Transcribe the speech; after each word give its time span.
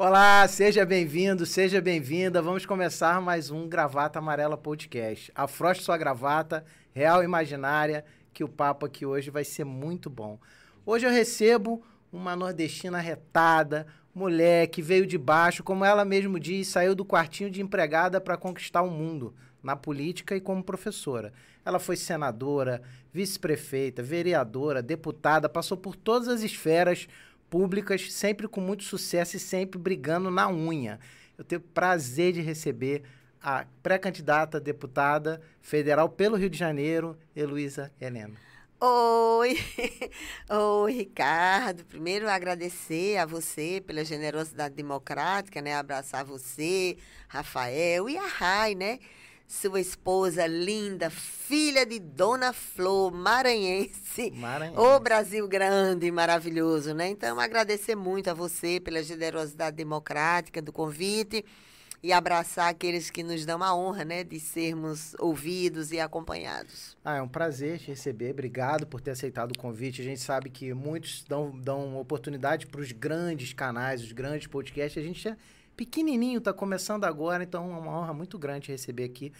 Olá, 0.00 0.46
seja 0.46 0.86
bem-vindo, 0.86 1.44
seja 1.44 1.80
bem-vinda. 1.80 2.40
Vamos 2.40 2.64
começar 2.64 3.20
mais 3.20 3.50
um 3.50 3.68
Gravata 3.68 4.20
Amarela 4.20 4.56
Podcast. 4.56 5.32
Afroste 5.34 5.82
sua 5.82 5.98
gravata, 5.98 6.64
real 6.94 7.24
imaginária, 7.24 8.04
que 8.32 8.44
o 8.44 8.48
papo 8.48 8.86
aqui 8.86 9.04
hoje 9.04 9.28
vai 9.28 9.42
ser 9.42 9.64
muito 9.64 10.08
bom. 10.08 10.38
Hoje 10.86 11.04
eu 11.04 11.10
recebo 11.10 11.82
uma 12.12 12.36
nordestina 12.36 13.00
retada, 13.00 13.88
mulher 14.14 14.68
que 14.68 14.80
veio 14.80 15.04
de 15.04 15.18
baixo, 15.18 15.64
como 15.64 15.84
ela 15.84 16.04
mesmo 16.04 16.38
diz, 16.38 16.68
saiu 16.68 16.94
do 16.94 17.04
quartinho 17.04 17.50
de 17.50 17.60
empregada 17.60 18.20
para 18.20 18.36
conquistar 18.36 18.82
o 18.82 18.90
mundo, 18.92 19.34
na 19.60 19.74
política 19.74 20.36
e 20.36 20.40
como 20.40 20.62
professora. 20.62 21.32
Ela 21.64 21.80
foi 21.80 21.96
senadora, 21.96 22.80
vice-prefeita, 23.12 24.00
vereadora, 24.00 24.80
deputada, 24.80 25.48
passou 25.48 25.76
por 25.76 25.96
todas 25.96 26.28
as 26.28 26.42
esferas 26.42 27.08
públicas, 27.50 28.12
sempre 28.12 28.48
com 28.48 28.60
muito 28.60 28.84
sucesso 28.84 29.36
e 29.36 29.40
sempre 29.40 29.78
brigando 29.78 30.30
na 30.30 30.48
unha. 30.50 30.98
Eu 31.36 31.44
tenho 31.44 31.60
prazer 31.60 32.32
de 32.32 32.40
receber 32.40 33.02
a 33.40 33.64
pré-candidata 33.82 34.60
deputada 34.60 35.40
federal 35.62 36.08
pelo 36.08 36.36
Rio 36.36 36.50
de 36.50 36.58
Janeiro, 36.58 37.16
Heloísa 37.34 37.92
Helena. 38.00 38.34
Oi, 38.80 39.58
oi, 40.48 40.92
Ricardo. 40.92 41.84
Primeiro 41.84 42.28
agradecer 42.28 43.16
a 43.16 43.26
você 43.26 43.82
pela 43.84 44.04
generosidade 44.04 44.74
democrática, 44.74 45.60
né? 45.60 45.74
Abraçar 45.74 46.24
você, 46.24 46.96
Rafael 47.26 48.08
e 48.08 48.16
a 48.16 48.26
Rai, 48.26 48.76
né? 48.76 49.00
Sua 49.48 49.80
esposa 49.80 50.46
linda, 50.46 51.08
filha 51.08 51.86
de 51.86 51.98
Dona 51.98 52.52
Flor, 52.52 53.10
maranhense. 53.10 54.30
Maranhense. 54.32 54.78
O 54.78 55.00
Brasil 55.00 55.48
grande 55.48 56.06
e 56.06 56.12
maravilhoso, 56.12 56.92
né? 56.92 57.08
Então, 57.08 57.40
agradecer 57.40 57.96
muito 57.96 58.28
a 58.28 58.34
você 58.34 58.78
pela 58.78 59.02
generosidade 59.02 59.74
democrática 59.74 60.60
do 60.60 60.70
convite 60.70 61.42
e 62.02 62.12
abraçar 62.12 62.68
aqueles 62.68 63.10
que 63.10 63.22
nos 63.22 63.44
dão 63.44 63.62
a 63.62 63.74
honra, 63.74 64.04
né, 64.04 64.22
de 64.22 64.38
sermos 64.38 65.16
ouvidos 65.18 65.90
e 65.90 65.98
acompanhados. 65.98 66.96
Ah, 67.04 67.16
é 67.16 67.22
um 67.22 67.26
prazer 67.26 67.78
te 67.78 67.88
receber. 67.88 68.30
Obrigado 68.30 68.86
por 68.86 69.00
ter 69.00 69.12
aceitado 69.12 69.52
o 69.52 69.58
convite. 69.58 70.02
A 70.02 70.04
gente 70.04 70.20
sabe 70.20 70.50
que 70.50 70.72
muitos 70.74 71.24
dão, 71.24 71.58
dão 71.58 71.96
oportunidade 71.96 72.66
para 72.66 72.80
os 72.80 72.92
grandes 72.92 73.52
canais, 73.52 74.02
os 74.02 74.12
grandes 74.12 74.46
podcasts. 74.46 75.02
A 75.02 75.04
gente 75.04 75.26
é 75.26 75.36
pequenininho, 75.78 76.38
está 76.38 76.52
começando 76.52 77.04
agora, 77.04 77.44
então 77.44 77.72
é 77.72 77.78
uma 77.78 78.00
honra 78.00 78.12
muito 78.12 78.36
grande 78.36 78.72
receber 78.72 79.04
aqui 79.04 79.32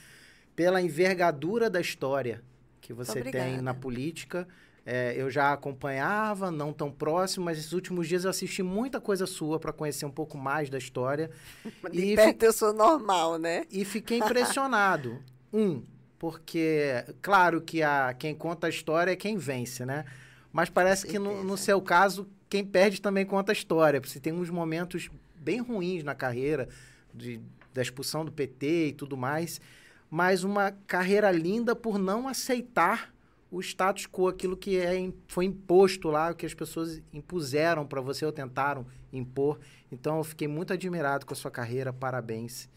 pela 0.54 0.80
envergadura 0.80 1.68
da 1.68 1.80
história 1.80 2.40
que 2.80 2.92
você 2.92 3.22
tem 3.22 3.60
na 3.60 3.74
política. 3.74 4.46
É, 4.86 5.14
eu 5.16 5.28
já 5.28 5.52
acompanhava, 5.52 6.50
não 6.50 6.72
tão 6.72 6.92
próximo, 6.92 7.44
mas 7.44 7.58
esses 7.58 7.72
últimos 7.72 8.06
dias 8.06 8.22
eu 8.22 8.30
assisti 8.30 8.62
muita 8.62 9.00
coisa 9.00 9.26
sua 9.26 9.58
para 9.58 9.72
conhecer 9.72 10.06
um 10.06 10.10
pouco 10.10 10.38
mais 10.38 10.70
da 10.70 10.78
história. 10.78 11.28
De 11.92 12.12
e 12.12 12.14
perto 12.14 12.44
eu 12.44 12.52
sou 12.52 12.72
normal, 12.72 13.36
né? 13.36 13.64
E 13.70 13.84
fiquei 13.84 14.18
impressionado. 14.22 15.20
um, 15.52 15.82
porque, 16.20 17.04
claro 17.20 17.60
que 17.60 17.82
a, 17.82 18.14
quem 18.14 18.34
conta 18.34 18.68
a 18.68 18.70
história 18.70 19.10
é 19.10 19.16
quem 19.16 19.36
vence, 19.36 19.84
né? 19.84 20.04
Mas 20.52 20.70
parece 20.70 21.06
que 21.06 21.18
no, 21.18 21.44
no 21.44 21.56
seu 21.56 21.82
caso, 21.82 22.26
quem 22.48 22.64
perde 22.64 23.02
também 23.02 23.26
conta 23.26 23.52
a 23.52 23.54
história. 23.54 24.00
Você 24.00 24.18
tem 24.18 24.32
uns 24.32 24.50
momentos 24.50 25.10
bem 25.48 25.62
ruins 25.62 26.04
na 26.04 26.14
carreira, 26.14 26.68
de, 27.14 27.40
da 27.72 27.80
expulsão 27.80 28.22
do 28.22 28.30
PT 28.30 28.88
e 28.88 28.92
tudo 28.92 29.16
mais, 29.16 29.62
mas 30.10 30.44
uma 30.44 30.72
carreira 30.86 31.30
linda 31.30 31.74
por 31.74 31.98
não 31.98 32.28
aceitar 32.28 33.14
o 33.50 33.58
status 33.62 34.06
quo, 34.06 34.28
aquilo 34.28 34.58
que 34.58 34.76
é, 34.78 35.10
foi 35.26 35.46
imposto 35.46 36.10
lá, 36.10 36.30
o 36.30 36.34
que 36.34 36.44
as 36.44 36.52
pessoas 36.52 37.00
impuseram 37.14 37.86
para 37.86 37.98
você 38.02 38.26
ou 38.26 38.32
tentaram 38.32 38.84
impor. 39.10 39.58
Então 39.90 40.18
eu 40.18 40.24
fiquei 40.24 40.46
muito 40.46 40.74
admirado 40.74 41.24
com 41.24 41.32
a 41.32 41.36
sua 41.36 41.50
carreira, 41.50 41.94
parabéns. 41.94 42.68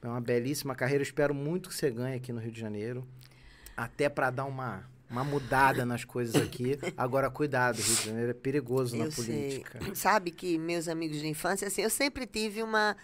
É 0.00 0.08
uma 0.08 0.22
belíssima 0.22 0.74
carreira, 0.74 1.02
espero 1.02 1.34
muito 1.34 1.68
que 1.68 1.74
você 1.74 1.90
ganhe 1.90 2.16
aqui 2.16 2.32
no 2.32 2.40
Rio 2.40 2.50
de 2.50 2.60
Janeiro, 2.60 3.06
até 3.76 4.08
para 4.08 4.30
dar 4.30 4.46
uma 4.46 4.88
uma 5.14 5.22
mudada 5.22 5.86
nas 5.86 6.04
coisas 6.04 6.34
aqui. 6.42 6.76
Agora, 6.96 7.30
cuidado, 7.30 7.76
Rio 7.76 7.96
de 7.96 8.04
Janeiro 8.06 8.30
é 8.32 8.34
perigoso 8.34 8.96
eu 8.96 9.04
na 9.04 9.10
política. 9.12 9.78
Sei. 9.80 9.94
Sabe 9.94 10.32
que 10.32 10.58
meus 10.58 10.88
amigos 10.88 11.20
de 11.20 11.28
infância, 11.28 11.68
assim, 11.68 11.82
eu 11.82 11.90
sempre 11.90 12.26
tive 12.26 12.64
uma 12.64 12.96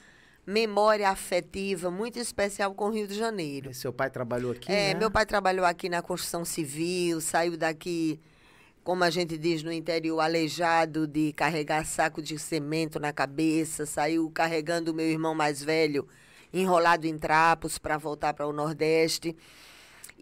memória 0.44 1.09
afetiva 1.09 1.88
muito 1.88 2.19
especial 2.19 2.75
com 2.75 2.87
o 2.87 2.91
Rio 2.91 3.06
de 3.06 3.15
Janeiro. 3.15 3.70
E 3.70 3.75
seu 3.75 3.93
pai 3.93 4.10
trabalhou 4.10 4.50
aqui, 4.50 4.72
É, 4.72 4.93
né? 4.93 4.99
meu 4.99 5.09
pai 5.09 5.25
trabalhou 5.25 5.65
aqui 5.65 5.88
na 5.88 6.03
construção 6.03 6.44
civil, 6.44 7.20
saiu 7.20 7.56
daqui, 7.56 8.19
como 8.82 9.04
a 9.04 9.10
gente 9.10 9.38
diz 9.38 9.62
no 9.62 9.70
interior, 9.70 10.19
aleijado 10.19 11.06
de 11.06 11.32
carregar 11.34 11.87
saco 11.87 12.20
de 12.20 12.37
cimento 12.41 12.99
na 12.99 13.12
cabeça, 13.12 13.87
saiu 13.87 14.28
carregando 14.31 14.91
o 14.91 14.94
meu 14.94 15.06
irmão 15.06 15.32
mais 15.34 15.62
velho 15.62 16.09
enrolado 16.53 17.06
em 17.06 17.16
trapos 17.16 17.78
para 17.78 17.97
voltar 17.97 18.34
para 18.34 18.49
o 18.49 18.53
Nordeste. 18.53 19.37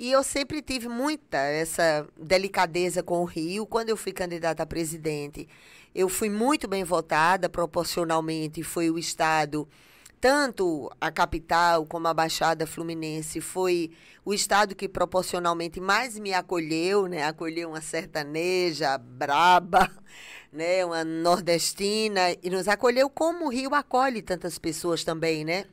E 0.01 0.13
eu 0.13 0.23
sempre 0.23 0.63
tive 0.63 0.89
muita 0.89 1.39
essa 1.39 2.07
delicadeza 2.17 3.03
com 3.03 3.21
o 3.21 3.25
Rio. 3.25 3.67
Quando 3.67 3.89
eu 3.89 3.97
fui 3.97 4.13
candidata 4.13 4.63
a 4.63 4.67
presidente, 4.67 5.49
eu 5.93 6.09
fui 6.09 6.31
muito 6.31 6.69
bem 6.69 6.85
votada 6.85 7.49
proporcionalmente. 7.49 8.63
Foi 8.63 8.91
o 8.93 8.97
Estado, 8.97 9.69
tanto 10.21 10.89
a 11.01 11.11
capital 11.11 11.85
como 11.85 12.07
a 12.07 12.15
Baixada 12.15 12.65
Fluminense, 12.65 13.41
foi 13.41 13.91
o 14.25 14.33
Estado 14.33 14.77
que 14.77 14.89
proporcionalmente 14.89 15.81
mais 15.81 16.17
me 16.17 16.33
acolheu, 16.33 17.09
né? 17.09 17.25
Acolheu 17.25 17.71
uma 17.71 17.81
sertaneja 17.81 18.97
braba, 18.99 19.91
né? 20.53 20.85
Uma 20.85 21.03
nordestina. 21.03 22.37
E 22.41 22.49
nos 22.49 22.69
acolheu 22.69 23.11
como 23.11 23.47
o 23.47 23.51
Rio 23.51 23.75
acolhe 23.75 24.23
tantas 24.23 24.61
pessoas 24.61 25.03
também, 25.03 25.45
né? 25.45 25.65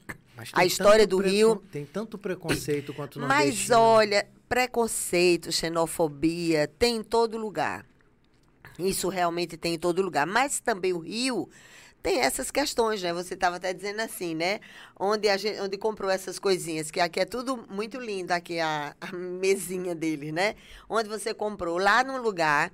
A 0.53 0.65
história 0.65 1.07
do 1.07 1.17
Rio. 1.17 1.63
Tem 1.71 1.85
tanto 1.85 2.17
preconceito 2.17 2.93
quanto 2.93 3.19
não 3.19 3.27
Mas 3.27 3.69
olha, 3.71 4.27
preconceito, 4.49 5.51
xenofobia 5.51 6.67
tem 6.79 6.97
em 6.97 7.03
todo 7.03 7.37
lugar. 7.37 7.85
Isso 8.77 9.07
realmente 9.07 9.57
tem 9.57 9.75
em 9.75 9.79
todo 9.79 10.01
lugar. 10.01 10.25
Mas 10.27 10.59
também 10.59 10.93
o 10.93 10.99
Rio 10.99 11.49
tem 12.03 12.19
essas 12.19 12.51
questões, 12.51 13.01
né? 13.01 13.13
Você 13.13 13.33
estava 13.33 13.55
até 13.55 13.73
dizendo 13.73 14.01
assim, 14.01 14.35
né? 14.35 14.59
Onde 14.99 15.27
a 15.29 15.37
gente, 15.37 15.59
onde 15.59 15.77
comprou 15.77 16.11
essas 16.11 16.37
coisinhas, 16.37 16.91
que 16.91 16.99
aqui 16.99 17.19
é 17.19 17.25
tudo 17.25 17.65
muito 17.69 17.99
lindo, 17.99 18.31
aqui 18.31 18.59
a, 18.59 18.95
a 19.01 19.11
mesinha 19.11 19.95
dele, 19.95 20.31
né? 20.31 20.55
Onde 20.89 21.09
você 21.09 21.33
comprou 21.33 21.77
lá 21.77 22.03
num 22.03 22.21
lugar 22.21 22.71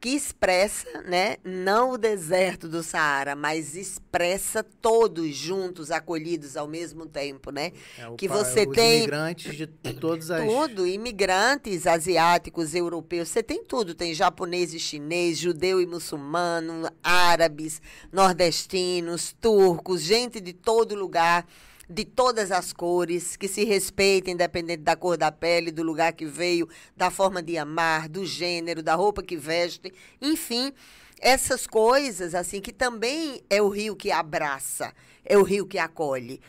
que 0.00 0.08
expressa, 0.08 1.02
né, 1.02 1.36
não 1.44 1.92
o 1.92 1.98
deserto 1.98 2.66
do 2.66 2.82
Saara, 2.82 3.36
mas 3.36 3.76
expressa 3.76 4.62
todos 4.62 5.36
juntos, 5.36 5.90
acolhidos 5.90 6.56
ao 6.56 6.66
mesmo 6.66 7.04
tempo, 7.04 7.50
né? 7.50 7.72
É, 7.98 8.10
que 8.16 8.26
você 8.26 8.66
tem 8.66 8.98
imigrantes 8.98 9.54
de 9.54 9.66
todas 9.66 10.30
as 10.30 10.42
tudo, 10.46 10.86
imigrantes 10.86 11.86
asiáticos, 11.86 12.74
europeus, 12.74 13.28
você 13.28 13.42
tem 13.42 13.62
tudo, 13.62 13.94
tem 13.94 14.14
japonês 14.14 14.72
e 14.72 14.78
chinês, 14.78 15.36
judeu 15.36 15.82
e 15.82 15.86
muçulmano, 15.86 16.90
árabes, 17.02 17.82
nordestinos, 18.10 19.36
turcos, 19.38 20.00
gente 20.00 20.40
de 20.40 20.54
todo 20.54 20.94
lugar 20.94 21.46
de 21.90 22.04
todas 22.04 22.52
as 22.52 22.72
cores, 22.72 23.36
que 23.36 23.48
se 23.48 23.64
respeitem, 23.64 24.34
independente 24.34 24.82
da 24.82 24.94
cor 24.94 25.16
da 25.16 25.32
pele, 25.32 25.72
do 25.72 25.82
lugar 25.82 26.12
que 26.12 26.24
veio, 26.24 26.68
da 26.96 27.10
forma 27.10 27.42
de 27.42 27.58
amar, 27.58 28.08
do 28.08 28.24
gênero, 28.24 28.80
da 28.80 28.94
roupa 28.94 29.24
que 29.24 29.36
veste, 29.36 29.92
enfim, 30.22 30.72
essas 31.20 31.66
coisas, 31.66 32.32
assim, 32.32 32.60
que 32.60 32.72
também 32.72 33.42
é 33.50 33.60
o 33.60 33.68
rio 33.68 33.96
que 33.96 34.12
abraça, 34.12 34.94
é 35.24 35.36
o 35.36 35.42
rio 35.42 35.66
que 35.66 35.78
acolhe. 35.78 36.40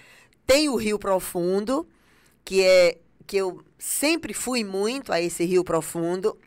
Tem 0.45 0.69
o 0.69 0.75
Rio 0.75 0.99
Profundo, 0.99 1.87
que 2.45 2.61
é 2.61 2.99
que 3.25 3.37
eu 3.37 3.63
sempre 3.79 4.33
fui 4.33 4.63
muito 4.63 5.11
a 5.11 5.19
esse 5.21 5.43
Rio 5.43 5.63
Profundo 5.63 6.37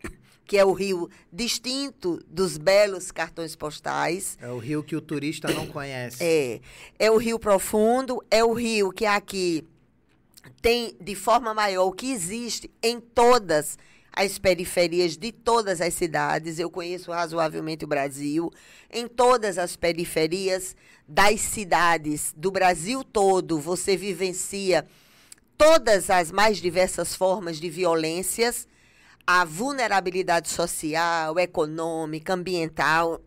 que 0.47 0.59
é 0.59 0.65
o 0.65 0.72
rio 0.72 1.09
distinto 1.32 2.21
dos 2.28 2.56
belos 2.56 3.10
cartões 3.10 3.56
postais. 3.56 4.37
É 4.41 4.49
o 4.49 4.59
rio 4.59 4.82
que 4.82 4.94
o 4.94 5.00
turista 5.00 5.53
não 5.53 5.66
conhece. 5.66 6.19
É. 6.21 6.60
É 6.99 7.10
o 7.10 7.16
rio 7.16 7.38
profundo, 7.38 8.23
é 8.31 8.44
o 8.44 8.52
rio 8.52 8.93
que 8.93 9.06
aqui 9.06 9.67
tem 10.61 10.96
de 11.00 11.14
forma 11.14 11.55
maior 11.55 11.87
o 11.87 11.93
que 11.93 12.12
existe 12.12 12.70
em 12.82 13.00
todas 13.00 13.79
as 14.12 14.38
periferias 14.38 15.17
de 15.17 15.32
todas 15.32 15.81
as 15.81 15.94
cidades. 15.94 16.58
Eu 16.58 16.70
conheço 16.70 17.11
razoavelmente 17.11 17.85
o 17.85 17.88
Brasil. 17.88 18.50
Em 18.91 19.08
todas 19.08 19.58
as 19.58 19.76
periferias 19.76 20.76
das 21.08 21.41
cidades 21.41 22.32
do 22.37 22.50
Brasil 22.50 23.02
todo, 23.02 23.58
você 23.58 23.96
vivencia 23.96 24.87
todas 25.58 26.11
as 26.11 26.31
mais 26.31 26.58
diversas 26.58 27.14
formas 27.14 27.58
de 27.58 27.69
violências 27.69 28.69
a 29.26 29.44
vulnerabilidade 29.44 30.49
social, 30.49 31.38
econômica, 31.38 32.35
ambiental, 32.35 33.21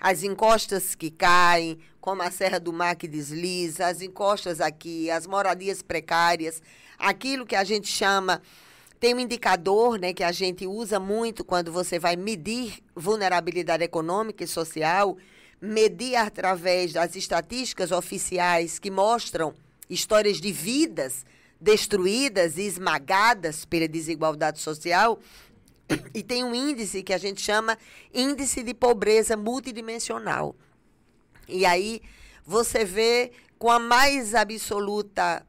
as 0.00 0.22
encostas 0.22 0.94
que 0.94 1.10
caem, 1.10 1.78
como 2.00 2.22
a 2.22 2.30
Serra 2.30 2.60
do 2.60 2.72
Mar 2.72 2.94
que 2.94 3.08
desliza, 3.08 3.86
as 3.86 4.00
encostas 4.00 4.60
aqui, 4.60 5.10
as 5.10 5.26
moradias 5.26 5.82
precárias, 5.82 6.62
aquilo 6.98 7.46
que 7.46 7.56
a 7.56 7.64
gente 7.64 7.88
chama 7.88 8.40
tem 9.00 9.12
um 9.12 9.20
indicador 9.20 9.98
né, 9.98 10.14
que 10.14 10.24
a 10.24 10.32
gente 10.32 10.66
usa 10.66 10.98
muito 10.98 11.44
quando 11.44 11.70
você 11.70 11.98
vai 11.98 12.16
medir 12.16 12.78
vulnerabilidade 12.94 13.84
econômica 13.84 14.44
e 14.44 14.46
social, 14.46 15.18
medir 15.60 16.16
através 16.16 16.92
das 16.92 17.14
estatísticas 17.16 17.90
oficiais 17.90 18.78
que 18.78 18.90
mostram 18.90 19.52
histórias 19.90 20.40
de 20.40 20.50
vidas 20.52 21.26
destruídas 21.64 22.58
e 22.58 22.62
esmagadas 22.62 23.64
pela 23.64 23.88
desigualdade 23.88 24.60
social. 24.60 25.18
E 26.12 26.22
tem 26.22 26.44
um 26.44 26.54
índice 26.54 27.02
que 27.02 27.12
a 27.12 27.18
gente 27.18 27.40
chama 27.40 27.78
índice 28.12 28.62
de 28.62 28.74
pobreza 28.74 29.34
multidimensional. 29.34 30.54
E 31.48 31.64
aí 31.64 32.02
você 32.44 32.84
vê 32.84 33.32
com 33.58 33.70
a 33.70 33.78
mais 33.78 34.34
absoluta 34.34 35.44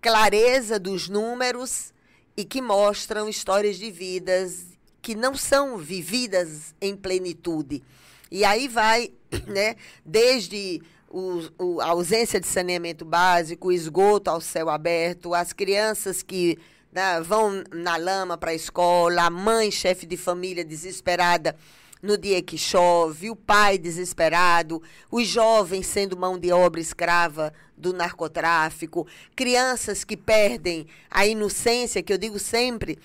clareza 0.00 0.78
dos 0.78 1.08
números 1.08 1.92
e 2.36 2.44
que 2.44 2.60
mostram 2.60 3.28
histórias 3.28 3.78
de 3.78 3.90
vidas 3.90 4.66
que 5.00 5.14
não 5.14 5.34
são 5.34 5.78
vividas 5.78 6.74
em 6.80 6.94
plenitude. 6.94 7.82
E 8.30 8.44
aí 8.44 8.68
vai, 8.68 9.12
né, 9.48 9.76
desde 10.04 10.82
o, 11.10 11.42
o, 11.58 11.80
a 11.80 11.86
ausência 11.86 12.40
de 12.40 12.46
saneamento 12.46 13.04
básico, 13.04 13.68
o 13.68 13.72
esgoto 13.72 14.30
ao 14.30 14.40
céu 14.40 14.70
aberto, 14.70 15.34
as 15.34 15.52
crianças 15.52 16.22
que 16.22 16.56
né, 16.92 17.20
vão 17.20 17.64
na 17.72 17.96
lama 17.96 18.38
para 18.38 18.52
a 18.52 18.54
escola, 18.54 19.24
a 19.24 19.30
mãe, 19.30 19.70
chefe 19.70 20.06
de 20.06 20.16
família 20.16 20.64
desesperada 20.64 21.56
no 22.00 22.16
dia 22.16 22.40
que 22.40 22.56
chove, 22.56 23.28
o 23.28 23.36
pai 23.36 23.76
desesperado, 23.76 24.82
os 25.10 25.26
jovens 25.26 25.86
sendo 25.86 26.16
mão 26.16 26.38
de 26.38 26.50
obra 26.50 26.80
escrava 26.80 27.52
do 27.76 27.92
narcotráfico, 27.92 29.06
crianças 29.36 30.04
que 30.04 30.16
perdem 30.16 30.86
a 31.10 31.26
inocência, 31.26 32.02
que 32.02 32.12
eu 32.12 32.18
digo 32.18 32.38
sempre 32.38 32.98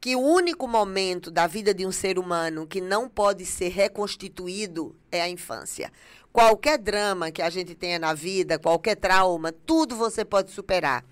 que 0.00 0.14
o 0.14 0.20
único 0.20 0.68
momento 0.68 1.30
da 1.30 1.46
vida 1.46 1.72
de 1.72 1.86
um 1.86 1.92
ser 1.92 2.18
humano 2.18 2.66
que 2.66 2.80
não 2.80 3.08
pode 3.08 3.46
ser 3.46 3.68
reconstituído 3.68 4.94
é 5.10 5.22
a 5.22 5.28
infância. 5.28 5.90
Qualquer 6.36 6.76
drama 6.76 7.30
que 7.30 7.40
a 7.40 7.48
gente 7.48 7.74
tenha 7.74 7.98
na 7.98 8.12
vida, 8.12 8.58
qualquer 8.58 8.94
trauma, 8.94 9.52
tudo 9.52 9.96
você 9.96 10.22
pode 10.22 10.50
superar. 10.50 11.02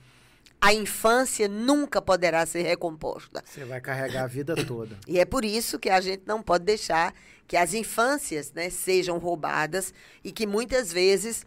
A 0.61 0.75
infância 0.75 1.49
nunca 1.49 2.03
poderá 2.03 2.44
ser 2.44 2.61
recomposta. 2.61 3.43
Você 3.43 3.65
vai 3.65 3.81
carregar 3.81 4.25
a 4.25 4.26
vida 4.26 4.55
toda. 4.67 4.99
E 5.09 5.19
é 5.19 5.25
por 5.25 5.43
isso 5.43 5.79
que 5.79 5.88
a 5.88 5.99
gente 5.99 6.25
não 6.26 6.43
pode 6.43 6.67
deixar 6.67 7.15
que 7.49 7.56
as 7.56 7.73
infâncias 7.73 8.53
né, 8.53 8.69
sejam 8.69 9.17
roubadas 9.17 9.94
e 10.23 10.31
que 10.31 10.47
muitas 10.47 10.93
vezes 10.93 11.47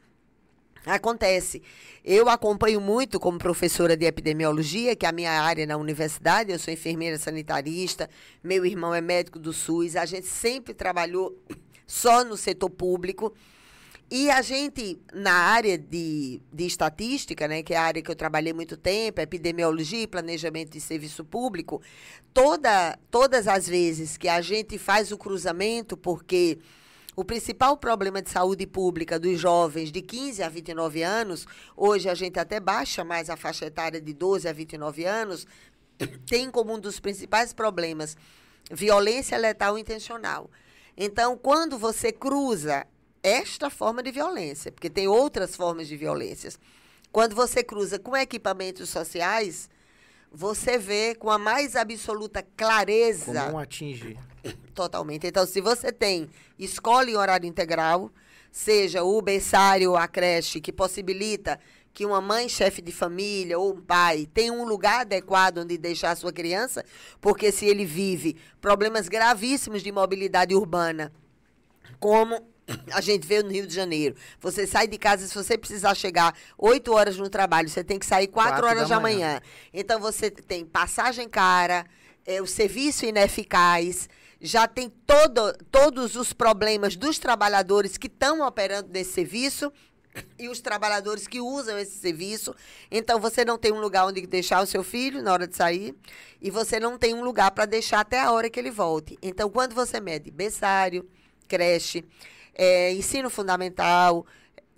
acontece. 0.83 1.61
Eu 2.03 2.29
acompanho 2.29 2.81
muito 2.81 3.19
como 3.19 3.37
professora 3.37 3.95
de 3.95 4.07
epidemiologia, 4.07 4.95
que 4.95 5.05
é 5.05 5.09
a 5.09 5.11
minha 5.11 5.39
área 5.39 5.67
na 5.67 5.77
universidade, 5.77 6.51
eu 6.51 6.57
sou 6.57 6.73
enfermeira 6.73 7.19
sanitarista, 7.19 8.09
meu 8.43 8.65
irmão 8.65 8.91
é 8.91 9.01
médico 9.01 9.37
do 9.37 9.53
SUS, 9.53 9.95
a 9.95 10.05
gente 10.07 10.25
sempre 10.25 10.73
trabalhou 10.73 11.37
só 11.85 12.23
no 12.23 12.35
setor 12.35 12.71
público. 12.71 13.31
E 14.09 14.31
a 14.31 14.41
gente, 14.41 14.97
na 15.13 15.33
área 15.33 15.77
de, 15.77 16.41
de 16.51 16.65
estatística, 16.65 17.45
né, 17.45 17.61
que 17.61 17.73
é 17.73 17.77
a 17.77 17.83
área 17.83 18.01
que 18.01 18.09
eu 18.09 18.15
trabalhei 18.15 18.53
muito 18.53 18.77
tempo, 18.77 19.19
epidemiologia 19.19 20.03
e 20.03 20.07
planejamento 20.07 20.71
de 20.71 20.79
serviço 20.79 21.25
público, 21.25 21.81
toda, 22.33 22.97
todas 23.11 23.49
as 23.49 23.67
vezes 23.67 24.15
que 24.15 24.29
a 24.29 24.39
gente 24.39 24.77
faz 24.77 25.11
o 25.11 25.17
cruzamento, 25.17 25.97
porque 25.97 26.57
o 27.17 27.25
principal 27.25 27.75
problema 27.75 28.21
de 28.21 28.29
saúde 28.29 28.65
pública 28.65 29.19
dos 29.19 29.37
jovens 29.37 29.91
de 29.91 30.01
15 30.01 30.41
a 30.41 30.47
29 30.47 31.03
anos, 31.03 31.45
hoje 31.75 32.07
a 32.07 32.15
gente 32.15 32.39
até 32.39 32.61
baixa 32.61 33.03
mais 33.03 33.29
a 33.29 33.35
faixa 33.35 33.65
etária 33.65 33.99
de 33.99 34.13
12 34.13 34.47
a 34.47 34.53
29 34.53 35.03
anos, 35.03 35.45
tem 36.29 36.49
como 36.49 36.73
um 36.73 36.79
dos 36.79 36.99
principais 36.99 37.51
problemas 37.51 38.15
violência 38.71 39.37
letal 39.37 39.77
intencional. 39.77 40.49
Então, 40.95 41.37
quando 41.37 41.77
você 41.77 42.11
cruza 42.11 42.85
esta 43.23 43.69
forma 43.69 44.01
de 44.03 44.11
violência, 44.11 44.71
porque 44.71 44.89
tem 44.89 45.07
outras 45.07 45.55
formas 45.55 45.87
de 45.87 45.95
violências. 45.97 46.59
Quando 47.11 47.35
você 47.35 47.63
cruza 47.63 47.97
com 47.97 48.15
equipamentos 48.15 48.89
sociais, 48.89 49.69
você 50.31 50.77
vê 50.77 51.15
com 51.15 51.29
a 51.29 51.37
mais 51.37 51.75
absoluta 51.75 52.45
clareza. 52.55 53.45
Como 53.45 53.59
atingir. 53.59 54.17
Totalmente. 54.73 55.25
Então, 55.25 55.45
se 55.45 55.59
você 55.61 55.91
tem 55.91 56.29
escola 56.59 57.09
em 57.09 57.15
horário 57.15 57.47
integral, 57.47 58.11
seja 58.51 59.03
o 59.03 59.21
berçário 59.21 59.91
ou 59.91 59.97
a 59.97 60.07
creche, 60.07 60.61
que 60.61 60.71
possibilita 60.71 61.59
que 61.93 62.05
uma 62.05 62.21
mãe 62.21 62.47
chefe 62.47 62.79
de 62.79 62.91
família 62.91 63.57
ou 63.57 63.73
um 63.73 63.81
pai 63.81 64.27
tenha 64.31 64.53
um 64.53 64.65
lugar 64.65 65.01
adequado 65.01 65.57
onde 65.57 65.79
deixar 65.79 66.11
a 66.11 66.15
sua 66.15 66.31
criança, 66.31 66.85
porque 67.19 67.51
se 67.51 67.65
ele 67.65 67.85
vive 67.85 68.37
problemas 68.61 69.09
gravíssimos 69.09 69.81
de 69.81 69.91
mobilidade 69.91 70.53
urbana, 70.53 71.11
como 71.99 72.39
a 72.91 73.01
gente 73.01 73.25
vê 73.25 73.41
no 73.41 73.49
Rio 73.49 73.65
de 73.65 73.73
Janeiro. 73.73 74.15
Você 74.41 74.67
sai 74.67 74.87
de 74.87 74.97
casa, 74.97 75.27
se 75.27 75.33
você 75.33 75.57
precisar 75.57 75.95
chegar 75.95 76.35
8 76.57 76.93
horas 76.93 77.17
no 77.17 77.29
trabalho, 77.29 77.69
você 77.69 77.83
tem 77.83 77.97
que 77.97 78.05
sair 78.05 78.27
4, 78.27 78.51
4 78.51 78.67
horas 78.67 78.89
da, 78.89 78.99
manhã. 78.99 79.17
manhã. 79.17 79.41
Então 79.73 79.99
você 79.99 80.29
tem 80.29 80.65
passagem 80.65 81.27
cara, 81.29 81.85
é, 82.25 82.41
o 82.41 82.47
serviço 82.47 83.05
ineficaz, 83.05 84.09
já 84.39 84.67
tem 84.67 84.89
todo, 84.89 85.53
todos 85.71 86.15
os 86.15 86.33
problemas 86.33 86.95
dos 86.95 87.17
trabalhadores 87.17 87.97
que 87.97 88.07
estão 88.07 88.45
operando 88.45 88.89
nesse 88.91 89.13
serviço 89.13 89.71
e 90.37 90.47
os 90.47 90.61
trabalhadores 90.61 91.27
que 91.27 91.39
usam 91.39 91.77
esse 91.77 91.97
serviço. 91.97 92.55
Então, 92.89 93.19
você 93.19 93.43
não 93.43 93.57
tem 93.57 93.71
um 93.71 93.79
lugar 93.79 94.05
onde 94.05 94.25
deixar 94.25 94.61
o 94.61 94.65
seu 94.65 94.83
filho 94.83 95.21
na 95.21 95.31
hora 95.31 95.47
de 95.47 95.55
sair 95.55 95.95
e 96.41 96.49
você 96.51 96.79
não 96.79 96.97
tem 96.97 97.13
um 97.13 97.23
lugar 97.23 97.51
para 97.51 97.65
deixar 97.65 98.01
até 98.01 98.21
a 98.21 98.31
hora 98.31 98.49
que 98.49 98.59
ele 98.59 98.71
volte. 98.71 99.17
Então, 99.21 99.49
quando 99.49 99.73
você 99.73 99.99
mede 99.99 100.31
berçário, 100.31 101.07
creche, 101.47 102.03
é, 102.57 102.91
ensino 102.93 103.29
fundamental, 103.29 104.25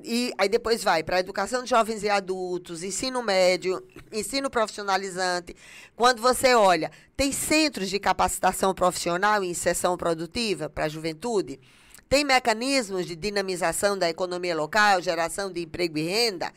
e 0.02 0.34
aí 0.38 0.48
depois 0.48 0.84
vai 0.84 1.04
para 1.04 1.20
educação 1.20 1.64
de 1.64 1.70
jovens 1.70 2.04
e 2.04 2.10
adultos, 2.10 2.84
ensino 2.84 3.22
médio, 3.22 3.86
ensino 4.12 4.50
profissionalizante. 4.50 5.56
Quando 5.96 6.22
você 6.22 6.54
olha, 6.54 6.90
tem 7.18 7.31
centros 7.31 7.90
de 7.90 8.00
capacitação 8.00 8.74
profissional 8.74 9.44
e 9.44 9.50
inserção 9.50 9.98
produtiva 9.98 10.70
para 10.70 10.86
a 10.86 10.90
juventude? 10.90 11.60
Tem 12.08 12.24
mecanismos 12.24 13.06
de 13.06 13.16
dinamização 13.16 13.98
da 13.98 14.10
economia 14.10 14.56
local, 14.56 15.02
geração 15.02 15.52
de 15.52 15.62
emprego 15.62 15.98
e 15.98 16.04
renda? 16.04 16.52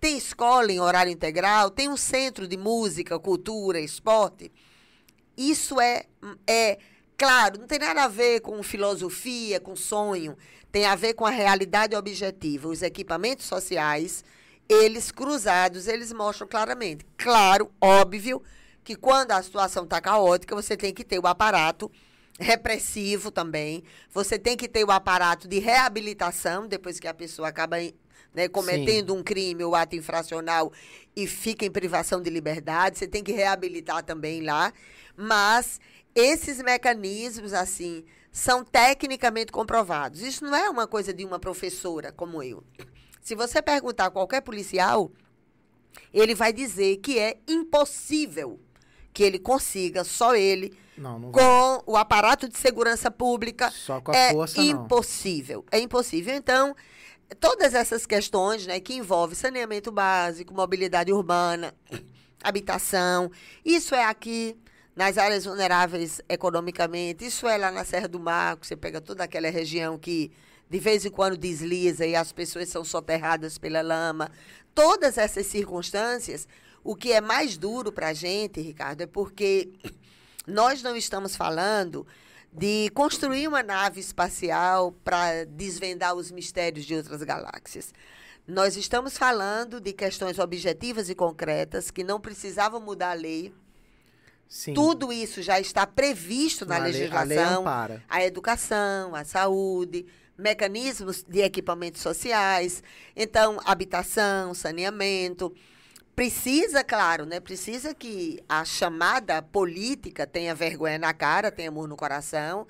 Tem 0.00 0.16
escola 0.16 0.70
em 0.70 0.80
horário 0.80 1.10
integral? 1.10 1.70
Tem 1.70 1.88
um 1.88 1.96
centro 1.96 2.46
de 2.46 2.56
música, 2.56 3.18
cultura, 3.18 3.80
esporte? 3.80 4.52
Isso 5.36 5.80
é, 5.80 6.04
é 6.46 6.78
claro, 7.18 7.58
não 7.58 7.66
tem 7.66 7.80
nada 7.80 8.04
a 8.04 8.08
ver 8.08 8.40
com 8.40 8.62
filosofia, 8.62 9.58
com 9.58 9.74
sonho 9.74 10.36
tem 10.74 10.86
a 10.86 10.96
ver 10.96 11.14
com 11.14 11.24
a 11.24 11.30
realidade 11.30 11.94
objetiva. 11.94 12.66
Os 12.66 12.82
equipamentos 12.82 13.46
sociais, 13.46 14.24
eles 14.68 15.12
cruzados, 15.12 15.86
eles 15.86 16.12
mostram 16.12 16.48
claramente. 16.48 17.06
Claro, 17.16 17.70
óbvio, 17.80 18.42
que 18.82 18.96
quando 18.96 19.30
a 19.30 19.40
situação 19.40 19.84
está 19.84 20.00
caótica, 20.00 20.52
você 20.52 20.76
tem 20.76 20.92
que 20.92 21.04
ter 21.04 21.20
o 21.20 21.28
aparato 21.28 21.88
repressivo 22.40 23.30
também. 23.30 23.84
Você 24.10 24.36
tem 24.36 24.56
que 24.56 24.66
ter 24.66 24.82
o 24.82 24.90
aparato 24.90 25.46
de 25.46 25.60
reabilitação, 25.60 26.66
depois 26.66 26.98
que 26.98 27.06
a 27.06 27.14
pessoa 27.14 27.50
acaba 27.50 27.76
né, 28.34 28.48
cometendo 28.48 29.12
Sim. 29.12 29.20
um 29.20 29.22
crime 29.22 29.62
ou 29.62 29.76
ato 29.76 29.94
infracional 29.94 30.72
e 31.14 31.28
fica 31.28 31.64
em 31.64 31.70
privação 31.70 32.20
de 32.20 32.30
liberdade. 32.30 32.98
Você 32.98 33.06
tem 33.06 33.22
que 33.22 33.30
reabilitar 33.30 34.02
também 34.02 34.42
lá. 34.42 34.72
Mas 35.16 35.78
esses 36.16 36.60
mecanismos, 36.60 37.52
assim, 37.52 38.04
são 38.34 38.64
tecnicamente 38.64 39.52
comprovados. 39.52 40.20
Isso 40.20 40.44
não 40.44 40.56
é 40.56 40.68
uma 40.68 40.88
coisa 40.88 41.14
de 41.14 41.24
uma 41.24 41.38
professora 41.38 42.10
como 42.10 42.42
eu. 42.42 42.64
Se 43.22 43.36
você 43.36 43.62
perguntar 43.62 44.06
a 44.06 44.10
qualquer 44.10 44.40
policial, 44.40 45.12
ele 46.12 46.34
vai 46.34 46.52
dizer 46.52 46.96
que 46.96 47.16
é 47.16 47.36
impossível 47.46 48.58
que 49.12 49.22
ele 49.22 49.38
consiga, 49.38 50.02
só 50.02 50.34
ele, 50.34 50.76
não, 50.98 51.20
não 51.20 51.30
com 51.30 51.84
o 51.86 51.96
aparato 51.96 52.48
de 52.48 52.58
segurança 52.58 53.08
pública. 53.08 53.70
Só 53.70 54.00
com 54.00 54.10
a 54.10 54.16
é 54.16 54.32
força, 54.32 54.60
impossível. 54.60 55.64
Não. 55.70 55.78
É 55.78 55.80
impossível. 55.80 56.34
Então, 56.34 56.74
todas 57.38 57.72
essas 57.72 58.04
questões 58.04 58.66
né, 58.66 58.80
que 58.80 58.94
envolvem 58.94 59.36
saneamento 59.36 59.92
básico, 59.92 60.52
mobilidade 60.52 61.12
urbana, 61.12 61.72
habitação, 62.42 63.30
isso 63.64 63.94
é 63.94 64.04
aqui 64.04 64.56
nas 64.94 65.18
áreas 65.18 65.44
vulneráveis 65.44 66.20
economicamente. 66.28 67.26
Isso 67.26 67.46
é 67.48 67.56
lá 67.56 67.70
na 67.70 67.84
Serra 67.84 68.08
do 68.08 68.20
Mar, 68.20 68.56
você 68.60 68.76
pega 68.76 69.00
toda 69.00 69.24
aquela 69.24 69.50
região 69.50 69.98
que 69.98 70.30
de 70.68 70.78
vez 70.78 71.04
em 71.04 71.10
quando 71.10 71.36
desliza 71.36 72.06
e 72.06 72.16
as 72.16 72.32
pessoas 72.32 72.68
são 72.68 72.84
soterradas 72.84 73.58
pela 73.58 73.82
lama. 73.82 74.30
Todas 74.74 75.18
essas 75.18 75.46
circunstâncias, 75.46 76.48
o 76.82 76.96
que 76.96 77.12
é 77.12 77.20
mais 77.20 77.56
duro 77.56 77.92
para 77.92 78.08
a 78.08 78.12
gente, 78.12 78.60
Ricardo, 78.60 79.02
é 79.02 79.06
porque 79.06 79.70
nós 80.46 80.82
não 80.82 80.96
estamos 80.96 81.36
falando 81.36 82.06
de 82.52 82.88
construir 82.94 83.48
uma 83.48 83.62
nave 83.62 84.00
espacial 84.00 84.92
para 85.04 85.44
desvendar 85.44 86.14
os 86.14 86.30
mistérios 86.30 86.84
de 86.84 86.94
outras 86.94 87.22
galáxias. 87.22 87.92
Nós 88.46 88.76
estamos 88.76 89.16
falando 89.18 89.80
de 89.80 89.92
questões 89.92 90.38
objetivas 90.38 91.08
e 91.08 91.14
concretas 91.14 91.90
que 91.90 92.04
não 92.04 92.20
precisavam 92.20 92.80
mudar 92.80 93.10
a 93.10 93.14
lei, 93.14 93.52
Sim. 94.48 94.74
Tudo 94.74 95.12
isso 95.12 95.42
já 95.42 95.58
está 95.58 95.86
previsto 95.86 96.64
na, 96.64 96.78
na 96.78 96.86
legislação. 96.86 97.64
Lei, 97.64 97.96
a, 98.08 98.16
a 98.16 98.24
educação, 98.24 99.14
a 99.14 99.24
saúde, 99.24 100.06
mecanismos 100.36 101.22
de 101.22 101.40
equipamentos 101.40 102.00
sociais, 102.00 102.82
então 103.16 103.60
habitação, 103.64 104.54
saneamento. 104.54 105.54
Precisa, 106.14 106.84
claro, 106.84 107.26
né? 107.26 107.40
Precisa 107.40 107.92
que 107.92 108.40
a 108.48 108.64
chamada 108.64 109.42
política 109.42 110.26
tenha 110.26 110.54
vergonha 110.54 110.98
na 110.98 111.12
cara, 111.12 111.50
tenha 111.50 111.68
amor 111.68 111.88
no 111.88 111.96
coração. 111.96 112.66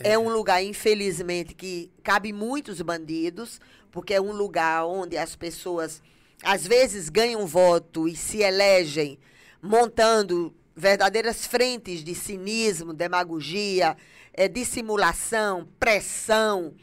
É. 0.00 0.12
é 0.12 0.18
um 0.18 0.28
lugar, 0.28 0.62
infelizmente, 0.62 1.54
que 1.54 1.90
cabe 2.02 2.32
muitos 2.32 2.82
bandidos, 2.82 3.60
porque 3.90 4.12
é 4.12 4.20
um 4.20 4.32
lugar 4.32 4.84
onde 4.84 5.16
as 5.16 5.34
pessoas 5.34 6.02
às 6.42 6.66
vezes 6.66 7.08
ganham 7.08 7.46
voto 7.46 8.06
e 8.06 8.14
se 8.14 8.42
elegem 8.42 9.18
montando 9.62 10.54
verdadeiras 10.74 11.46
frentes 11.46 12.02
de 12.02 12.14
cinismo, 12.14 12.92
demagogia, 12.92 13.96
é, 14.32 14.48
dissimulação, 14.48 15.68
pressão, 15.78 16.74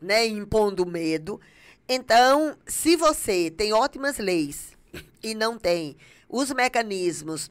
né, 0.00 0.26
impondo 0.26 0.84
medo. 0.86 1.40
Então, 1.88 2.56
se 2.66 2.96
você 2.96 3.50
tem 3.50 3.72
ótimas 3.72 4.18
leis 4.18 4.76
e 5.22 5.34
não 5.34 5.58
tem 5.58 5.96
os 6.28 6.52
mecanismos 6.52 7.50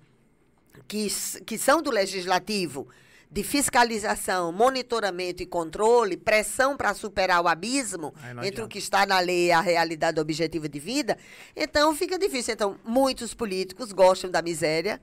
que, 0.88 1.08
que 1.46 1.58
são 1.58 1.82
do 1.82 1.90
legislativo 1.90 2.88
de 3.30 3.44
fiscalização, 3.44 4.54
monitoramento 4.54 5.44
e 5.44 5.46
controle, 5.46 6.16
pressão 6.16 6.78
para 6.78 6.94
superar 6.94 7.44
o 7.44 7.48
abismo 7.48 8.14
entre 8.44 8.62
o 8.62 8.68
que 8.68 8.78
está 8.78 9.06
na 9.06 9.20
lei 9.20 9.48
e 9.48 9.52
a 9.52 9.60
realidade 9.60 10.20
objetiva 10.20 10.70
de 10.70 10.80
vida, 10.80 11.18
então 11.56 11.94
fica 11.94 12.18
difícil. 12.18 12.54
Então, 12.54 12.80
muitos 12.86 13.34
políticos 13.34 13.92
gostam 13.92 14.32
da 14.32 14.42
miséria, 14.42 15.02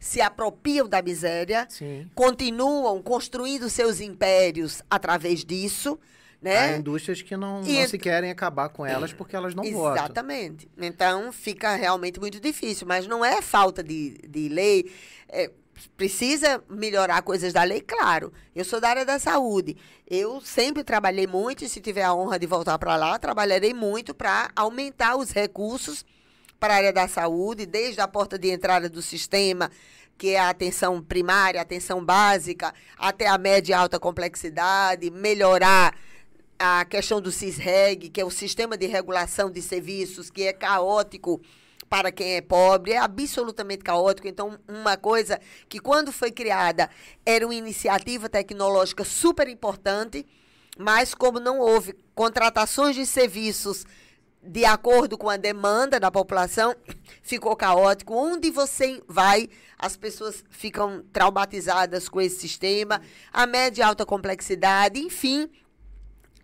se 0.00 0.20
apropriam 0.20 0.88
da 0.88 1.02
miséria, 1.02 1.66
Sim. 1.68 2.08
continuam 2.14 3.02
construindo 3.02 3.68
seus 3.68 4.00
impérios 4.00 4.82
através 4.90 5.44
disso. 5.44 5.98
Né? 6.40 6.58
Há 6.58 6.76
indústrias 6.76 7.22
que 7.22 7.36
não, 7.36 7.62
e... 7.64 7.80
não 7.80 7.88
se 7.88 7.98
querem 7.98 8.30
acabar 8.30 8.68
com 8.68 8.84
elas 8.84 9.12
porque 9.12 9.34
elas 9.34 9.54
não 9.54 9.64
Exatamente. 9.64 9.82
votam. 9.82 10.04
Exatamente. 10.04 10.68
Então 10.78 11.32
fica 11.32 11.74
realmente 11.74 12.20
muito 12.20 12.38
difícil. 12.38 12.86
Mas 12.86 13.06
não 13.06 13.24
é 13.24 13.40
falta 13.40 13.82
de, 13.82 14.18
de 14.28 14.48
lei. 14.48 14.90
É, 15.28 15.50
precisa 15.96 16.62
melhorar 16.68 17.22
coisas 17.22 17.52
da 17.52 17.62
lei, 17.62 17.80
claro. 17.80 18.32
Eu 18.54 18.64
sou 18.64 18.80
da 18.80 18.90
área 18.90 19.04
da 19.04 19.18
saúde. 19.18 19.76
Eu 20.06 20.40
sempre 20.40 20.84
trabalhei 20.84 21.26
muito 21.26 21.64
e 21.64 21.68
se 21.68 21.80
tiver 21.80 22.02
a 22.02 22.14
honra 22.14 22.38
de 22.38 22.46
voltar 22.46 22.78
para 22.78 22.96
lá, 22.96 23.18
trabalharei 23.18 23.74
muito 23.74 24.14
para 24.14 24.50
aumentar 24.54 25.16
os 25.16 25.30
recursos 25.30 26.04
para 26.58 26.74
a 26.74 26.76
área 26.76 26.92
da 26.92 27.08
saúde, 27.08 27.66
desde 27.66 28.00
a 28.00 28.08
porta 28.08 28.38
de 28.38 28.50
entrada 28.50 28.88
do 28.88 29.02
sistema, 29.02 29.70
que 30.18 30.30
é 30.30 30.38
a 30.38 30.50
atenção 30.50 31.02
primária, 31.02 31.60
atenção 31.60 32.04
básica, 32.04 32.72
até 32.96 33.26
a 33.26 33.36
média 33.36 33.72
e 33.72 33.74
alta 33.74 33.98
complexidade, 34.00 35.10
melhorar 35.10 35.94
a 36.58 36.84
questão 36.86 37.20
do 37.20 37.30
CISREG, 37.30 38.08
que 38.08 38.20
é 38.20 38.24
o 38.24 38.30
Sistema 38.30 38.76
de 38.76 38.86
Regulação 38.86 39.50
de 39.50 39.60
Serviços, 39.60 40.30
que 40.30 40.44
é 40.44 40.52
caótico 40.52 41.40
para 41.88 42.10
quem 42.10 42.34
é 42.34 42.40
pobre, 42.40 42.92
é 42.92 42.98
absolutamente 42.98 43.84
caótico. 43.84 44.26
Então, 44.26 44.58
uma 44.66 44.96
coisa 44.96 45.38
que 45.68 45.78
quando 45.78 46.10
foi 46.10 46.32
criada 46.32 46.90
era 47.24 47.46
uma 47.46 47.54
iniciativa 47.54 48.28
tecnológica 48.28 49.04
super 49.04 49.48
importante, 49.48 50.26
mas 50.78 51.14
como 51.14 51.38
não 51.38 51.58
houve 51.58 51.94
contratações 52.14 52.96
de 52.96 53.06
serviços 53.06 53.84
de 54.46 54.64
acordo 54.64 55.18
com 55.18 55.28
a 55.28 55.36
demanda 55.36 55.98
da 55.98 56.10
população, 56.10 56.74
ficou 57.22 57.56
caótico. 57.56 58.14
Onde 58.14 58.50
você 58.50 59.02
vai, 59.08 59.48
as 59.78 59.96
pessoas 59.96 60.44
ficam 60.50 61.04
traumatizadas 61.12 62.08
com 62.08 62.20
esse 62.20 62.38
sistema, 62.38 63.00
a 63.32 63.46
média 63.46 63.82
e 63.82 63.84
alta 63.84 64.06
complexidade, 64.06 65.00
enfim, 65.00 65.50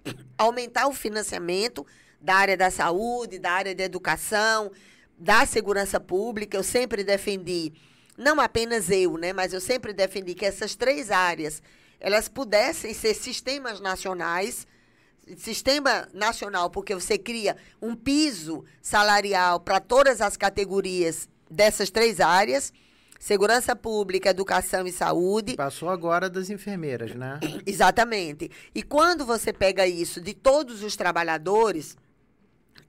aumentar 0.37 0.89
o 0.89 0.93
financiamento 0.93 1.87
da 2.21 2.35
área 2.35 2.57
da 2.57 2.71
saúde, 2.71 3.39
da 3.39 3.53
área 3.53 3.75
da 3.75 3.85
educação, 3.85 4.71
da 5.19 5.47
segurança 5.47 5.99
pública. 5.99 6.57
Eu 6.57 6.63
sempre 6.63 7.05
defendi, 7.05 7.73
não 8.17 8.41
apenas 8.41 8.91
eu, 8.91 9.17
né, 9.17 9.33
mas 9.33 9.53
eu 9.53 9.61
sempre 9.61 9.93
defendi 9.93 10.35
que 10.35 10.45
essas 10.45 10.75
três 10.75 11.11
áreas 11.11 11.63
elas 12.01 12.29
pudessem 12.29 12.93
ser 12.93 13.15
sistemas 13.15 13.81
nacionais 13.81 14.67
sistema 15.37 16.09
nacional, 16.13 16.71
porque 16.71 16.95
você 16.95 17.17
cria 17.19 17.57
um 17.81 17.95
piso 17.95 18.65
salarial 18.81 19.61
para 19.61 19.81
todas 19.81 20.21
as 20.21 20.37
categorias 20.37 21.29
dessas 21.51 21.91
três 21.91 22.21
áreas. 22.21 22.73
Segurança 23.19 23.77
Pública, 23.77 24.31
Educação 24.31 24.85
e 24.85 24.91
Saúde. 24.91 25.55
Passou 25.55 25.89
agora 25.91 26.29
das 26.29 26.51
enfermeiras, 26.51 27.15
né? 27.15 27.39
Exatamente. 27.65 28.51
E 28.75 28.83
quando 28.83 29.25
você 29.25 29.53
pega 29.53 29.87
isso 29.87 30.21
de 30.21 30.35
todos 30.35 30.83
os 30.83 30.97
trabalhadores, 30.97 31.97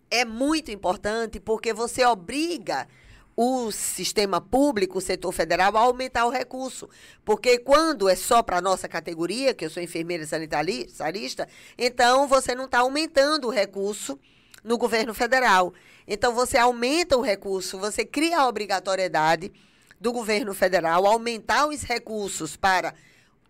é 0.10 0.26
muito 0.26 0.72
importante 0.72 1.40
porque 1.40 1.72
você 1.72 2.04
obriga 2.04 2.88
o 3.36 3.72
sistema 3.72 4.40
público, 4.40 4.98
o 4.98 5.02
setor 5.02 5.32
federal, 5.32 5.76
aumentar 5.76 6.26
o 6.26 6.30
recurso. 6.30 6.90
Porque 7.26 7.58
quando 7.58 8.08
é 8.08 8.16
só 8.16 8.44
para 8.44 8.58
a 8.58 8.62
nossa 8.62 8.88
categoria, 8.88 9.54
que 9.54 9.66
eu 9.66 9.70
sou 9.70 9.82
enfermeira 9.82 10.26
sanitarista, 10.26 11.48
então 11.78 12.28
você 12.28 12.54
não 12.54 12.66
está 12.66 12.80
aumentando 12.80 13.48
o 13.48 13.52
recurso 13.52 14.20
no 14.64 14.78
governo 14.78 15.14
federal. 15.14 15.74
Então 16.08 16.34
você 16.34 16.58
aumenta 16.58 17.18
o 17.18 17.22
recurso, 17.22 17.80
você 17.80 18.06
cria 18.06 18.40
a 18.40 18.48
obrigatoriedade 18.48 19.52
do 20.00 20.12
governo 20.12 20.54
federal 20.54 21.06
aumentar 21.06 21.68
os 21.68 21.82
recursos 21.82 22.56
para 22.56 22.94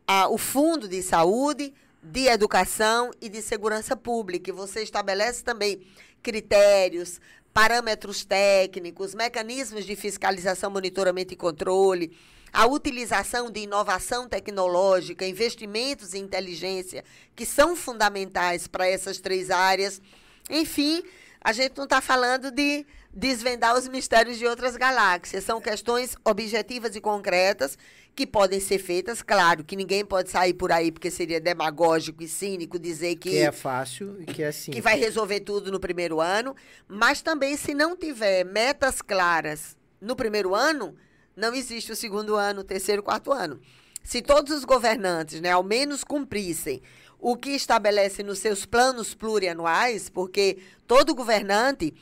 a, 0.08 0.28
o 0.30 0.38
fundo 0.38 0.88
de 0.88 1.02
saúde, 1.02 1.74
de 2.02 2.28
educação 2.28 3.12
e 3.20 3.28
de 3.28 3.42
segurança 3.42 3.96
pública. 3.96 4.50
E 4.50 4.54
você 4.54 4.84
estabelece 4.84 5.44
também 5.44 5.82
critérios, 6.22 7.20
parâmetros 7.54 8.26
técnicos, 8.26 9.14
mecanismos 9.14 9.86
de 9.86 9.96
fiscalização, 9.96 10.72
monitoramento 10.72 11.34
e 11.34 11.38
controle, 11.38 12.18
a 12.52 12.66
utilização 12.66 13.50
de 13.50 13.62
inovação 13.62 14.28
tecnológica, 14.28 15.26
investimentos 15.26 16.14
em 16.14 16.24
inteligência, 16.24 17.04
que 17.36 17.46
são 17.46 17.76
fundamentais 17.76 18.68
para 18.68 18.88
essas 18.88 19.20
três 19.20 19.50
áreas. 19.50 20.02
Enfim, 20.50 21.04
a 21.42 21.52
gente 21.52 21.78
não 21.78 21.86
está 21.86 22.00
falando 22.00 22.52
de 22.52 22.86
desvendar 23.14 23.76
os 23.76 23.88
mistérios 23.88 24.38
de 24.38 24.46
outras 24.46 24.76
galáxias. 24.76 25.44
São 25.44 25.62
questões 25.62 26.16
objetivas 26.24 26.96
e 26.96 27.02
concretas 27.02 27.78
que 28.15 28.27
podem 28.27 28.60
ser 28.60 28.79
feitas. 28.79 29.22
Claro 29.22 29.63
que 29.63 29.75
ninguém 29.75 30.05
pode 30.05 30.29
sair 30.29 30.53
por 30.53 30.72
aí 30.72 30.91
porque 30.91 31.10
seria 31.10 31.39
demagógico 31.39 32.24
e 32.24 32.27
cínico 32.27 32.77
dizer 32.77 33.15
que. 33.15 33.32
Que 33.32 33.38
é 33.39 33.51
fácil 33.51 34.22
e 34.22 34.25
que 34.25 34.43
é 34.43 34.51
simples. 34.51 34.75
Que 34.75 34.82
vai 34.82 34.98
resolver 34.98 35.39
tudo 35.41 35.72
no 35.72 35.79
primeiro 35.79 36.22
ano. 36.22 36.55
Mas 36.88 37.22
também, 37.22 37.58
se 37.58 37.74
não 37.74 37.96
tiver 37.96 38.43
metas 38.43 39.01
claras 39.01 39.75
no 40.00 40.15
primeiro 40.15 40.53
ano, 40.53 40.96
não 41.36 41.53
existe 41.53 41.91
o 41.91 41.96
segundo 41.96 42.36
ano, 42.36 42.62
o 42.62 42.63
terceiro, 42.63 43.01
o 43.01 43.05
quarto 43.05 43.32
ano. 43.32 43.60
Se 44.03 44.22
todos 44.22 44.53
os 44.53 44.65
governantes, 44.65 45.39
né, 45.39 45.51
ao 45.51 45.63
menos 45.63 46.03
cumprissem 46.03 46.82
o 47.20 47.38
que 47.38 47.51
estabelece 47.51 48.22
nos 48.22 48.39
seus 48.39 48.65
planos 48.65 49.15
plurianuais, 49.15 50.10
porque 50.10 50.58
todo 50.86 51.15
governante 51.15 51.93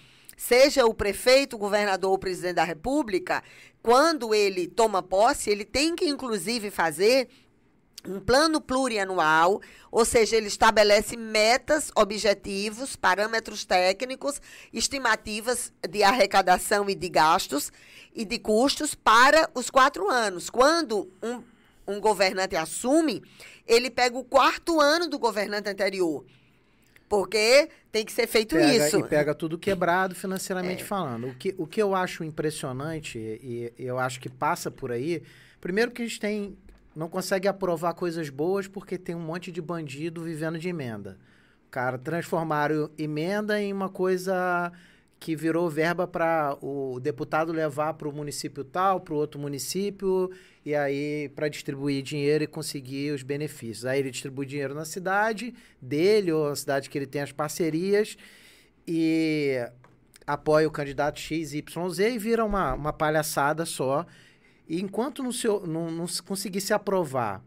seja 0.47 0.87
o 0.87 0.93
prefeito, 0.93 1.55
o 1.55 1.59
governador 1.59 2.11
ou 2.11 2.17
presidente 2.17 2.55
da 2.55 2.63
República, 2.63 3.43
quando 3.83 4.33
ele 4.33 4.67
toma 4.67 5.03
posse, 5.03 5.51
ele 5.51 5.63
tem 5.63 5.95
que, 5.95 6.09
inclusive, 6.09 6.71
fazer 6.71 7.29
um 8.03 8.19
plano 8.19 8.59
plurianual, 8.59 9.61
ou 9.91 10.03
seja, 10.03 10.35
ele 10.35 10.47
estabelece 10.47 11.15
metas, 11.15 11.91
objetivos, 11.95 12.95
parâmetros 12.95 13.65
técnicos, 13.65 14.41
estimativas 14.73 15.71
de 15.87 16.01
arrecadação 16.01 16.89
e 16.89 16.95
de 16.95 17.07
gastos 17.07 17.71
e 18.11 18.25
de 18.25 18.39
custos 18.39 18.95
para 18.95 19.47
os 19.53 19.69
quatro 19.69 20.09
anos. 20.09 20.49
Quando 20.49 21.07
um, 21.21 21.43
um 21.87 21.99
governante 21.99 22.55
assume, 22.55 23.21
ele 23.67 23.91
pega 23.91 24.17
o 24.17 24.23
quarto 24.23 24.81
ano 24.81 25.07
do 25.07 25.19
governante 25.19 25.69
anterior. 25.69 26.25
Porque 27.11 27.67
tem 27.91 28.05
que 28.05 28.11
ser 28.13 28.25
feito 28.25 28.55
pega, 28.55 28.87
isso. 28.87 28.97
E 28.97 29.03
pega 29.03 29.35
tudo 29.35 29.59
quebrado 29.59 30.15
financeiramente 30.15 30.81
é. 30.81 30.85
falando. 30.85 31.27
O 31.27 31.35
que, 31.35 31.53
o 31.57 31.67
que 31.67 31.81
eu 31.81 31.93
acho 31.93 32.23
impressionante, 32.23 33.19
e, 33.19 33.73
e 33.77 33.85
eu 33.85 33.99
acho 33.99 34.17
que 34.17 34.29
passa 34.29 34.71
por 34.71 34.93
aí, 34.93 35.21
primeiro 35.59 35.91
que 35.91 36.01
a 36.01 36.05
gente 36.05 36.21
tem. 36.21 36.57
Não 36.95 37.09
consegue 37.09 37.49
aprovar 37.49 37.93
coisas 37.95 38.29
boas 38.29 38.65
porque 38.67 38.97
tem 38.97 39.13
um 39.13 39.19
monte 39.19 39.51
de 39.51 39.61
bandido 39.61 40.21
vivendo 40.21 40.57
de 40.57 40.69
emenda. 40.69 41.17
Cara, 41.69 41.97
transformaram 41.97 42.89
emenda 42.97 43.61
em 43.61 43.73
uma 43.73 43.89
coisa 43.89 44.71
que 45.21 45.35
virou 45.35 45.69
verba 45.69 46.07
para 46.07 46.57
o 46.63 46.99
deputado 46.99 47.51
levar 47.51 47.93
para 47.93 48.09
o 48.09 48.11
município 48.11 48.63
tal, 48.63 48.99
para 48.99 49.13
o 49.13 49.17
outro 49.17 49.39
município, 49.39 50.31
e 50.65 50.73
aí 50.73 51.29
para 51.35 51.47
distribuir 51.47 52.01
dinheiro 52.01 52.43
e 52.43 52.47
conseguir 52.47 53.13
os 53.13 53.21
benefícios. 53.21 53.85
Aí 53.85 53.99
ele 53.99 54.09
distribui 54.09 54.47
dinheiro 54.47 54.73
na 54.73 54.83
cidade 54.83 55.53
dele, 55.79 56.31
ou 56.31 56.49
na 56.49 56.55
cidade 56.55 56.89
que 56.89 56.97
ele 56.97 57.05
tem 57.05 57.21
as 57.21 57.31
parcerias, 57.31 58.17
e 58.87 59.63
apoia 60.25 60.67
o 60.67 60.71
candidato 60.71 61.19
XYZ 61.19 61.99
e 61.99 62.17
vira 62.17 62.43
uma, 62.43 62.73
uma 62.73 62.91
palhaçada 62.91 63.63
só. 63.63 64.07
E 64.67 64.81
enquanto 64.81 65.21
não, 65.21 65.31
se, 65.31 65.45
não, 65.47 65.91
não 65.91 66.07
conseguir 66.25 66.61
se 66.61 66.73
aprovar 66.73 67.43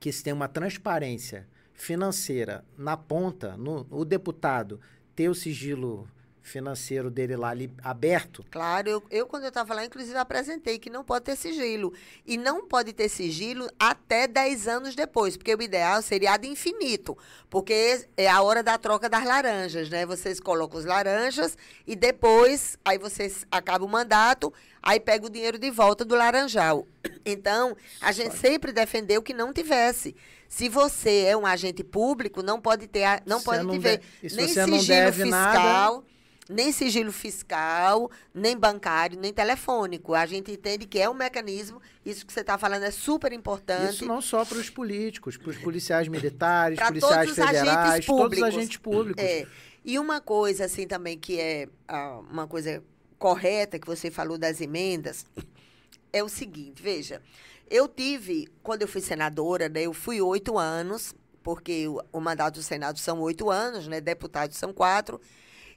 que 0.00 0.10
se 0.10 0.24
tem 0.24 0.32
uma 0.32 0.48
transparência 0.48 1.46
financeira 1.74 2.64
na 2.78 2.96
ponta, 2.96 3.54
no, 3.54 3.86
o 3.90 4.02
deputado 4.02 4.80
ter 5.14 5.28
o 5.28 5.34
sigilo 5.34 6.08
financeiro 6.46 7.10
dele 7.10 7.36
lá 7.36 7.50
ali 7.50 7.70
aberto? 7.82 8.44
Claro, 8.50 8.88
eu, 8.88 9.02
eu 9.10 9.26
quando 9.26 9.44
eu 9.44 9.48
estava 9.48 9.74
lá, 9.74 9.84
inclusive, 9.84 10.16
apresentei 10.16 10.78
que 10.78 10.88
não 10.88 11.04
pode 11.04 11.24
ter 11.24 11.36
sigilo. 11.36 11.92
E 12.26 12.36
não 12.36 12.66
pode 12.66 12.92
ter 12.92 13.08
sigilo 13.08 13.68
até 13.78 14.26
10 14.26 14.68
anos 14.68 14.94
depois, 14.94 15.36
porque 15.36 15.54
o 15.54 15.62
ideal 15.62 16.00
seria 16.02 16.32
ad 16.32 16.46
infinito, 16.46 17.16
porque 17.50 18.06
é 18.16 18.28
a 18.28 18.40
hora 18.42 18.62
da 18.62 18.78
troca 18.78 19.08
das 19.08 19.24
laranjas, 19.24 19.90
né? 19.90 20.06
Vocês 20.06 20.40
colocam 20.40 20.78
os 20.78 20.84
laranjas 20.84 21.56
e 21.86 21.96
depois, 21.96 22.78
aí 22.84 22.98
vocês 22.98 23.46
acabam 23.50 23.88
o 23.88 23.90
mandato, 23.90 24.52
aí 24.82 25.00
pega 25.00 25.26
o 25.26 25.30
dinheiro 25.30 25.58
de 25.58 25.70
volta 25.70 26.04
do 26.04 26.14
laranjal. 26.14 26.86
Então, 27.24 27.76
a 28.00 28.12
gente 28.12 28.36
sempre 28.36 28.72
defendeu 28.72 29.20
que 29.22 29.34
não 29.34 29.52
tivesse. 29.52 30.14
Se 30.48 30.68
você 30.68 31.24
é 31.24 31.36
um 31.36 31.44
agente 31.44 31.82
público, 31.82 32.42
não 32.42 32.60
pode 32.60 32.86
ter, 32.86 33.22
não 33.26 33.42
pode 33.42 33.64
não 33.64 33.78
de... 33.78 34.00
nem 34.22 34.48
sigilo 34.48 35.12
fiscal, 35.12 35.28
nada... 35.28 36.02
nem 36.48 36.70
sigilo 36.72 37.12
fiscal, 37.12 38.10
nem 38.32 38.56
bancário, 38.56 39.18
nem 39.18 39.32
telefônico. 39.32 40.14
A 40.14 40.26
gente 40.26 40.50
entende 40.52 40.86
que 40.86 40.98
é 40.98 41.08
um 41.08 41.14
mecanismo, 41.14 41.80
isso 42.04 42.24
que 42.24 42.32
você 42.32 42.40
está 42.40 42.56
falando 42.56 42.84
é 42.84 42.90
super 42.90 43.32
importante. 43.32 43.94
Isso 43.94 44.06
não 44.06 44.20
só 44.20 44.44
para 44.44 44.58
os 44.58 44.70
políticos, 44.70 45.36
para 45.36 45.50
os 45.50 45.56
policiais 45.56 46.08
militares, 46.08 46.78
policiais 46.78 47.30
federais, 47.30 48.06
todos 48.06 48.38
os 48.38 48.44
agentes 48.44 48.76
públicos. 48.76 49.22
É. 49.22 49.46
E 49.84 49.98
uma 49.98 50.20
coisa 50.20 50.64
assim 50.64 50.86
também 50.86 51.18
que 51.18 51.38
é 51.40 51.68
ah, 51.86 52.20
uma 52.30 52.46
coisa 52.46 52.82
correta 53.18 53.78
que 53.78 53.86
você 53.86 54.10
falou 54.10 54.36
das 54.36 54.60
emendas 54.60 55.24
é 56.12 56.22
o 56.22 56.28
seguinte, 56.28 56.82
veja, 56.82 57.20
eu 57.68 57.88
tive, 57.88 58.48
quando 58.62 58.82
eu 58.82 58.88
fui 58.88 59.00
senadora, 59.00 59.68
né, 59.68 59.82
eu 59.82 59.92
fui 59.92 60.20
oito 60.20 60.58
anos, 60.58 61.14
porque 61.42 61.86
o, 61.88 62.00
o 62.12 62.20
mandato 62.20 62.54
do 62.54 62.62
Senado 62.62 62.98
são 62.98 63.20
oito 63.20 63.50
anos, 63.50 63.86
né, 63.86 64.00
deputados 64.00 64.56
são 64.56 64.72
quatro, 64.72 65.20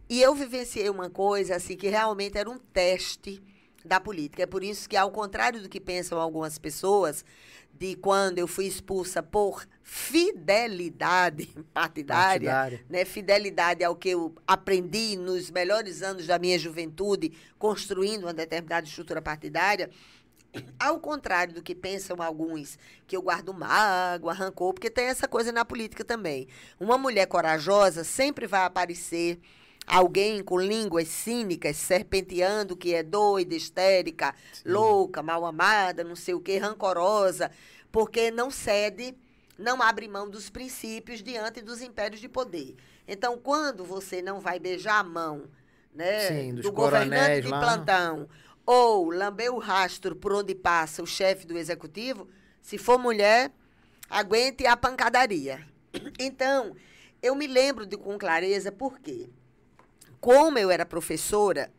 e 0.10 0.22
eu 0.22 0.34
vivenciei 0.34 0.90
uma 0.90 1.10
coisa 1.10 1.56
assim 1.56 1.78
que 1.78 1.88
realmente 1.88 2.38
era 2.38 2.50
um 2.50 2.58
teste 2.58 3.42
da 3.86 4.00
política. 4.00 4.44
É 4.44 4.46
por 4.46 4.64
isso 4.64 4.90
que, 4.90 4.98
ao 4.98 5.12
contrário 5.12 5.62
do 5.62 5.70
que 5.70 5.80
pensam 5.80 6.20
algumas 6.20 6.58
pessoas, 6.58 7.24
de 7.74 7.96
quando 7.96 8.40
eu 8.40 8.48
fui 8.48 8.66
expulsa 8.66 9.24
por 9.24 9.66
fidelidade 9.84 11.46
partidária, 11.74 12.52
partidária, 12.52 12.86
né? 12.90 13.06
Fidelidade 13.06 13.84
ao 13.84 13.96
que 13.96 14.10
eu 14.10 14.36
aprendi 14.46 15.16
nos 15.16 15.50
melhores 15.50 16.02
anos 16.02 16.28
da 16.28 16.38
minha 16.38 16.60
juventude, 16.60 17.32
construindo 17.58 18.24
uma 18.24 18.34
determinada 18.34 18.86
estrutura 18.86 19.22
partidária. 19.22 19.90
Ao 20.80 21.00
contrário 21.00 21.54
do 21.54 21.62
que 21.62 21.76
pensam 21.76 22.20
alguns, 22.24 22.78
que 23.06 23.16
eu 23.16 23.22
guardo 23.22 23.54
mágoa, 23.54 24.34
rancor, 24.34 24.74
porque 24.74 24.90
tem 24.90 25.06
essa 25.06 25.28
coisa 25.28 25.52
na 25.52 25.64
política 25.64 26.04
também. 26.04 26.48
Uma 26.80 26.98
mulher 26.98 27.28
corajosa 27.28 28.04
sempre 28.04 28.48
vai 28.48 28.66
aparecer 28.66 29.40
alguém 29.90 30.44
com 30.44 30.60
línguas 30.60 31.08
cínicas, 31.08 31.76
serpenteando 31.76 32.78
que 32.78 32.94
é 32.94 33.02
doida, 33.02 33.56
histérica, 33.56 34.36
Sim. 34.54 34.70
louca, 34.70 35.24
mal 35.24 35.46
amada, 35.46 36.04
não 36.04 36.16
sei 36.16 36.36
o 36.36 36.40
que, 36.40 36.58
rancorosa, 36.58 37.50
porque 37.92 38.30
não 38.30 38.52
cede, 38.52 39.16
não 39.58 39.82
abre 39.82 40.08
mão 40.08 40.30
dos 40.30 40.50
princípios 40.50 41.24
diante 41.24 41.60
dos 41.62 41.82
impérios 41.82 42.22
de 42.22 42.30
poder. 42.30 42.76
Então, 43.08 43.38
quando 43.38 43.84
você 43.84 44.22
não 44.22 44.40
vai 44.40 44.60
beijar 44.60 45.00
a 45.00 45.04
mão 45.04 45.46
né, 45.94 46.28
Sim, 46.28 46.54
do 46.54 46.72
governante 46.72 47.42
de 47.42 47.48
lá. 47.48 47.60
plantão 47.60 48.30
ou 48.66 49.10
lamber 49.10 49.52
o 49.52 49.58
rastro 49.58 50.16
por 50.16 50.32
onde 50.32 50.54
passa 50.54 51.02
o 51.02 51.08
chefe 51.08 51.48
do 51.48 51.58
executivo, 51.58 52.30
se 52.62 52.78
for 52.78 53.00
mulher, 53.00 53.52
aguente 54.08 54.68
a 54.68 54.78
pancadaria. 54.78 55.66
Então, 56.20 56.76
eu 57.20 57.34
me 57.34 57.48
lembro 57.48 57.88
de 57.88 57.98
com 57.98 58.16
clareza 58.20 58.72
por 58.72 59.00
quê? 59.00 59.28
Como 60.20 60.58
eu 60.58 60.70
era 60.70 60.86
professora 60.86 61.72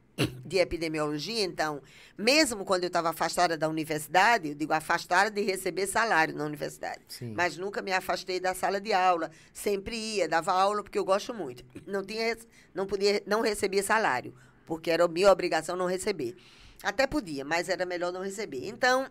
de 0.45 0.59
epidemiologia, 0.59 1.43
então, 1.43 1.81
mesmo 2.17 2.65
quando 2.65 2.85
eu 2.85 2.89
estava 2.89 3.11
afastada 3.11 3.57
da 3.57 3.69
universidade, 3.69 4.51
eu 4.51 4.55
digo 4.55 4.73
afastada 4.73 5.31
de 5.31 5.41
receber 5.43 5.87
salário 5.87 6.35
na 6.35 6.45
universidade, 6.45 7.01
Sim. 7.09 7.33
mas 7.37 7.57
nunca 7.57 7.81
me 7.81 7.93
afastei 7.93 8.39
da 8.39 8.55
sala 8.55 8.81
de 8.81 8.93
aula, 8.93 9.31
sempre 9.53 9.97
ia, 9.97 10.29
dava 10.29 10.53
aula 10.53 10.83
porque 10.83 10.99
eu 10.99 11.05
gosto 11.05 11.33
muito. 11.33 11.65
Não 11.87 12.05
tinha, 12.05 12.37
não 12.75 12.87
podia, 12.87 13.23
não 13.27 13.41
recebia 13.41 13.83
salário, 13.83 14.35
porque 14.67 14.91
era 14.91 15.07
minha 15.09 15.31
obrigação 15.31 15.77
não 15.77 15.87
receber. 15.87 16.37
Até 16.83 17.07
podia, 17.07 17.45
mas 17.45 17.69
era 17.69 17.85
melhor 17.85 18.13
não 18.13 18.23
receber. 18.23 18.67
Então, 18.67 19.07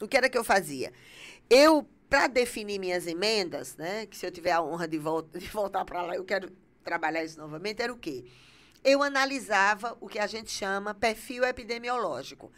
o 0.00 0.08
que 0.08 0.16
era 0.16 0.28
que 0.28 0.38
eu 0.38 0.44
fazia? 0.44 0.92
Eu, 1.48 1.86
para 2.08 2.26
definir 2.26 2.78
minhas 2.78 3.06
emendas, 3.06 3.76
né, 3.76 4.06
que 4.06 4.16
se 4.16 4.26
eu 4.26 4.30
tiver 4.30 4.52
a 4.52 4.62
honra 4.62 4.86
de, 4.88 4.98
volta, 4.98 5.38
de 5.38 5.46
voltar 5.46 5.84
para 5.84 6.02
lá, 6.02 6.14
eu 6.14 6.24
quero 6.24 6.50
trabalhar 6.82 7.24
isso 7.24 7.38
novamente, 7.38 7.82
era 7.82 7.92
o 7.92 7.96
quê? 7.96 8.24
Eu 8.84 9.02
analisava 9.02 9.96
o 10.00 10.08
que 10.08 10.18
a 10.18 10.26
gente 10.26 10.50
chama 10.50 10.94
perfil 10.94 11.44
epidemiológico. 11.44 12.50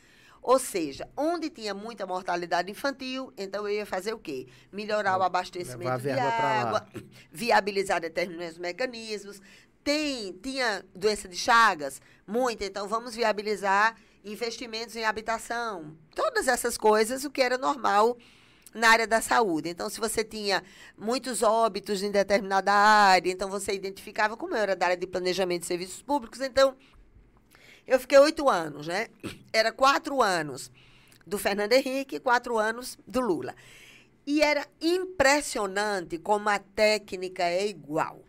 Ou 0.43 0.59
seja, 0.59 1.09
onde 1.17 1.49
tinha 1.49 1.73
muita 1.73 2.05
mortalidade 2.05 2.71
infantil, 2.71 3.33
então 3.37 3.69
eu 3.69 3.77
ia 3.77 3.87
fazer 3.87 4.13
o 4.13 4.19
quê? 4.19 4.49
Melhorar 4.73 5.17
o 5.17 5.23
abastecimento 5.23 6.03
de 6.03 6.11
água, 6.11 6.87
viabilizar 7.31 8.01
determinados 8.01 8.59
mecanismos. 8.59 9.41
Tem, 9.85 10.33
tinha 10.33 10.85
doença 10.95 11.29
de 11.29 11.37
Chagas? 11.37 12.01
Muita, 12.27 12.65
então 12.65 12.89
vamos 12.89 13.15
viabilizar 13.15 13.97
investimentos 14.25 14.97
em 14.97 15.05
habitação. 15.05 15.97
Todas 16.15 16.49
essas 16.49 16.77
coisas, 16.77 17.25
o 17.25 17.31
que 17.31 17.41
era 17.41 17.57
normal 17.57 18.17
na 18.75 18.89
área 18.89 19.07
da 19.07 19.21
saúde. 19.21 19.69
Então, 19.69 19.89
se 19.89 20.01
você 20.01 20.25
tinha 20.25 20.63
muitos 20.97 21.43
óbitos 21.43 22.03
em 22.03 22.11
determinada 22.11 22.73
área, 22.73 23.31
então 23.31 23.49
você 23.49 23.73
identificava 23.73 24.37
como 24.37 24.55
eu 24.55 24.59
era 24.61 24.77
da 24.77 24.87
área 24.87 24.97
de 24.97 25.07
planejamento 25.07 25.63
de 25.63 25.67
serviços 25.67 26.03
públicos. 26.03 26.41
Então, 26.41 26.77
eu 27.87 27.99
fiquei 27.99 28.19
oito 28.19 28.49
anos, 28.49 28.87
né? 28.87 29.09
Era 29.53 29.73
quatro 29.73 30.23
anos 30.23 30.71
do 31.27 31.39
Fernando 31.39 31.73
Henrique 31.73 32.17
e 32.17 32.21
quatro 32.21 32.59
anos 32.59 32.99
do 33.07 33.21
Lula. 33.21 33.55
E 34.27 34.41
era 34.41 34.67
impressionante 34.81 36.17
como 36.17 36.49
a 36.49 36.59
técnica 36.59 37.43
é 37.43 37.67
igual 37.67 38.22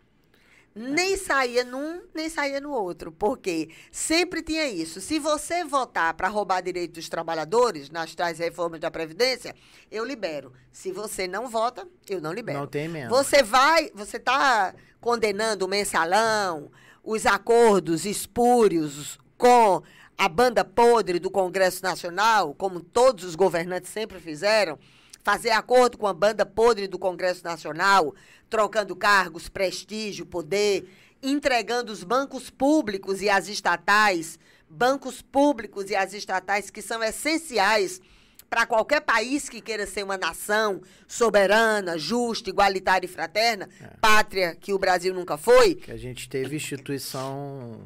nem 0.74 1.16
saía 1.16 1.64
num, 1.64 2.02
nem 2.12 2.28
saía 2.28 2.60
no 2.60 2.72
outro. 2.72 3.12
Porque 3.12 3.70
sempre 3.92 4.42
tinha 4.42 4.66
isso. 4.68 5.00
Se 5.00 5.18
você 5.18 5.64
votar 5.64 6.14
para 6.14 6.28
roubar 6.28 6.62
direito 6.62 6.94
dos 6.94 7.08
trabalhadores 7.08 7.90
nas 7.90 8.14
tais 8.14 8.38
reformas 8.38 8.80
da 8.80 8.90
Previdência, 8.90 9.54
eu 9.90 10.04
libero. 10.04 10.52
Se 10.72 10.90
você 10.90 11.28
não 11.28 11.48
vota, 11.48 11.86
eu 12.08 12.20
não 12.20 12.32
libero. 12.32 12.58
Não 12.58 12.66
tem 12.66 12.88
mesmo. 12.88 13.10
Você 13.10 13.42
vai, 13.42 13.90
você 13.94 14.16
está 14.16 14.74
condenando 15.00 15.66
o 15.66 15.68
mensalão, 15.68 16.70
os 17.02 17.26
acordos 17.26 18.04
espúrios 18.04 19.18
com 19.36 19.82
a 20.16 20.28
banda 20.28 20.64
podre 20.64 21.18
do 21.18 21.30
Congresso 21.30 21.82
Nacional, 21.82 22.54
como 22.54 22.80
todos 22.80 23.24
os 23.24 23.34
governantes 23.34 23.90
sempre 23.90 24.18
fizeram, 24.18 24.78
fazer 25.24 25.50
acordo 25.50 25.96
com 25.96 26.06
a 26.06 26.12
banda 26.12 26.44
podre 26.44 26.86
do 26.86 26.98
Congresso 26.98 27.42
Nacional, 27.42 28.14
trocando 28.50 28.94
cargos, 28.94 29.48
prestígio, 29.48 30.26
poder, 30.26 30.86
entregando 31.22 31.90
os 31.90 32.04
bancos 32.04 32.50
públicos 32.50 33.22
e 33.22 33.30
as 33.30 33.48
estatais, 33.48 34.38
bancos 34.68 35.22
públicos 35.22 35.90
e 35.90 35.96
as 35.96 36.12
estatais 36.12 36.68
que 36.68 36.82
são 36.82 37.02
essenciais 37.02 38.02
para 38.50 38.66
qualquer 38.66 39.00
país 39.00 39.48
que 39.48 39.62
queira 39.62 39.86
ser 39.86 40.04
uma 40.04 40.18
nação 40.18 40.82
soberana, 41.08 41.98
justa, 41.98 42.50
igualitária 42.50 43.06
e 43.06 43.10
fraterna, 43.10 43.68
é. 43.80 43.86
pátria 44.00 44.54
que 44.54 44.74
o 44.74 44.78
Brasil 44.78 45.14
nunca 45.14 45.38
foi. 45.38 45.74
Que 45.76 45.90
a 45.90 45.96
gente 45.96 46.28
teve 46.28 46.54
instituição 46.54 47.80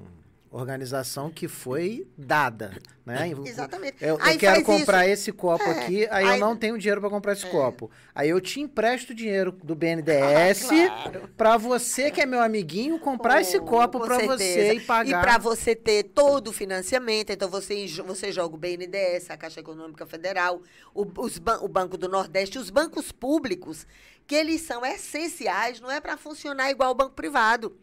organização 0.51 1.31
que 1.31 1.47
foi 1.47 2.07
dada, 2.17 2.73
né? 3.05 3.31
Exatamente. 3.45 3.97
Eu, 4.01 4.19
eu 4.19 4.39
quero 4.39 4.65
comprar 4.65 5.05
isso. 5.05 5.13
esse 5.15 5.33
copo 5.33 5.65
é, 5.65 5.71
aqui, 5.71 6.07
aí, 6.11 6.25
aí, 6.25 6.27
eu 6.27 6.39
não 6.39 6.57
tenho 6.57 6.79
dinheiro 6.79 7.01
para 7.01 7.11
comprar 7.11 7.35
esse 7.35 7.47
é. 7.47 7.51
copo. 7.51 7.91
Aí 8.15 8.31
eu 8.31 8.41
te 8.41 8.61
empresto 8.61 9.15
dinheiro 9.15 9.53
do 9.53 9.75
BNDES 9.75 10.71
ah, 10.71 11.03
claro. 11.03 11.31
para 11.37 11.57
você 11.59 12.11
que 12.11 12.21
é 12.21 12.27
meu 12.27 12.41
amiguinho 12.41 12.99
comprar 12.99 13.37
oh, 13.37 13.41
esse 13.41 13.61
copo 13.61 14.01
para 14.01 14.19
você 14.19 14.73
e 14.75 14.81
pagar. 14.81 15.19
E 15.19 15.23
para 15.23 15.39
você 15.39 15.77
ter 15.77 16.05
todo 16.05 16.49
o 16.49 16.53
financiamento, 16.53 17.31
então 17.31 17.49
você 17.49 17.87
você 18.07 18.33
joga 18.33 18.55
o 18.55 18.59
BNDES, 18.59 19.31
a 19.31 19.37
Caixa 19.37 19.61
Econômica 19.61 20.07
Federal, 20.07 20.63
o, 20.95 21.03
o 21.03 21.69
Banco 21.69 21.99
do 21.99 22.09
Nordeste, 22.09 22.59
os 22.59 22.71
bancos 22.71 23.13
públicos, 23.13 23.87
que 24.27 24.35
eles 24.35 24.63
são 24.63 24.85
essenciais, 24.85 25.81
não 25.81 25.91
é 25.91 26.01
para 26.01 26.17
funcionar 26.17 26.71
igual 26.71 26.93
o 26.93 26.95
banco 26.95 27.15
privado 27.15 27.77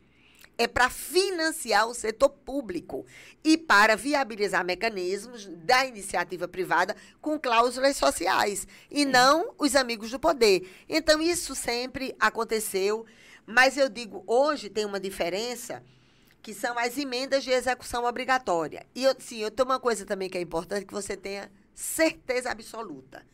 é 0.58 0.68
para 0.68 0.90
financiar 0.90 1.88
o 1.88 1.94
setor 1.94 2.30
público 2.30 3.06
e 3.44 3.58
para 3.58 3.96
viabilizar 3.96 4.64
mecanismos 4.64 5.48
da 5.48 5.86
iniciativa 5.86 6.48
privada 6.48 6.96
com 7.22 7.40
cláusulas 7.40 7.98
sociais 7.98 8.68
e 8.90 9.06
não 9.06 9.54
os 9.58 9.76
amigos 9.76 10.12
do 10.12 10.20
poder. 10.20 10.70
Então, 10.88 11.22
isso 11.22 11.54
sempre 11.56 12.16
aconteceu, 12.20 13.06
mas 13.46 13.78
eu 13.78 13.90
digo, 13.90 14.24
hoje 14.26 14.70
tem 14.70 14.86
uma 14.86 15.00
diferença 15.00 15.84
que 16.42 16.54
são 16.54 16.78
as 16.78 16.98
emendas 16.98 17.44
de 17.44 17.52
execução 17.52 18.06
obrigatória. 18.06 18.86
E, 18.94 19.04
eu, 19.04 19.16
sim, 19.18 19.40
eu 19.40 19.52
tenho 19.52 19.68
uma 19.68 19.80
coisa 19.80 20.06
também 20.06 20.30
que 20.30 20.38
é 20.38 20.42
importante 20.42 20.86
que 20.86 20.94
você 20.94 21.18
tenha 21.18 21.52
certeza 21.74 22.52
absoluta. 22.52 23.26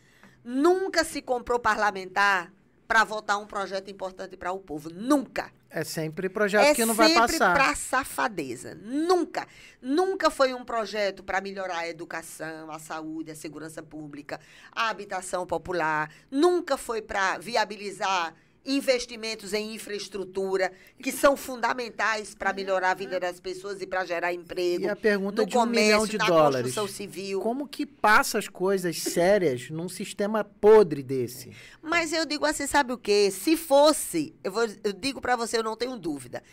Nunca 0.43 1.03
se 1.03 1.21
comprou 1.21 1.59
parlamentar 1.59 2.51
para 2.91 3.05
votar 3.05 3.39
um 3.39 3.47
projeto 3.47 3.89
importante 3.89 4.35
para 4.35 4.51
o 4.51 4.59
povo. 4.59 4.89
Nunca. 4.89 5.49
É 5.69 5.81
sempre 5.81 6.27
projeto 6.27 6.65
é 6.65 6.75
que 6.75 6.83
não 6.83 6.93
vai 6.93 7.13
passar. 7.13 7.23
É 7.23 7.37
sempre 7.37 7.53
para 7.53 7.73
safadeza. 7.73 8.77
Nunca. 8.83 9.47
Nunca 9.81 10.29
foi 10.29 10.53
um 10.53 10.65
projeto 10.65 11.23
para 11.23 11.39
melhorar 11.39 11.77
a 11.77 11.87
educação, 11.87 12.69
a 12.69 12.77
saúde, 12.79 13.31
a 13.31 13.35
segurança 13.35 13.81
pública, 13.81 14.41
a 14.73 14.89
habitação 14.89 15.47
popular. 15.47 16.11
Nunca 16.29 16.75
foi 16.75 17.01
para 17.01 17.37
viabilizar 17.37 18.35
investimentos 18.65 19.53
em 19.53 19.73
infraestrutura 19.73 20.71
que 21.01 21.11
são 21.11 21.35
fundamentais 21.35 22.35
para 22.35 22.53
melhorar 22.53 22.91
a 22.91 22.93
vida 22.93 23.19
das 23.19 23.39
pessoas 23.39 23.81
e 23.81 23.87
para 23.87 24.05
gerar 24.05 24.33
emprego. 24.33 24.85
E 24.85 24.89
a 24.89 24.95
pergunta 24.95 25.41
no 25.41 25.47
de 25.47 25.57
um 25.57 25.59
comércio, 25.59 25.85
milhão 25.85 26.07
de 26.07 26.17
na 26.17 26.25
dólares. 26.25 26.73
construção 26.73 26.87
civil. 26.87 27.41
Como 27.41 27.67
que 27.67 27.85
passa 27.85 28.37
as 28.37 28.47
coisas 28.47 28.97
sérias 29.01 29.69
num 29.69 29.89
sistema 29.89 30.43
podre 30.43 31.01
desse? 31.01 31.51
Mas 31.81 32.13
eu 32.13 32.25
digo 32.25 32.45
assim, 32.45 32.67
sabe 32.67 32.93
o 32.93 32.97
quê? 32.97 33.31
Se 33.31 33.57
fosse, 33.57 34.35
eu, 34.43 34.51
vou, 34.51 34.67
eu 34.83 34.93
digo 34.93 35.19
para 35.19 35.35
você, 35.35 35.57
eu 35.57 35.63
não 35.63 35.75
tenho 35.75 35.97
dúvida. 35.97 36.43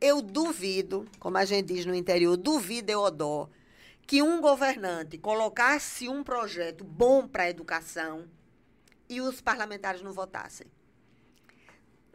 Eu 0.00 0.22
duvido, 0.22 1.06
como 1.18 1.36
a 1.36 1.44
gente 1.44 1.74
diz 1.74 1.84
no 1.84 1.94
interior, 1.94 2.36
duvido 2.36 2.90
eu 2.90 3.10
dó 3.10 3.48
que 4.06 4.22
um 4.22 4.40
governante 4.40 5.18
colocasse 5.18 6.08
um 6.08 6.24
projeto 6.24 6.82
bom 6.82 7.28
para 7.28 7.42
a 7.42 7.50
educação 7.50 8.24
e 9.06 9.20
os 9.20 9.42
parlamentares 9.42 10.00
não 10.00 10.14
votassem. 10.14 10.66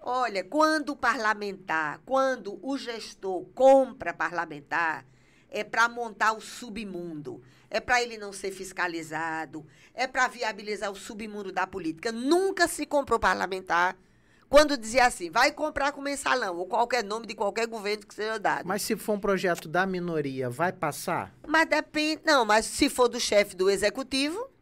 Olha, 0.05 0.43
quando 0.43 0.89
o 0.89 0.97
parlamentar, 0.97 2.01
quando 2.05 2.59
o 2.61 2.77
gestor 2.77 3.45
compra 3.55 4.13
parlamentar, 4.13 5.05
é 5.49 5.63
para 5.63 5.87
montar 5.87 6.33
o 6.33 6.41
submundo, 6.41 7.41
é 7.69 7.79
para 7.79 8.03
ele 8.03 8.17
não 8.17 8.33
ser 8.33 8.51
fiscalizado, 8.51 9.65
é 9.93 10.05
para 10.05 10.27
viabilizar 10.27 10.91
o 10.91 10.95
submundo 10.95 11.53
da 11.53 11.65
política. 11.65 12.11
Nunca 12.11 12.67
se 12.67 12.85
comprou 12.85 13.17
parlamentar 13.17 13.95
quando 14.49 14.77
dizia 14.77 15.07
assim, 15.07 15.31
vai 15.31 15.51
comprar 15.51 15.91
com 15.93 15.99
mensalão, 16.01 16.57
ou 16.57 16.67
qualquer 16.67 17.03
nome 17.03 17.25
de 17.25 17.33
qualquer 17.33 17.65
governo 17.65 18.05
que 18.05 18.13
seja 18.13 18.37
dado. 18.37 18.67
Mas 18.67 18.81
se 18.81 18.95
for 18.97 19.13
um 19.13 19.19
projeto 19.19 19.67
da 19.67 19.85
minoria, 19.85 20.49
vai 20.49 20.71
passar? 20.71 21.33
Mas 21.47 21.67
depende. 21.67 22.21
Não, 22.23 22.45
mas 22.45 22.65
se 22.65 22.89
for 22.89 23.07
do 23.07 23.19
chefe 23.19 23.55
do 23.55 23.69
executivo, 23.69 24.52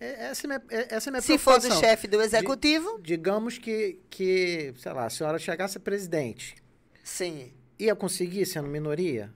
essa 0.00 0.46
é 0.46 0.48
minha, 0.48 0.62
é, 0.70 0.94
essa 0.94 1.08
é 1.08 1.12
minha 1.12 1.20
Se 1.20 1.36
for 1.36 1.60
do 1.60 1.72
chefe 1.74 2.08
do 2.08 2.22
executivo. 2.22 2.98
digamos 3.02 3.58
que, 3.58 4.00
que, 4.08 4.72
sei 4.78 4.92
lá, 4.92 5.04
a 5.04 5.10
senhora 5.10 5.38
chegasse 5.38 5.76
a 5.76 5.80
presidente. 5.80 6.56
Sim. 7.04 7.52
Ia 7.78 7.94
conseguir 7.94 8.46
sendo 8.46 8.68
minoria? 8.68 9.32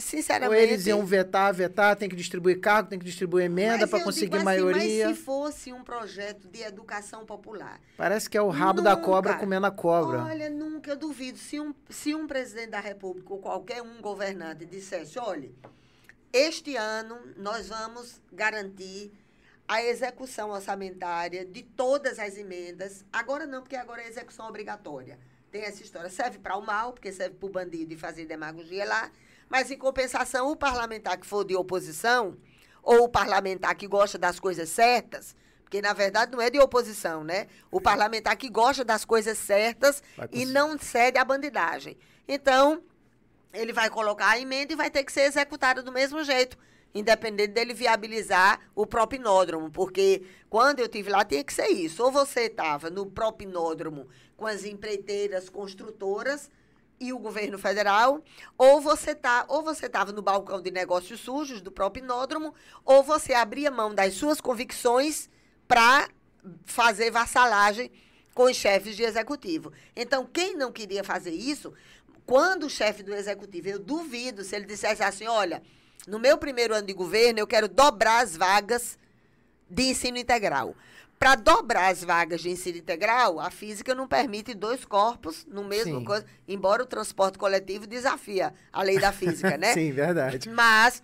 Sinceramente. 0.00 0.48
Ou 0.48 0.54
eles 0.54 0.86
iam 0.86 1.04
vetar, 1.04 1.52
vetar, 1.54 1.94
tem 1.94 2.08
que 2.08 2.16
distribuir 2.16 2.58
cargo, 2.60 2.88
tem 2.88 2.98
que 2.98 3.04
distribuir 3.04 3.44
emenda 3.44 3.86
para 3.86 4.02
conseguir 4.02 4.36
assim, 4.36 4.44
maioria. 4.44 5.08
Mas 5.08 5.18
se 5.18 5.24
fosse 5.24 5.72
um 5.72 5.84
projeto 5.84 6.48
de 6.48 6.62
educação 6.62 7.24
popular. 7.24 7.80
Parece 7.96 8.28
que 8.28 8.36
é 8.36 8.42
o 8.42 8.48
rabo 8.48 8.80
nunca, 8.80 8.96
da 8.96 8.96
cobra 8.96 9.34
comendo 9.34 9.66
a 9.66 9.70
cobra. 9.70 10.24
Olha, 10.24 10.48
nunca 10.48 10.96
duvido. 10.96 11.38
Se 11.38 11.60
um, 11.60 11.74
se 11.88 12.14
um 12.14 12.26
presidente 12.26 12.70
da 12.70 12.80
República 12.80 13.32
ou 13.32 13.38
qualquer 13.38 13.82
um 13.82 14.00
governante 14.00 14.64
dissesse: 14.64 15.18
olha, 15.18 15.50
este 16.32 16.76
ano 16.76 17.18
nós 17.36 17.68
vamos 17.68 18.20
garantir 18.32 19.12
a 19.70 19.84
execução 19.84 20.50
orçamentária 20.50 21.44
de 21.44 21.62
todas 21.62 22.18
as 22.18 22.36
emendas. 22.36 23.04
Agora 23.12 23.46
não, 23.46 23.62
porque 23.62 23.76
agora 23.76 24.02
é 24.02 24.08
execução 24.08 24.48
obrigatória. 24.48 25.16
Tem 25.48 25.62
essa 25.62 25.80
história. 25.80 26.10
Serve 26.10 26.40
para 26.40 26.56
o 26.56 26.60
mal, 26.60 26.92
porque 26.92 27.12
serve 27.12 27.36
para 27.36 27.46
o 27.46 27.52
bandido 27.52 27.94
e 27.94 27.96
fazer 27.96 28.26
demagogia 28.26 28.84
lá. 28.84 29.12
Mas, 29.48 29.70
em 29.70 29.78
compensação, 29.78 30.50
o 30.50 30.56
parlamentar 30.56 31.16
que 31.16 31.24
for 31.24 31.44
de 31.44 31.54
oposição, 31.54 32.36
ou 32.82 33.04
o 33.04 33.08
parlamentar 33.08 33.76
que 33.76 33.86
gosta 33.86 34.18
das 34.18 34.40
coisas 34.40 34.68
certas, 34.68 35.36
porque, 35.62 35.80
na 35.80 35.92
verdade, 35.92 36.32
não 36.32 36.40
é 36.40 36.50
de 36.50 36.58
oposição, 36.58 37.22
né? 37.22 37.46
O 37.70 37.80
parlamentar 37.80 38.36
que 38.36 38.50
gosta 38.50 38.84
das 38.84 39.04
coisas 39.04 39.38
certas 39.38 40.02
e 40.32 40.44
não 40.46 40.76
cede 40.80 41.16
à 41.16 41.24
bandidagem. 41.24 41.96
Então, 42.26 42.82
ele 43.54 43.72
vai 43.72 43.88
colocar 43.88 44.30
a 44.30 44.38
emenda 44.40 44.72
e 44.72 44.76
vai 44.76 44.90
ter 44.90 45.04
que 45.04 45.12
ser 45.12 45.20
executada 45.20 45.80
do 45.80 45.92
mesmo 45.92 46.24
jeito 46.24 46.58
independente 46.94 47.52
dele 47.52 47.72
viabilizar 47.72 48.60
o 48.74 48.86
propinódromo, 48.86 49.70
porque 49.70 50.22
quando 50.48 50.80
eu 50.80 50.88
tive 50.88 51.10
lá 51.10 51.24
tinha 51.24 51.44
que 51.44 51.52
ser 51.52 51.68
isso. 51.68 52.02
Ou 52.02 52.10
você 52.10 52.42
estava 52.42 52.90
no 52.90 53.06
propinódromo 53.06 54.08
com 54.36 54.46
as 54.46 54.64
empreiteiras 54.64 55.48
construtoras 55.48 56.50
e 56.98 57.12
o 57.12 57.18
governo 57.18 57.58
federal, 57.58 58.22
ou 58.58 58.80
você 58.80 59.14
tá, 59.14 59.46
ou 59.48 59.62
você 59.62 59.86
estava 59.86 60.12
no 60.12 60.20
balcão 60.20 60.60
de 60.60 60.70
negócios 60.70 61.20
sujos 61.20 61.62
do 61.62 61.72
propinódromo, 61.72 62.54
ou 62.84 63.02
você 63.02 63.32
abria 63.32 63.70
mão 63.70 63.94
das 63.94 64.14
suas 64.14 64.38
convicções 64.40 65.30
para 65.66 66.10
fazer 66.66 67.10
vassalagem 67.10 67.90
com 68.34 68.44
os 68.44 68.56
chefes 68.56 68.96
de 68.96 69.02
executivo. 69.02 69.72
Então, 69.96 70.26
quem 70.26 70.54
não 70.54 70.70
queria 70.70 71.02
fazer 71.02 71.32
isso, 71.32 71.72
quando 72.26 72.64
o 72.64 72.70
chefe 72.70 73.02
do 73.02 73.14
executivo, 73.14 73.68
eu 73.68 73.78
duvido 73.78 74.44
se 74.44 74.54
ele 74.54 74.66
dissesse 74.66 75.02
assim, 75.02 75.26
olha, 75.26 75.62
no 76.06 76.18
meu 76.18 76.38
primeiro 76.38 76.74
ano 76.74 76.86
de 76.86 76.92
governo, 76.92 77.38
eu 77.38 77.46
quero 77.46 77.68
dobrar 77.68 78.22
as 78.22 78.36
vagas 78.36 78.98
de 79.68 79.84
ensino 79.84 80.18
integral. 80.18 80.74
Para 81.18 81.34
dobrar 81.34 81.90
as 81.90 82.02
vagas 82.02 82.40
de 82.40 82.48
ensino 82.48 82.78
integral, 82.78 83.38
a 83.38 83.50
física 83.50 83.94
não 83.94 84.08
permite 84.08 84.54
dois 84.54 84.86
corpos 84.86 85.46
no 85.46 85.62
mesmo 85.62 85.98
Sim. 85.98 86.04
coisa, 86.04 86.24
embora 86.48 86.82
o 86.82 86.86
transporte 86.86 87.38
coletivo 87.38 87.86
desafia 87.86 88.54
a 88.72 88.82
lei 88.82 88.98
da 88.98 89.12
física, 89.12 89.58
né? 89.58 89.72
Sim, 89.74 89.92
verdade. 89.92 90.48
Mas 90.48 91.02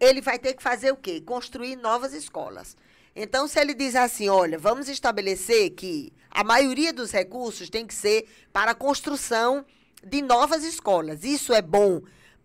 ele 0.00 0.20
vai 0.20 0.36
ter 0.36 0.54
que 0.54 0.62
fazer 0.62 0.90
o 0.90 0.96
quê? 0.96 1.20
Construir 1.20 1.76
novas 1.76 2.12
escolas. 2.12 2.76
Então, 3.14 3.46
se 3.46 3.60
ele 3.60 3.72
diz 3.72 3.94
assim, 3.94 4.28
olha, 4.28 4.58
vamos 4.58 4.88
estabelecer 4.88 5.70
que 5.70 6.12
a 6.28 6.42
maioria 6.42 6.92
dos 6.92 7.12
recursos 7.12 7.70
tem 7.70 7.86
que 7.86 7.94
ser 7.94 8.26
para 8.52 8.72
a 8.72 8.74
construção 8.74 9.64
de 10.04 10.22
novas 10.22 10.64
escolas. 10.64 11.22
Isso 11.22 11.52
é 11.52 11.62
bom 11.62 12.02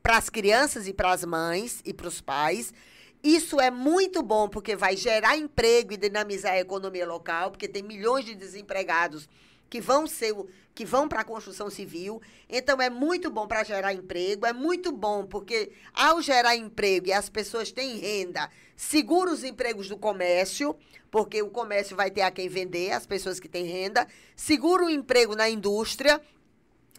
para 0.07 0.15
as 0.15 0.29
crianças 0.29 0.87
e 0.87 0.93
para 0.93 1.11
as 1.11 1.25
mães 1.25 1.81
e 1.83 1.93
para 1.93 2.07
os 2.07 2.21
pais. 2.21 2.73
Isso 3.21 3.59
é 3.59 3.69
muito 3.69 4.23
bom 4.23 4.47
porque 4.47 4.73
vai 4.73 4.95
gerar 4.95 5.35
emprego 5.35 5.91
e 5.91 5.97
dinamizar 5.97 6.53
a 6.53 6.59
economia 6.61 7.05
local, 7.05 7.51
porque 7.51 7.67
tem 7.67 7.83
milhões 7.83 8.23
de 8.23 8.33
desempregados 8.33 9.27
que 9.69 9.81
vão 9.81 10.07
ser 10.07 10.33
que 10.73 10.85
vão 10.85 11.09
para 11.09 11.21
a 11.21 11.25
construção 11.25 11.69
civil. 11.69 12.21
Então 12.47 12.81
é 12.81 12.89
muito 12.89 13.29
bom 13.29 13.45
para 13.49 13.65
gerar 13.65 13.93
emprego, 13.93 14.45
é 14.45 14.53
muito 14.53 14.93
bom 14.93 15.25
porque 15.25 15.73
ao 15.93 16.21
gerar 16.21 16.55
emprego 16.55 17.07
e 17.07 17.11
as 17.11 17.27
pessoas 17.27 17.69
têm 17.69 17.97
renda, 17.97 18.49
segura 18.77 19.29
os 19.29 19.43
empregos 19.43 19.89
do 19.89 19.97
comércio, 19.97 20.73
porque 21.11 21.41
o 21.41 21.49
comércio 21.49 21.97
vai 21.97 22.09
ter 22.09 22.21
a 22.21 22.31
quem 22.31 22.47
vender, 22.47 22.93
as 22.93 23.05
pessoas 23.05 23.41
que 23.41 23.49
têm 23.49 23.65
renda, 23.65 24.07
segura 24.37 24.85
o 24.85 24.89
emprego 24.89 25.35
na 25.35 25.49
indústria, 25.49 26.21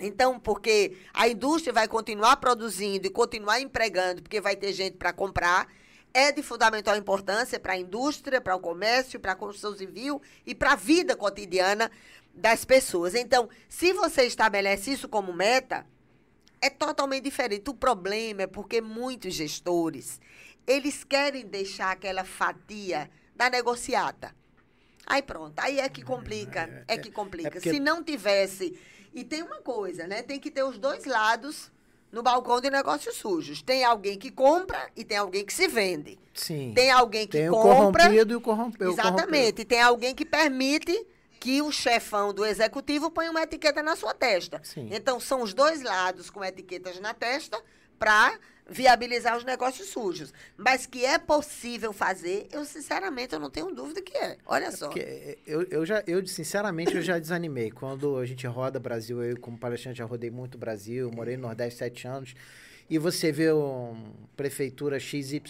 então, 0.00 0.38
porque 0.38 0.96
a 1.12 1.28
indústria 1.28 1.72
vai 1.72 1.88
continuar 1.88 2.36
produzindo 2.36 3.06
e 3.06 3.10
continuar 3.10 3.60
empregando, 3.60 4.22
porque 4.22 4.40
vai 4.40 4.54
ter 4.54 4.72
gente 4.72 4.96
para 4.96 5.12
comprar, 5.12 5.66
é 6.14 6.30
de 6.32 6.42
fundamental 6.42 6.96
importância 6.96 7.58
para 7.58 7.74
a 7.74 7.78
indústria, 7.78 8.40
para 8.40 8.54
o 8.54 8.60
comércio, 8.60 9.20
para 9.20 9.32
a 9.32 9.36
construção 9.36 9.76
civil 9.76 10.22
e 10.46 10.54
para 10.54 10.72
a 10.72 10.76
vida 10.76 11.16
cotidiana 11.16 11.90
das 12.32 12.64
pessoas. 12.64 13.14
Então, 13.14 13.48
se 13.68 13.92
você 13.92 14.24
estabelece 14.24 14.92
isso 14.92 15.08
como 15.08 15.32
meta, 15.32 15.84
é 16.60 16.70
totalmente 16.70 17.24
diferente. 17.24 17.68
O 17.68 17.74
problema 17.74 18.42
é 18.42 18.46
porque 18.46 18.80
muitos 18.80 19.34
gestores, 19.34 20.20
eles 20.66 21.04
querem 21.04 21.44
deixar 21.44 21.92
aquela 21.92 22.24
fatia 22.24 23.10
da 23.34 23.50
negociata. 23.50 24.34
Aí 25.06 25.22
pronto, 25.22 25.58
aí 25.58 25.80
é 25.80 25.88
que 25.88 26.02
complica, 26.02 26.84
é, 26.86 26.94
é 26.94 26.98
que 26.98 27.10
complica. 27.10 27.48
É 27.48 27.52
porque... 27.52 27.70
Se 27.70 27.80
não 27.80 28.04
tivesse 28.04 28.78
e 29.20 29.24
tem 29.24 29.42
uma 29.42 29.60
coisa, 29.60 30.06
né? 30.06 30.22
Tem 30.22 30.38
que 30.38 30.50
ter 30.50 30.62
os 30.62 30.78
dois 30.78 31.04
lados 31.04 31.70
no 32.10 32.22
balcão 32.22 32.60
de 32.60 32.70
negócios 32.70 33.16
sujos. 33.16 33.62
Tem 33.62 33.84
alguém 33.84 34.18
que 34.18 34.30
compra 34.30 34.90
e 34.96 35.04
tem 35.04 35.16
alguém 35.16 35.44
que 35.44 35.52
se 35.52 35.68
vende. 35.68 36.18
Sim. 36.32 36.72
Tem 36.74 36.90
alguém 36.90 37.26
que 37.26 37.36
tem 37.36 37.50
compra. 37.50 37.60
O 37.60 37.74
corrompido 37.74 38.32
e 38.32 38.36
o 38.36 38.40
corrompido. 38.40 38.90
Exatamente. 38.90 39.62
E 39.62 39.64
tem 39.64 39.80
alguém 39.80 40.14
que 40.14 40.24
permite 40.24 41.06
que 41.40 41.62
o 41.62 41.70
chefão 41.70 42.32
do 42.32 42.44
executivo 42.44 43.10
ponha 43.10 43.30
uma 43.30 43.42
etiqueta 43.42 43.82
na 43.82 43.94
sua 43.94 44.14
testa. 44.14 44.60
Sim. 44.64 44.88
Então, 44.90 45.20
são 45.20 45.42
os 45.42 45.54
dois 45.54 45.82
lados 45.82 46.30
com 46.30 46.44
etiquetas 46.44 46.98
na 47.00 47.14
testa 47.14 47.62
para 47.98 48.38
viabilizar 48.68 49.36
os 49.36 49.44
negócios 49.44 49.88
sujos. 49.88 50.32
Mas 50.56 50.86
que 50.86 51.04
é 51.04 51.18
possível 51.18 51.92
fazer, 51.92 52.46
eu 52.52 52.64
sinceramente 52.64 53.34
eu 53.34 53.40
não 53.40 53.50
tenho 53.50 53.74
dúvida 53.74 54.02
que 54.02 54.16
é. 54.16 54.36
Olha 54.46 54.66
é 54.66 54.70
só. 54.70 54.90
Eu, 55.46 55.62
eu 55.64 55.86
já, 55.86 56.02
eu 56.06 56.24
sinceramente 56.26 56.94
eu 56.94 57.02
já 57.02 57.18
desanimei. 57.18 57.70
Quando 57.70 58.18
a 58.18 58.26
gente 58.26 58.46
roda 58.46 58.78
Brasil, 58.78 59.22
eu 59.22 59.40
como 59.40 59.56
palestrante 59.56 59.98
já 59.98 60.04
rodei 60.04 60.30
muito 60.30 60.58
Brasil, 60.58 61.10
morei 61.10 61.36
no 61.36 61.42
Nordeste 61.42 61.78
sete 61.78 62.06
anos. 62.06 62.34
E 62.90 62.98
você 62.98 63.30
vê 63.30 63.50
uma 63.52 63.94
prefeitura 64.34 64.98
XYZ, 64.98 65.42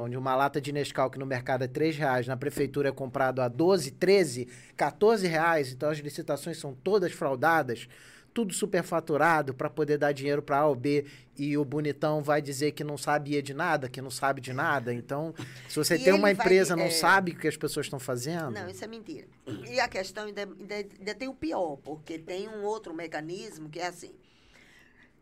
onde 0.00 0.16
uma 0.16 0.34
lata 0.34 0.60
de 0.60 0.72
Nescau 0.72 1.08
que 1.08 1.18
no 1.18 1.24
mercado 1.24 1.62
é 1.62 1.68
3 1.68 1.96
reais, 1.96 2.26
na 2.26 2.36
prefeitura 2.36 2.88
é 2.88 2.92
comprado 2.92 3.40
a 3.40 3.46
12, 3.46 3.92
13, 3.92 4.48
14 4.76 5.28
reais, 5.28 5.70
então 5.70 5.88
as 5.88 5.98
licitações 5.98 6.58
são 6.58 6.74
todas 6.74 7.12
fraudadas 7.12 7.86
tudo 8.32 8.54
superfaturado 8.54 9.52
para 9.52 9.68
poder 9.68 9.98
dar 9.98 10.12
dinheiro 10.12 10.42
para 10.42 10.58
A 10.58 10.66
ou 10.66 10.74
B 10.74 11.06
e 11.36 11.56
o 11.56 11.64
bonitão 11.64 12.22
vai 12.22 12.40
dizer 12.40 12.72
que 12.72 12.82
não 12.82 12.96
sabia 12.96 13.42
de 13.42 13.52
nada, 13.52 13.88
que 13.88 14.00
não 14.00 14.10
sabe 14.10 14.40
de 14.40 14.52
nada. 14.52 14.92
Então, 14.92 15.34
se 15.68 15.76
você 15.76 15.98
tem 16.00 16.12
uma 16.12 16.30
empresa 16.30 16.74
vai, 16.74 16.84
não 16.84 16.90
é... 16.90 16.94
sabe 16.94 17.32
o 17.32 17.36
que 17.36 17.48
as 17.48 17.56
pessoas 17.56 17.86
estão 17.86 17.98
fazendo. 17.98 18.50
Não, 18.50 18.68
isso 18.68 18.84
é 18.84 18.86
mentira. 18.86 19.26
E 19.68 19.78
a 19.78 19.88
questão 19.88 20.26
ainda, 20.26 20.42
ainda, 20.42 20.74
ainda 20.74 21.14
tem 21.14 21.28
o 21.28 21.34
pior, 21.34 21.76
porque 21.76 22.18
tem 22.18 22.48
um 22.48 22.62
outro 22.62 22.94
mecanismo 22.94 23.68
que 23.68 23.78
é 23.78 23.86
assim. 23.86 24.14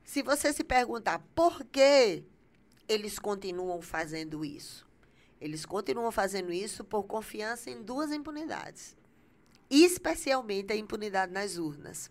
Se 0.05 0.23
você 0.23 0.53
se 0.53 0.65
perguntar 0.65 1.21
por 1.35 1.65
que 1.65 2.25
eles 2.89 3.19
continuam 3.19 3.81
fazendo 3.83 4.45
isso, 4.45 4.87
eles 5.41 5.65
continuam 5.65 6.11
fazendo 6.13 6.53
isso 6.53 6.85
por 6.85 7.05
confiança 7.05 7.71
em 7.71 7.83
duas 7.83 8.13
impunidades, 8.13 8.97
especialmente 9.71 10.73
a 10.73 10.77
impunidade 10.77 11.33
nas 11.33 11.57
urnas 11.57 12.11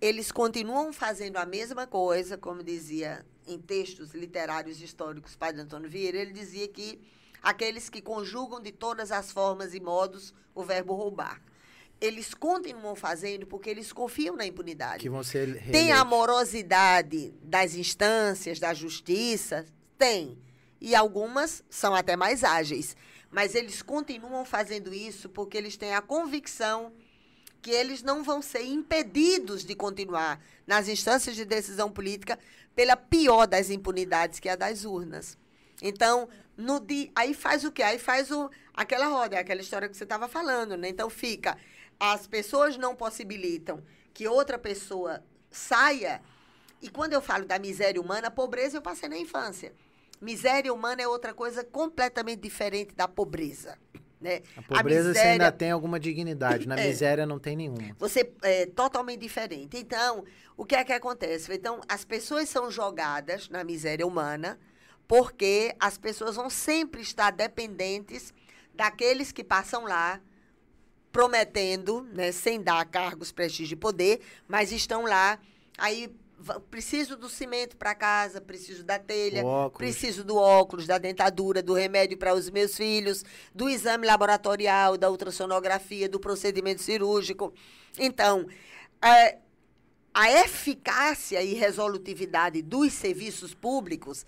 eles 0.00 0.30
continuam 0.30 0.92
fazendo 0.92 1.36
a 1.36 1.46
mesma 1.46 1.86
coisa, 1.86 2.36
como 2.36 2.62
dizia 2.62 3.24
em 3.46 3.58
textos 3.58 4.12
literários 4.12 4.80
históricos 4.80 5.36
Padre 5.36 5.62
Antônio 5.62 5.88
Vieira, 5.88 6.18
ele 6.18 6.32
dizia 6.32 6.66
que 6.68 7.00
aqueles 7.42 7.88
que 7.88 8.02
conjugam 8.02 8.60
de 8.60 8.72
todas 8.72 9.12
as 9.12 9.30
formas 9.30 9.74
e 9.74 9.80
modos 9.80 10.34
o 10.54 10.62
verbo 10.62 10.94
roubar. 10.94 11.40
Eles 11.98 12.34
continuam 12.34 12.94
fazendo 12.94 13.46
porque 13.46 13.70
eles 13.70 13.92
confiam 13.92 14.36
na 14.36 14.44
impunidade. 14.44 15.02
Que 15.02 15.08
vão 15.08 15.22
ser 15.22 15.62
Tem 15.70 15.92
a 15.92 16.04
morosidade 16.04 17.32
das 17.42 17.74
instâncias, 17.74 18.58
da 18.58 18.74
justiça? 18.74 19.64
Tem. 19.96 20.38
E 20.78 20.94
algumas 20.94 21.64
são 21.70 21.94
até 21.94 22.14
mais 22.14 22.44
ágeis. 22.44 22.94
Mas 23.30 23.54
eles 23.54 23.80
continuam 23.80 24.44
fazendo 24.44 24.92
isso 24.92 25.28
porque 25.30 25.56
eles 25.56 25.76
têm 25.76 25.94
a 25.94 26.02
convicção 26.02 26.92
que 27.62 27.70
eles 27.70 28.02
não 28.02 28.22
vão 28.22 28.40
ser 28.40 28.64
impedidos 28.64 29.64
de 29.64 29.74
continuar 29.74 30.40
nas 30.66 30.88
instâncias 30.88 31.34
de 31.34 31.44
decisão 31.44 31.90
política 31.90 32.38
pela 32.74 32.96
pior 32.96 33.46
das 33.46 33.70
impunidades, 33.70 34.38
que 34.38 34.48
é 34.48 34.52
a 34.52 34.56
das 34.56 34.84
urnas. 34.84 35.36
Então, 35.80 36.28
no 36.56 36.80
di, 36.80 37.10
aí 37.14 37.34
faz 37.34 37.64
o 37.64 37.72
quê? 37.72 37.82
Aí 37.82 37.98
faz 37.98 38.30
o, 38.30 38.50
aquela 38.74 39.06
roda, 39.06 39.38
aquela 39.38 39.60
história 39.60 39.88
que 39.88 39.96
você 39.96 40.04
estava 40.04 40.28
falando, 40.28 40.76
né? 40.76 40.88
Então 40.88 41.10
fica, 41.10 41.58
as 41.98 42.26
pessoas 42.26 42.76
não 42.76 42.94
possibilitam 42.94 43.82
que 44.12 44.26
outra 44.26 44.58
pessoa 44.58 45.22
saia. 45.50 46.22
E 46.80 46.88
quando 46.88 47.12
eu 47.12 47.20
falo 47.20 47.44
da 47.44 47.58
miséria 47.58 48.00
humana, 48.00 48.30
pobreza 48.30 48.78
eu 48.78 48.82
passei 48.82 49.08
na 49.08 49.18
infância. 49.18 49.74
Miséria 50.20 50.72
humana 50.72 51.02
é 51.02 51.08
outra 51.08 51.34
coisa 51.34 51.62
completamente 51.62 52.40
diferente 52.40 52.94
da 52.94 53.06
pobreza. 53.06 53.78
Né? 54.20 54.40
A 54.56 54.62
pobreza 54.62 54.80
a 54.80 55.08
miséria, 55.08 55.14
você 55.14 55.28
ainda 55.28 55.52
tem 55.52 55.70
alguma 55.70 56.00
dignidade, 56.00 56.66
na 56.66 56.76
é, 56.80 56.86
miséria 56.86 57.26
não 57.26 57.38
tem 57.38 57.56
nenhuma. 57.56 57.94
Você 57.98 58.30
é 58.42 58.66
totalmente 58.66 59.20
diferente. 59.20 59.76
Então, 59.76 60.24
o 60.56 60.64
que 60.64 60.74
é 60.74 60.84
que 60.84 60.92
acontece? 60.92 61.52
Então, 61.52 61.80
as 61.88 62.04
pessoas 62.04 62.48
são 62.48 62.70
jogadas 62.70 63.48
na 63.48 63.62
miséria 63.62 64.06
humana 64.06 64.58
porque 65.06 65.74
as 65.78 65.96
pessoas 65.96 66.36
vão 66.36 66.50
sempre 66.50 67.00
estar 67.00 67.30
dependentes 67.30 68.34
daqueles 68.74 69.32
que 69.32 69.44
passam 69.44 69.84
lá 69.84 70.20
prometendo, 71.12 72.02
né, 72.12 72.30
sem 72.32 72.60
dar 72.60 72.84
cargos, 72.84 73.32
prestígio 73.32 73.74
e 73.74 73.78
poder, 73.78 74.20
mas 74.46 74.70
estão 74.72 75.04
lá 75.04 75.38
aí 75.78 76.10
preciso 76.70 77.16
do 77.16 77.28
cimento 77.28 77.76
para 77.76 77.94
casa, 77.94 78.40
preciso 78.40 78.84
da 78.84 78.98
telha, 78.98 79.42
preciso 79.76 80.22
do 80.22 80.36
óculos, 80.36 80.86
da 80.86 80.98
dentadura, 80.98 81.62
do 81.62 81.72
remédio 81.72 82.16
para 82.16 82.34
os 82.34 82.50
meus 82.50 82.76
filhos, 82.76 83.24
do 83.54 83.68
exame 83.68 84.06
laboratorial, 84.06 84.96
da 84.96 85.10
ultrassonografia, 85.10 86.08
do 86.08 86.20
procedimento 86.20 86.82
cirúrgico. 86.82 87.52
Então, 87.98 88.46
é, 89.02 89.38
a 90.12 90.30
eficácia 90.32 91.42
e 91.42 91.54
resolutividade 91.54 92.62
dos 92.62 92.92
serviços 92.92 93.54
públicos 93.54 94.24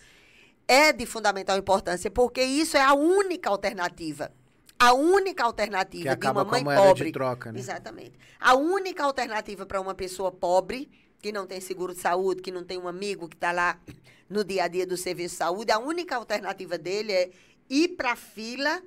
é 0.67 0.93
de 0.93 1.07
fundamental 1.07 1.57
importância, 1.57 2.11
porque 2.11 2.43
isso 2.43 2.77
é 2.77 2.83
a 2.83 2.95
única 2.95 3.49
alternativa. 3.49 4.31
A 4.79 4.93
única 4.93 5.43
alternativa 5.43 6.15
de 6.15 6.27
uma 6.27 6.45
mãe 6.45 6.63
pobre. 6.63 7.11
Troca, 7.11 7.51
né? 7.51 7.59
Exatamente. 7.59 8.13
A 8.39 8.55
única 8.55 9.03
alternativa 9.03 9.67
para 9.67 9.81
uma 9.81 9.95
pessoa 9.95 10.31
pobre 10.31 10.89
que 11.21 11.33
não 11.33 11.47
tem 11.47 11.61
seguro 11.61 11.95
de 11.95 12.01
saúde, 12.01 12.43
que 12.43 12.51
não 12.51 12.65
tem 12.65 12.79
um 12.79 12.89
amigo 12.89 13.29
que 13.29 13.37
está 13.37 13.53
lá 13.53 13.79
no 14.29 14.45
dia 14.45 14.65
a 14.65 14.69
dia 14.69 14.87
do 14.87 14.97
serviço 14.97 15.35
de 15.35 15.39
saúde, 15.39 15.73
a 15.73 15.79
única 15.79 16.17
alternativa 16.17 16.77
dele 16.77 17.13
é 17.13 17.31
ir 17.69 17.89
para 17.89 18.13
a 18.13 18.17
fila 18.17 18.83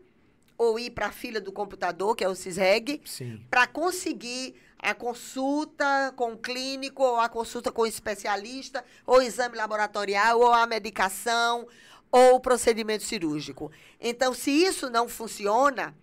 ou 0.58 0.78
ir 0.78 0.92
para 0.92 1.08
a 1.08 1.12
fila 1.12 1.42
do 1.42 1.52
computador, 1.52 2.16
que 2.16 2.24
é 2.24 2.30
o 2.30 2.36
CISREG, 2.36 3.02
para 3.50 3.66
conseguir 3.66 4.56
a 4.78 4.94
consulta 4.94 6.14
com 6.16 6.34
o 6.34 6.38
clínico, 6.38 7.04
ou 7.04 7.20
a 7.20 7.28
consulta 7.28 7.72
com 7.72 7.82
o 7.82 7.88
especialista, 7.88 8.86
ou 9.06 9.18
o 9.18 9.22
exame 9.22 9.56
laboratorial, 9.56 10.40
ou 10.40 10.54
a 10.54 10.68
medicação, 10.68 11.68
ou 12.12 12.36
o 12.36 12.40
procedimento 12.40 13.04
cirúrgico. 13.04 13.72
Então, 14.00 14.36
se 14.36 14.52
isso 14.52 14.88
não 14.90 15.08
funciona, 15.08 15.96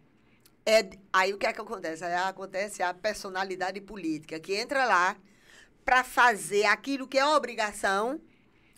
é, 0.67 0.91
aí 1.13 1.33
o 1.33 1.39
que 1.39 1.47
é 1.47 1.53
que 1.53 1.61
acontece? 1.61 2.05
Aí 2.05 2.15
acontece 2.15 2.83
a 2.83 2.93
personalidade 2.93 3.81
política, 3.81 4.41
que 4.41 4.55
entra 4.55 4.85
lá 4.85 5.17
para 5.89 6.05
fazer 6.05 6.67
aquilo 6.67 7.09
que 7.09 7.17
é 7.17 7.25
obrigação 7.25 8.21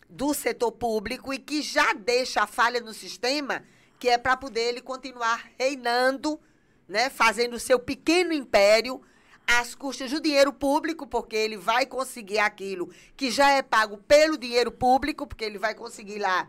do 0.08 0.32
setor 0.32 0.70
público 0.70 1.34
e 1.34 1.40
que 1.40 1.60
já 1.60 1.92
deixa 1.92 2.40
a 2.40 2.46
falha 2.46 2.80
no 2.80 2.94
sistema, 2.94 3.64
que 3.98 4.08
é 4.08 4.16
para 4.16 4.36
poder 4.36 4.60
ele 4.68 4.80
continuar 4.80 5.44
reinando, 5.58 6.38
né, 6.86 7.10
fazendo 7.10 7.54
o 7.54 7.58
seu 7.58 7.80
pequeno 7.80 8.32
império 8.32 9.02
às 9.44 9.74
custas 9.74 10.12
do 10.12 10.20
dinheiro 10.20 10.52
público, 10.52 11.04
porque 11.04 11.34
ele 11.34 11.56
vai 11.56 11.84
conseguir 11.84 12.38
aquilo 12.38 12.88
que 13.16 13.28
já 13.28 13.50
é 13.50 13.60
pago 13.60 13.96
pelo 13.96 14.38
dinheiro 14.38 14.70
público, 14.70 15.26
porque 15.26 15.44
ele 15.44 15.58
vai 15.58 15.74
conseguir 15.74 16.20
lá 16.20 16.46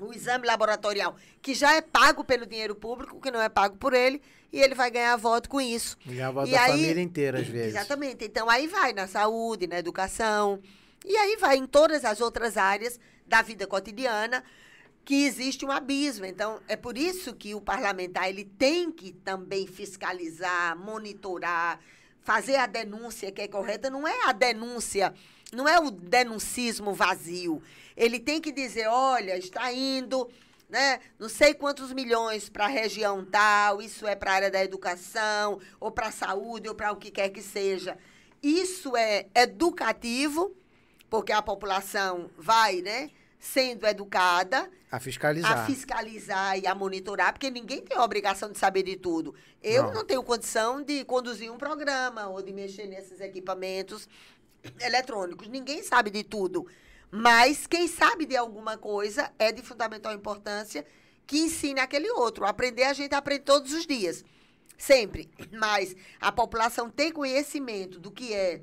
o 0.00 0.12
exame 0.12 0.46
laboratorial, 0.46 1.16
que 1.40 1.54
já 1.54 1.74
é 1.74 1.80
pago 1.80 2.24
pelo 2.24 2.46
dinheiro 2.46 2.74
público, 2.74 3.20
que 3.20 3.30
não 3.30 3.40
é 3.40 3.48
pago 3.48 3.76
por 3.76 3.92
ele, 3.92 4.20
e 4.52 4.60
ele 4.60 4.74
vai 4.74 4.90
ganhar 4.90 5.16
voto 5.16 5.48
com 5.48 5.60
isso. 5.60 5.96
Ganhar 6.04 6.30
voto 6.30 6.48
e 6.48 6.52
da 6.52 6.62
aí, 6.62 6.70
família 6.72 7.02
inteira, 7.02 7.38
às 7.38 7.46
vezes. 7.46 7.74
Exatamente. 7.74 8.24
Então, 8.24 8.48
aí 8.50 8.66
vai 8.66 8.92
na 8.92 9.06
saúde, 9.06 9.66
na 9.66 9.78
educação, 9.78 10.60
e 11.04 11.16
aí 11.16 11.36
vai 11.36 11.56
em 11.56 11.66
todas 11.66 12.04
as 12.04 12.20
outras 12.20 12.56
áreas 12.56 12.98
da 13.26 13.42
vida 13.42 13.66
cotidiana, 13.66 14.44
que 15.04 15.26
existe 15.26 15.64
um 15.64 15.70
abismo. 15.70 16.24
Então, 16.24 16.60
é 16.66 16.76
por 16.76 16.96
isso 16.96 17.34
que 17.34 17.54
o 17.54 17.60
parlamentar 17.60 18.28
ele 18.28 18.44
tem 18.44 18.90
que 18.90 19.12
também 19.12 19.66
fiscalizar, 19.66 20.76
monitorar, 20.76 21.78
fazer 22.22 22.56
a 22.56 22.66
denúncia 22.66 23.30
que 23.30 23.42
é 23.42 23.48
correta. 23.48 23.90
Não 23.90 24.08
é 24.08 24.28
a 24.28 24.32
denúncia, 24.32 25.12
não 25.52 25.68
é 25.68 25.78
o 25.78 25.90
denuncismo 25.90 26.94
vazio 26.94 27.62
ele 27.96 28.18
tem 28.18 28.40
que 28.40 28.52
dizer, 28.52 28.88
olha, 28.88 29.36
está 29.36 29.72
indo, 29.72 30.28
né, 30.68 31.00
não 31.18 31.28
sei 31.28 31.54
quantos 31.54 31.92
milhões 31.92 32.48
para 32.48 32.64
a 32.64 32.68
região 32.68 33.24
tal, 33.24 33.80
isso 33.80 34.06
é 34.06 34.14
para 34.14 34.32
a 34.32 34.34
área 34.34 34.50
da 34.50 34.62
educação, 34.62 35.60
ou 35.78 35.90
para 35.90 36.08
a 36.08 36.12
saúde, 36.12 36.68
ou 36.68 36.74
para 36.74 36.92
o 36.92 36.96
que 36.96 37.10
quer 37.10 37.28
que 37.28 37.42
seja. 37.42 37.96
Isso 38.42 38.96
é 38.96 39.26
educativo, 39.34 40.54
porque 41.08 41.32
a 41.32 41.40
população 41.42 42.30
vai, 42.36 42.82
né, 42.82 43.10
sendo 43.38 43.86
educada 43.86 44.70
a 44.94 45.00
fiscalizar. 45.00 45.58
A 45.58 45.66
fiscalizar 45.66 46.56
e 46.56 46.68
a 46.68 46.74
monitorar, 46.74 47.32
porque 47.32 47.50
ninguém 47.50 47.82
tem 47.82 47.96
a 47.96 48.04
obrigação 48.04 48.52
de 48.52 48.56
saber 48.56 48.84
de 48.84 48.94
tudo. 48.94 49.34
Eu 49.60 49.86
não, 49.86 49.94
não 49.94 50.04
tenho 50.04 50.22
condição 50.22 50.80
de 50.80 51.04
conduzir 51.04 51.50
um 51.50 51.58
programa 51.58 52.28
ou 52.28 52.40
de 52.40 52.52
mexer 52.52 52.86
nesses 52.86 53.20
equipamentos 53.20 54.08
eletrônicos. 54.80 55.48
Ninguém 55.48 55.82
sabe 55.82 56.10
de 56.10 56.22
tudo. 56.22 56.64
Mas 57.16 57.64
quem 57.64 57.86
sabe 57.86 58.26
de 58.26 58.36
alguma 58.36 58.76
coisa 58.76 59.30
é 59.38 59.52
de 59.52 59.62
fundamental 59.62 60.12
importância 60.12 60.84
que 61.24 61.38
ensine 61.38 61.78
aquele 61.78 62.10
outro. 62.10 62.44
Aprender, 62.44 62.82
a 62.82 62.92
gente 62.92 63.14
aprende 63.14 63.44
todos 63.44 63.72
os 63.72 63.86
dias. 63.86 64.24
Sempre. 64.76 65.30
Mas 65.52 65.94
a 66.20 66.32
população 66.32 66.90
tem 66.90 67.12
conhecimento 67.12 68.00
do 68.00 68.10
que 68.10 68.34
é 68.34 68.62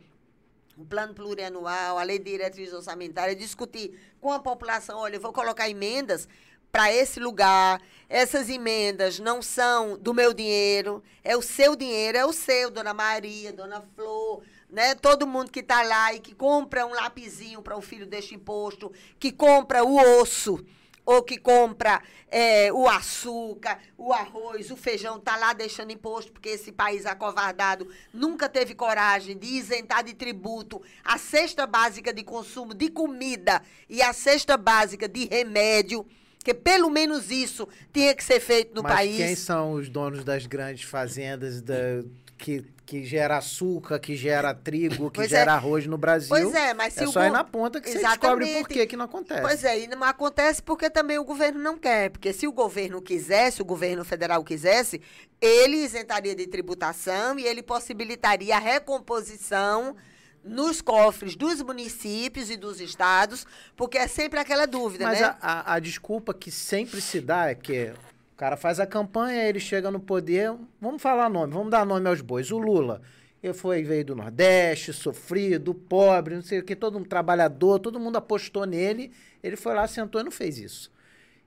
o 0.76 0.84
plano 0.86 1.14
plurianual, 1.14 1.98
a 1.98 2.04
lei 2.04 2.20
de 2.20 2.30
diretriz 2.30 2.74
orçamentária, 2.74 3.34
discutir 3.34 3.98
com 4.20 4.34
a 4.34 4.40
população, 4.40 5.00
olha, 5.00 5.16
eu 5.16 5.22
vou 5.22 5.32
colocar 5.32 5.70
emendas 5.70 6.28
para 6.74 6.92
esse 6.92 7.22
lugar. 7.22 7.82
Essas 8.10 8.50
emendas 8.50 9.18
não 9.18 9.42
são 9.42 9.98
do 9.98 10.14
meu 10.14 10.34
dinheiro, 10.34 11.02
é 11.24 11.38
o 11.38 11.42
seu 11.42 11.74
dinheiro, 11.74 12.18
é 12.18 12.26
o 12.26 12.34
seu, 12.34 12.70
dona 12.70 12.94
Maria, 12.94 13.54
dona 13.54 13.82
Flor, 13.96 14.44
né? 14.72 14.96
Todo 14.96 15.28
mundo 15.28 15.52
que 15.52 15.60
está 15.60 15.82
lá 15.84 16.14
e 16.14 16.20
que 16.20 16.34
compra 16.34 16.86
um 16.86 16.94
lapisinho 16.94 17.62
para 17.62 17.78
o 17.78 17.82
filho 17.82 18.06
deste 18.06 18.36
imposto, 18.36 18.92
que 19.20 19.32
compra 19.32 19.84
o 19.84 19.98
osso, 20.22 20.64
ou 21.06 21.22
que 21.24 21.38
compra 21.38 22.02
é, 22.30 22.72
o 22.72 22.88
açúcar, 22.88 23.80
o 23.98 24.14
arroz, 24.14 24.72
o 24.72 24.78
feijão, 24.78 25.18
está 25.18 25.36
lá 25.36 25.52
deixando 25.54 25.92
imposto, 25.92 26.32
porque 26.32 26.50
esse 26.50 26.72
país 26.72 27.06
acovardado 27.06 27.90
nunca 28.14 28.48
teve 28.48 28.74
coragem 28.74 29.38
de 29.38 29.48
isentar 29.48 30.04
de 30.04 30.14
tributo 30.14 30.82
a 31.04 31.18
cesta 31.18 31.68
básica 31.68 32.14
de 32.14 32.24
consumo 32.24 32.74
de 32.74 32.90
comida 32.90 33.62
e 33.90 34.02
a 34.02 34.14
cesta 34.14 34.56
básica 34.56 35.08
de 35.08 35.26
remédio. 35.26 36.06
Que 36.44 36.56
pelo 36.56 36.90
menos 36.90 37.30
isso 37.30 37.68
tinha 37.94 38.16
que 38.16 38.24
ser 38.24 38.40
feito 38.40 38.74
no 38.74 38.82
Mas 38.82 38.94
país. 38.94 39.18
Quem 39.18 39.36
são 39.36 39.74
os 39.74 39.90
donos 39.90 40.24
das 40.24 40.48
grandes 40.48 40.90
fazendas 40.90 41.62
da, 41.62 42.02
que, 42.42 42.66
que 42.88 43.04
gera 43.04 43.38
açúcar, 43.38 44.00
que 44.00 44.16
gera 44.16 44.52
trigo, 44.52 45.12
que 45.12 45.20
pois 45.20 45.32
é. 45.32 45.38
gera 45.38 45.52
é. 45.52 45.54
arroz 45.54 45.86
no 45.86 45.96
Brasil. 45.96 46.30
Pois 46.30 46.56
é, 46.56 46.74
mas 46.74 46.96
se 46.96 47.04
é 47.04 47.08
o 47.08 47.12
só 47.12 47.24
ir 47.24 47.30
na 47.30 47.44
ponta 47.44 47.80
que 47.80 47.88
Exatamente. 47.88 48.20
você 48.20 48.20
descobre 48.20 48.54
por 48.56 48.68
que, 48.68 48.88
que 48.88 48.98
não 48.98 49.06
acontece. 49.06 49.42
Pois 49.42 49.64
é, 49.64 49.82
e 49.82 49.88
não 49.88 50.04
acontece 50.04 50.64
porque 50.64 50.90
também 50.90 51.20
o 51.20 51.24
governo 51.24 51.60
não 51.60 51.78
quer. 51.78 52.10
Porque 52.10 52.34
se 52.34 52.48
o 52.48 52.52
governo 52.52 53.00
quisesse, 53.00 53.62
o 53.62 53.66
governo 53.66 54.04
federal 54.04 54.44
quisesse, 54.44 55.00
ele 55.40 55.78
isentaria 55.78 56.34
de 56.34 56.48
tributação 56.48 57.38
e 57.38 57.46
ele 57.46 57.62
possibilitaria 57.62 58.56
a 58.56 58.60
recomposição 58.60 59.96
nos 60.44 60.82
cofres 60.82 61.36
dos 61.36 61.62
municípios 61.62 62.50
e 62.50 62.58
dos 62.58 62.82
estados, 62.82 63.46
porque 63.76 64.00
é 64.00 64.08
sempre 64.08 64.40
aquela 64.40 64.66
dúvida, 64.66 65.06
Mas 65.06 65.20
né? 65.20 65.28
Mas 65.28 65.38
a, 65.40 65.76
a, 65.76 65.80
desculpa 65.80 66.34
que 66.34 66.50
sempre 66.50 67.00
se 67.00 67.22
dá 67.22 67.52
é 67.52 67.54
que 67.54 67.94
cara 68.42 68.58
faz 68.58 68.80
a 68.80 68.88
campanha, 68.88 69.48
ele 69.48 69.60
chega 69.60 69.92
no 69.92 70.00
poder, 70.00 70.52
vamos 70.82 71.00
falar 71.00 71.30
nome, 71.30 71.54
vamos 71.54 71.70
dar 71.70 71.86
nome 71.86 72.10
aos 72.10 72.22
bois. 72.22 72.50
O 72.50 72.58
Lula, 72.58 73.00
ele 73.44 73.54
foi, 73.54 73.84
veio 73.84 74.04
do 74.04 74.16
Nordeste, 74.16 74.92
sofrido, 74.92 75.76
pobre, 75.76 76.34
não 76.34 76.42
sei 76.42 76.58
o 76.58 76.64
que, 76.64 76.76
todo 76.76 76.98
um 76.98 77.04
trabalhador, 77.04 77.78
todo 77.78 78.00
mundo 78.00 78.16
apostou 78.16 78.66
nele, 78.66 79.12
ele 79.44 79.56
foi 79.56 79.76
lá, 79.76 79.88
sentou 79.88 80.20
e 80.20 80.24
não 80.24 80.32
fez 80.32 80.58
isso. 80.58 80.92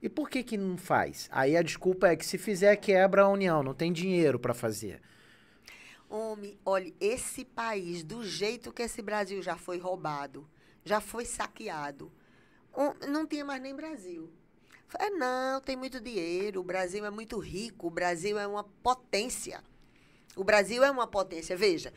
E 0.01 0.07
por 0.07 0.29
que 0.29 0.41
que 0.41 0.55
não 0.55 0.77
faz? 0.77 1.27
Aí 1.33 1.57
a 1.57 1.61
desculpa 1.61 2.07
é 2.07 2.15
que 2.15 2.25
se 2.25 2.37
fizer, 2.37 2.73
quebra 2.77 3.23
a 3.23 3.27
União, 3.29 3.61
não 3.61 3.73
tem 3.73 3.91
dinheiro 3.91 4.39
para 4.39 4.53
fazer. 4.53 5.01
Homem, 6.09 6.57
olha, 6.65 6.93
esse 7.01 7.43
país, 7.43 8.05
do 8.05 8.23
jeito 8.23 8.71
que 8.71 8.83
esse 8.83 9.01
Brasil 9.01 9.41
já 9.41 9.57
foi 9.57 9.77
roubado, 9.79 10.47
já 10.85 11.01
foi 11.01 11.25
saqueado, 11.25 12.09
um, 12.73 13.11
não 13.11 13.27
tinha 13.27 13.43
mais 13.43 13.61
nem 13.61 13.75
Brasil. 13.75 14.31
Falei, 14.87 15.09
não, 15.11 15.59
tem 15.61 15.75
muito 15.75 15.99
dinheiro, 15.99 16.61
o 16.61 16.63
Brasil 16.63 17.05
é 17.05 17.09
muito 17.09 17.37
rico, 17.39 17.87
o 17.87 17.91
Brasil 17.91 18.37
é 18.37 18.47
uma 18.47 18.63
potência. 18.63 19.63
O 20.35 20.43
Brasil 20.43 20.83
é 20.83 20.91
uma 20.91 21.07
potência. 21.07 21.57
Veja, 21.57 21.93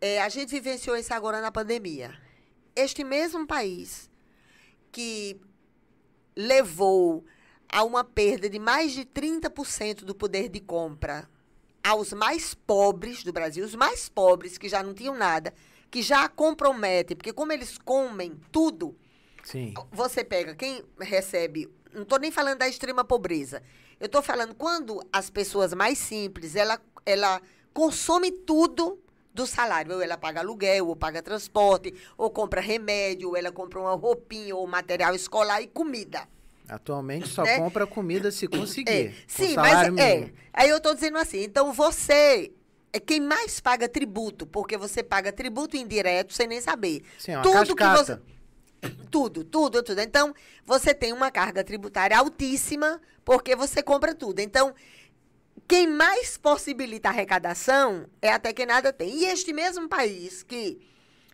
é, 0.00 0.20
a 0.20 0.28
gente 0.28 0.50
vivenciou 0.50 0.96
isso 0.96 1.12
agora 1.12 1.40
na 1.40 1.50
pandemia. 1.50 2.14
Este 2.76 3.02
mesmo 3.02 3.46
país 3.46 4.10
que 4.92 5.40
levou 6.36 7.24
a 7.68 7.82
uma 7.82 8.04
perda 8.04 8.48
de 8.48 8.58
mais 8.58 8.92
de 8.92 9.04
30% 9.04 10.04
do 10.04 10.14
poder 10.14 10.48
de 10.48 10.60
compra 10.60 11.28
aos 11.82 12.12
mais 12.12 12.54
pobres 12.54 13.22
do 13.22 13.32
Brasil, 13.32 13.64
os 13.64 13.74
mais 13.74 14.08
pobres 14.08 14.56
que 14.56 14.68
já 14.68 14.82
não 14.82 14.94
tinham 14.94 15.14
nada, 15.14 15.52
que 15.90 16.00
já 16.00 16.28
comprometem, 16.28 17.16
porque 17.16 17.32
como 17.32 17.52
eles 17.52 17.76
comem 17.76 18.40
tudo, 18.50 18.96
Sim. 19.42 19.74
você 19.92 20.24
pega 20.24 20.54
quem 20.54 20.82
recebe, 20.98 21.68
não 21.94 22.02
estou 22.02 22.18
nem 22.18 22.30
falando 22.30 22.58
da 22.58 22.68
extrema 22.68 23.04
pobreza, 23.04 23.62
eu 24.00 24.06
estou 24.06 24.22
falando 24.22 24.54
quando 24.54 25.00
as 25.12 25.30
pessoas 25.30 25.72
mais 25.72 25.98
simples, 25.98 26.56
ela, 26.56 26.80
ela 27.06 27.40
consome 27.72 28.30
tudo 28.30 28.98
do 29.34 29.46
salário. 29.46 29.94
Ou 29.94 30.00
ela 30.00 30.16
paga 30.16 30.40
aluguel, 30.40 30.86
ou 30.88 30.96
paga 30.96 31.20
transporte, 31.20 31.92
ou 32.16 32.30
compra 32.30 32.60
remédio, 32.60 33.30
ou 33.30 33.36
ela 33.36 33.50
compra 33.50 33.80
uma 33.80 33.94
roupinha, 33.94 34.54
ou 34.54 34.66
material 34.66 35.14
escolar 35.14 35.60
e 35.60 35.66
comida. 35.66 36.28
Atualmente 36.68 37.28
só 37.28 37.42
né? 37.42 37.58
compra 37.58 37.86
comida 37.86 38.30
se 38.30 38.46
conseguir. 38.46 38.90
É. 38.90 39.14
Sim, 39.26 39.54
mas 39.56 39.98
é. 39.98 40.32
Aí 40.52 40.68
eu 40.68 40.78
estou 40.78 40.94
dizendo 40.94 41.18
assim, 41.18 41.42
então 41.42 41.72
você 41.72 42.52
é 42.90 43.00
quem 43.00 43.20
mais 43.20 43.60
paga 43.60 43.86
tributo, 43.86 44.46
porque 44.46 44.78
você 44.78 45.02
paga 45.02 45.30
tributo 45.30 45.76
indireto 45.76 46.32
sem 46.32 46.46
nem 46.46 46.60
saber. 46.60 47.02
Sim, 47.18 47.32
é 47.32 47.36
uma 47.36 47.42
tudo 47.42 47.74
cascata. 47.74 48.14
que 48.14 48.22
você 48.22 48.33
tudo, 49.10 49.44
tudo, 49.44 49.82
tudo. 49.82 50.00
Então, 50.00 50.34
você 50.64 50.94
tem 50.94 51.12
uma 51.12 51.30
carga 51.30 51.62
tributária 51.64 52.18
altíssima 52.18 53.00
porque 53.24 53.56
você 53.56 53.82
compra 53.82 54.14
tudo. 54.14 54.40
Então, 54.40 54.74
quem 55.66 55.86
mais 55.86 56.36
possibilita 56.36 57.08
arrecadação 57.08 58.06
é 58.20 58.30
até 58.30 58.52
quem 58.52 58.66
nada 58.66 58.92
tem. 58.92 59.10
E 59.10 59.24
este 59.24 59.52
mesmo 59.52 59.88
país 59.88 60.42
que 60.42 60.80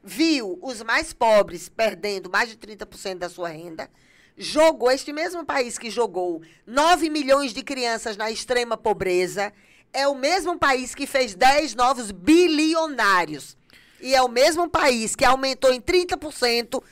viu 0.03 0.59
os 0.63 0.83
mais 0.83 1.13
pobres 1.13 1.69
perdendo 1.69 2.31
mais 2.31 2.49
de 2.49 2.57
30% 2.57 3.19
da 3.19 3.29
sua 3.29 3.49
renda, 3.49 3.91
jogou, 4.37 4.91
este 4.91 5.13
mesmo 5.13 5.45
país 5.45 5.79
que 5.79 5.91
jogou 5.91 6.43
9 6.67 7.11
milhões 7.11 7.53
de 7.53 7.63
crianças 7.63 8.17
na 8.17 8.31
extrema 8.31 8.77
pobreza, 8.77 9.53
é 9.93 10.07
o 10.07 10.15
mesmo 10.15 10.59
país 10.59 10.95
que 10.95 11.07
fez 11.07 11.35
10 11.35 11.75
novos 11.75 12.11
bilionários. 12.11 13.57
E 14.01 14.15
é 14.15 14.23
o 14.23 14.29
mesmo 14.29 14.69
país 14.69 15.15
que 15.15 15.25
aumentou 15.25 15.73
em 15.73 15.81
30% 15.81 16.83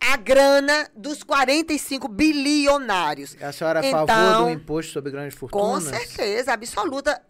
a 0.00 0.16
grana 0.16 0.88
dos 0.96 1.22
45 1.22 2.08
bilionários. 2.08 3.36
A 3.40 3.52
senhora 3.52 3.84
é 3.84 3.88
a 3.88 3.92
favor 3.92 4.06
do 4.06 4.12
então, 4.12 4.50
imposto 4.50 4.92
sobre 4.92 5.10
grandes 5.10 5.36
fortunas? 5.36 5.84
Com 5.84 5.90
certeza, 5.90 6.52
absoluta. 6.52 7.20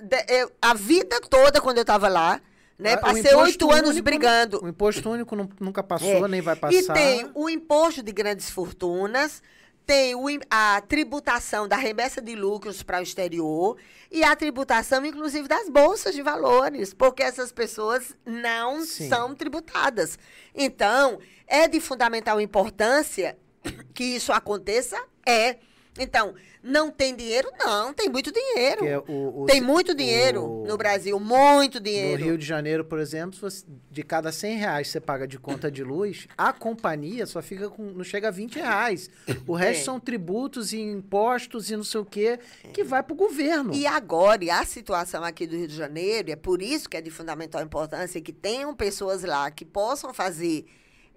a 0.61 0.75
vida 0.75 1.21
toda, 1.29 1.61
quando 1.61 1.79
eu 1.79 1.83
estava 1.83 2.09
lá, 2.09 2.41
né? 2.79 2.93
Ah, 2.95 2.99
Passei 2.99 3.35
oito 3.35 3.71
anos 3.73 3.99
brigando. 4.01 4.63
O 4.63 4.69
imposto 4.69 5.11
único 5.11 5.35
nunca 5.61 5.83
passou, 5.83 6.27
é. 6.27 6.29
nem 6.29 6.41
vai 6.41 6.55
passar. 6.55 6.77
E 6.77 6.87
tem 6.87 7.31
o 7.35 7.49
imposto 7.49 8.03
de 8.03 8.13
grandes 8.13 8.51
fortunas, 8.51 9.43
tem 9.89 10.13
a 10.51 10.83
tributação 10.87 11.67
da 11.67 11.75
remessa 11.75 12.21
de 12.21 12.37
lucros 12.37 12.83
para 12.83 13.01
o 13.01 13.03
exterior 13.03 13.79
e 14.11 14.23
a 14.23 14.37
tributação, 14.37 15.03
inclusive, 15.07 15.49
das 15.49 15.71
bolsas 15.71 16.15
de 16.15 16.21
valores, 16.21 16.93
porque 16.93 17.23
essas 17.23 17.51
pessoas 17.51 18.15
não 18.23 18.85
Sim. 18.85 19.09
são 19.09 19.35
tributadas. 19.35 20.19
Então, 20.55 21.19
é 21.47 21.67
de 21.67 21.81
fundamental 21.81 22.39
importância 22.39 23.39
que 23.95 24.05
isso 24.05 24.31
aconteça? 24.31 25.03
É. 25.25 25.57
Então, 25.99 26.35
não 26.63 26.91
tem 26.91 27.15
dinheiro? 27.15 27.51
Não, 27.59 27.93
tem 27.95 28.09
muito 28.09 28.33
dinheiro. 28.33 28.85
É 28.85 28.99
o, 28.99 29.43
o, 29.43 29.47
tem 29.47 29.61
muito 29.61 29.95
dinheiro 29.95 30.45
o, 30.45 30.67
no 30.67 30.77
Brasil, 30.77 31.19
muito 31.19 31.81
dinheiro. 31.81 32.21
No 32.21 32.27
Rio 32.27 32.39
de 32.39 32.45
Janeiro, 32.45 32.85
por 32.85 32.99
exemplo, 32.99 33.49
de 33.91 34.03
cada 34.03 34.33
100 34.33 34.57
reais 34.57 34.87
que 34.89 34.93
você 34.93 35.01
paga 35.01 35.27
de 35.27 35.39
conta 35.39 35.71
de 35.71 35.83
luz, 35.85 36.27
a 36.37 36.53
companhia 36.53 37.27
só 37.27 37.41
fica 37.41 37.71
com. 37.71 37.85
não 37.85 38.05
chega 38.05 38.29
a 38.29 38.31
20 38.31 38.57
reais. 38.57 39.09
O 39.47 39.55
resto 39.55 39.81
é. 39.81 39.85
são 39.85 40.01
tributos 40.01 40.73
e 40.73 40.81
impostos 40.81 41.71
e 41.71 41.77
não 41.77 41.85
sei 41.85 42.01
o 42.01 42.05
quê, 42.05 42.39
que 42.73 42.85
vai 42.85 43.03
para 43.03 43.13
o 43.13 43.17
governo. 43.17 43.75
E 43.75 43.87
agora, 43.87 44.45
e 44.45 44.51
a 44.51 44.65
situação 44.65 45.25
aqui 45.25 45.47
do 45.47 45.57
Rio 45.57 45.69
de 45.69 45.77
Janeiro, 45.77 46.31
é 46.31 46.37
por 46.37 46.61
isso 46.61 46.89
que 46.89 46.97
é 46.97 47.01
de 47.01 47.11
fundamental 47.11 47.63
importância 47.63 48.21
que 48.21 48.33
tenham 48.33 48.75
pessoas 48.75 49.23
lá 49.23 49.51
que 49.51 49.65
possam 49.65 50.13
fazer 50.13 50.67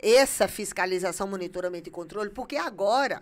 essa 0.01 0.47
fiscalização, 0.47 1.27
monitoramento 1.27 1.87
e 1.87 1.91
controle, 1.91 2.31
porque 2.31 2.55
agora 2.55 3.21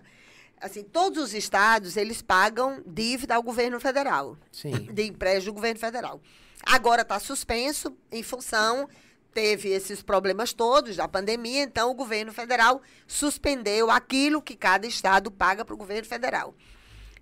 assim, 0.60 0.82
todos 0.82 1.22
os 1.22 1.34
estados, 1.34 1.96
eles 1.96 2.22
pagam 2.22 2.82
dívida 2.86 3.34
ao 3.34 3.42
governo 3.42 3.80
federal. 3.80 4.36
Sim. 4.52 4.88
De 4.92 5.04
empréstimo 5.04 5.52
do 5.52 5.56
governo 5.56 5.80
federal. 5.80 6.20
Agora 6.64 7.02
está 7.02 7.18
suspenso 7.18 7.96
em 8.12 8.22
função 8.22 8.88
teve 9.32 9.70
esses 9.70 10.02
problemas 10.02 10.52
todos 10.52 10.96
da 10.96 11.08
pandemia, 11.08 11.62
então 11.62 11.90
o 11.90 11.94
governo 11.94 12.32
federal 12.32 12.82
suspendeu 13.06 13.90
aquilo 13.90 14.42
que 14.42 14.56
cada 14.56 14.86
estado 14.86 15.30
paga 15.30 15.64
para 15.64 15.74
o 15.74 15.78
governo 15.78 16.06
federal. 16.06 16.54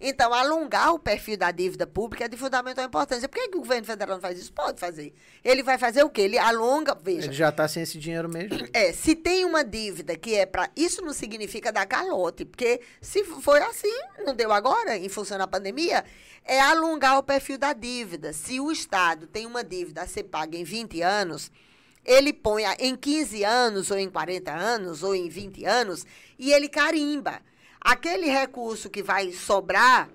Então, 0.01 0.33
alongar 0.33 0.95
o 0.95 0.99
perfil 0.99 1.37
da 1.37 1.51
dívida 1.51 1.87
pública 1.87 2.27
é 2.27 2.29
de 2.29 2.37
fundamental 2.37 2.85
importância. 2.85 3.29
Por 3.29 3.37
que, 3.37 3.49
que 3.49 3.57
o 3.57 3.61
governo 3.61 3.85
federal 3.85 4.15
não 4.15 4.23
faz 4.23 4.39
isso? 4.39 4.53
Pode 4.53 4.79
fazer. 4.79 5.13
Ele 5.45 5.63
vai 5.63 5.77
fazer 5.77 6.05
o 6.05 6.11
quê? 6.11 6.23
Ele 6.23 6.39
alonga, 6.39 6.97
veja. 7.03 7.27
Ele 7.27 7.35
já 7.35 7.49
está 7.49 7.67
sem 7.67 7.83
esse 7.83 7.99
dinheiro 7.99 8.29
mesmo. 8.29 8.59
É, 8.73 8.93
se 8.93 9.17
tem 9.17 9.45
uma 9.45 9.65
dívida 9.65 10.17
que 10.17 10.35
é 10.35 10.47
para. 10.47 10.71
Isso 10.77 11.03
não 11.03 11.13
significa 11.13 11.73
dar 11.73 11.87
calote, 11.87 12.45
porque 12.45 12.81
se 13.01 13.25
foi 13.25 13.61
assim, 13.63 13.93
não 14.25 14.35
deu 14.35 14.53
agora, 14.53 14.97
em 14.97 15.09
função 15.09 15.37
da 15.37 15.47
pandemia, 15.49 16.05
é 16.45 16.61
alongar 16.61 17.19
o 17.19 17.23
perfil 17.23 17.59
da 17.59 17.73
dívida. 17.73 18.33
Se 18.33 18.61
o 18.61 18.71
Estado 18.71 19.27
tem 19.27 19.47
uma 19.47 19.65
dívida 19.65 20.03
a 20.03 20.07
ser 20.07 20.25
paga 20.25 20.57
em 20.57 20.65
20 20.65 21.03
anos, 21.03 21.51
ele 22.05 22.33
põe 22.33 22.63
em 22.79 22.95
15 22.95 23.43
anos, 23.45 23.91
ou 23.91 23.99
em 23.99 24.09
40 24.09 24.53
anos, 24.53 25.03
ou 25.03 25.15
em 25.15 25.29
20 25.29 25.65
anos, 25.65 26.07
e 26.39 26.53
ele 26.53 26.69
carimba. 26.69 27.41
Aquele 27.81 28.27
recurso 28.27 28.91
que 28.91 29.03
vai 29.03 29.33
sobrar, 29.33 30.09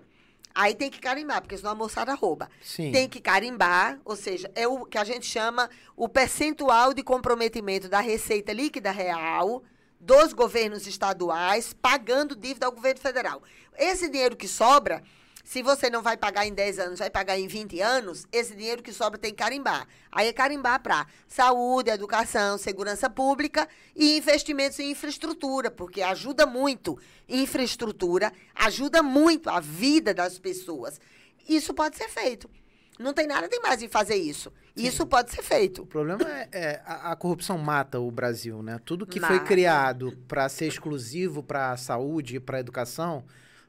aí 0.54 0.76
tem 0.76 0.89
que 0.89 0.99
carimbar, 0.99 1.41
porque 1.41 1.58
senão 1.58 1.71
a 1.71 1.76
moçada 1.76 2.13
rouba. 2.13 2.49
Sim. 2.62 2.91
Tem 2.91 3.08
que 3.10 3.19
carimbar, 3.19 3.99
ou 4.04 4.15
seja, 4.15 4.52
é 4.56 4.67
o 4.67 4.86
que 4.86 4.97
a 4.97 5.04
gente 5.04 5.26
chama 5.26 5.69
o 5.95 6.08
percentual 6.08 6.93
de 6.93 7.04
comprometimento 7.04 7.88
da 7.89 7.99
receita 7.99 8.54
líquida 8.54 8.91
real 8.91 9.63
dos 9.99 10.34
governos 10.34 10.86
estaduais 10.86 11.73
pagando 11.73 12.36
dívida 12.36 12.65
ao 12.65 12.71
governo 12.71 12.99
federal. 12.99 13.41
Esse 13.78 14.10
dinheiro 14.10 14.36
que 14.36 14.47
sobra 14.47 15.02
se 15.44 15.62
você 15.62 15.90
não 15.90 16.02
vai 16.02 16.16
pagar 16.16 16.48
em 16.48 16.54
10 16.54 16.80
anos, 16.80 17.00
vai 17.00 17.10
pagar 17.10 17.38
em 17.38 17.48
20 17.48 17.82
anos, 17.82 18.26
esse 18.32 18.56
dinheiro 18.56 18.82
que 18.82 18.94
sobra 18.94 19.20
tem 19.20 19.32
que 19.32 19.44
carimbar. 19.44 19.86
Aí 20.10 20.28
é 20.28 20.34
carimbar 20.34 20.82
para 20.82 21.06
saúde, 21.28 21.89
educação, 21.89 22.58
segurança 22.58 23.10
pública 23.10 23.68
e 23.94 24.18
investimentos 24.18 24.80
em 24.80 24.91
infraestrutura, 24.91 25.70
porque 25.70 26.02
ajuda 26.02 26.46
muito. 26.46 26.98
Infraestrutura 27.28 28.32
ajuda 28.56 29.04
muito 29.04 29.50
a 29.50 29.60
vida 29.60 30.14
das 30.14 30.39
pessoas. 30.39 31.00
Isso 31.48 31.74
pode 31.74 31.98
ser 31.98 32.08
feito. 32.08 32.50
Não 32.98 33.12
tem 33.12 33.28
nada 33.28 33.50
demais 33.50 33.82
em 33.84 33.89
fazer 33.89 34.16
isso. 34.16 34.54
Sim. 34.76 34.88
Isso 34.88 35.06
pode 35.06 35.32
ser 35.32 35.44
feito. 35.44 35.82
O 35.82 35.86
problema 35.86 36.22
é, 36.30 36.48
é 36.54 36.82
a, 36.86 37.12
a, 37.12 37.16
corrupção 37.16 37.58
mata 37.58 38.00
o 38.00 38.10
Brasil, 38.10 38.64
né? 38.64 38.80
Tudo 38.86 39.06
que 39.06 39.20
mata. 39.20 39.34
foi 39.34 39.46
criado 39.46 40.18
para 40.28 40.48
ser 40.48 40.68
exclusivo 40.68 41.44
para 41.44 41.72
a 41.72 41.78
saúde 41.78 42.38
e 42.38 42.39
para 42.39 42.58
a 42.58 42.60
educação 42.60 43.26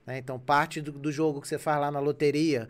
Né? 0.06 0.18
Então, 0.18 0.38
parte 0.38 0.80
do, 0.80 0.92
do, 0.92 1.10
jogo 1.10 1.40
que 1.40 1.48
você 1.48 1.58
faz 1.58 1.80
lá 1.80 1.90
na 1.90 2.00
loteria, 2.00 2.68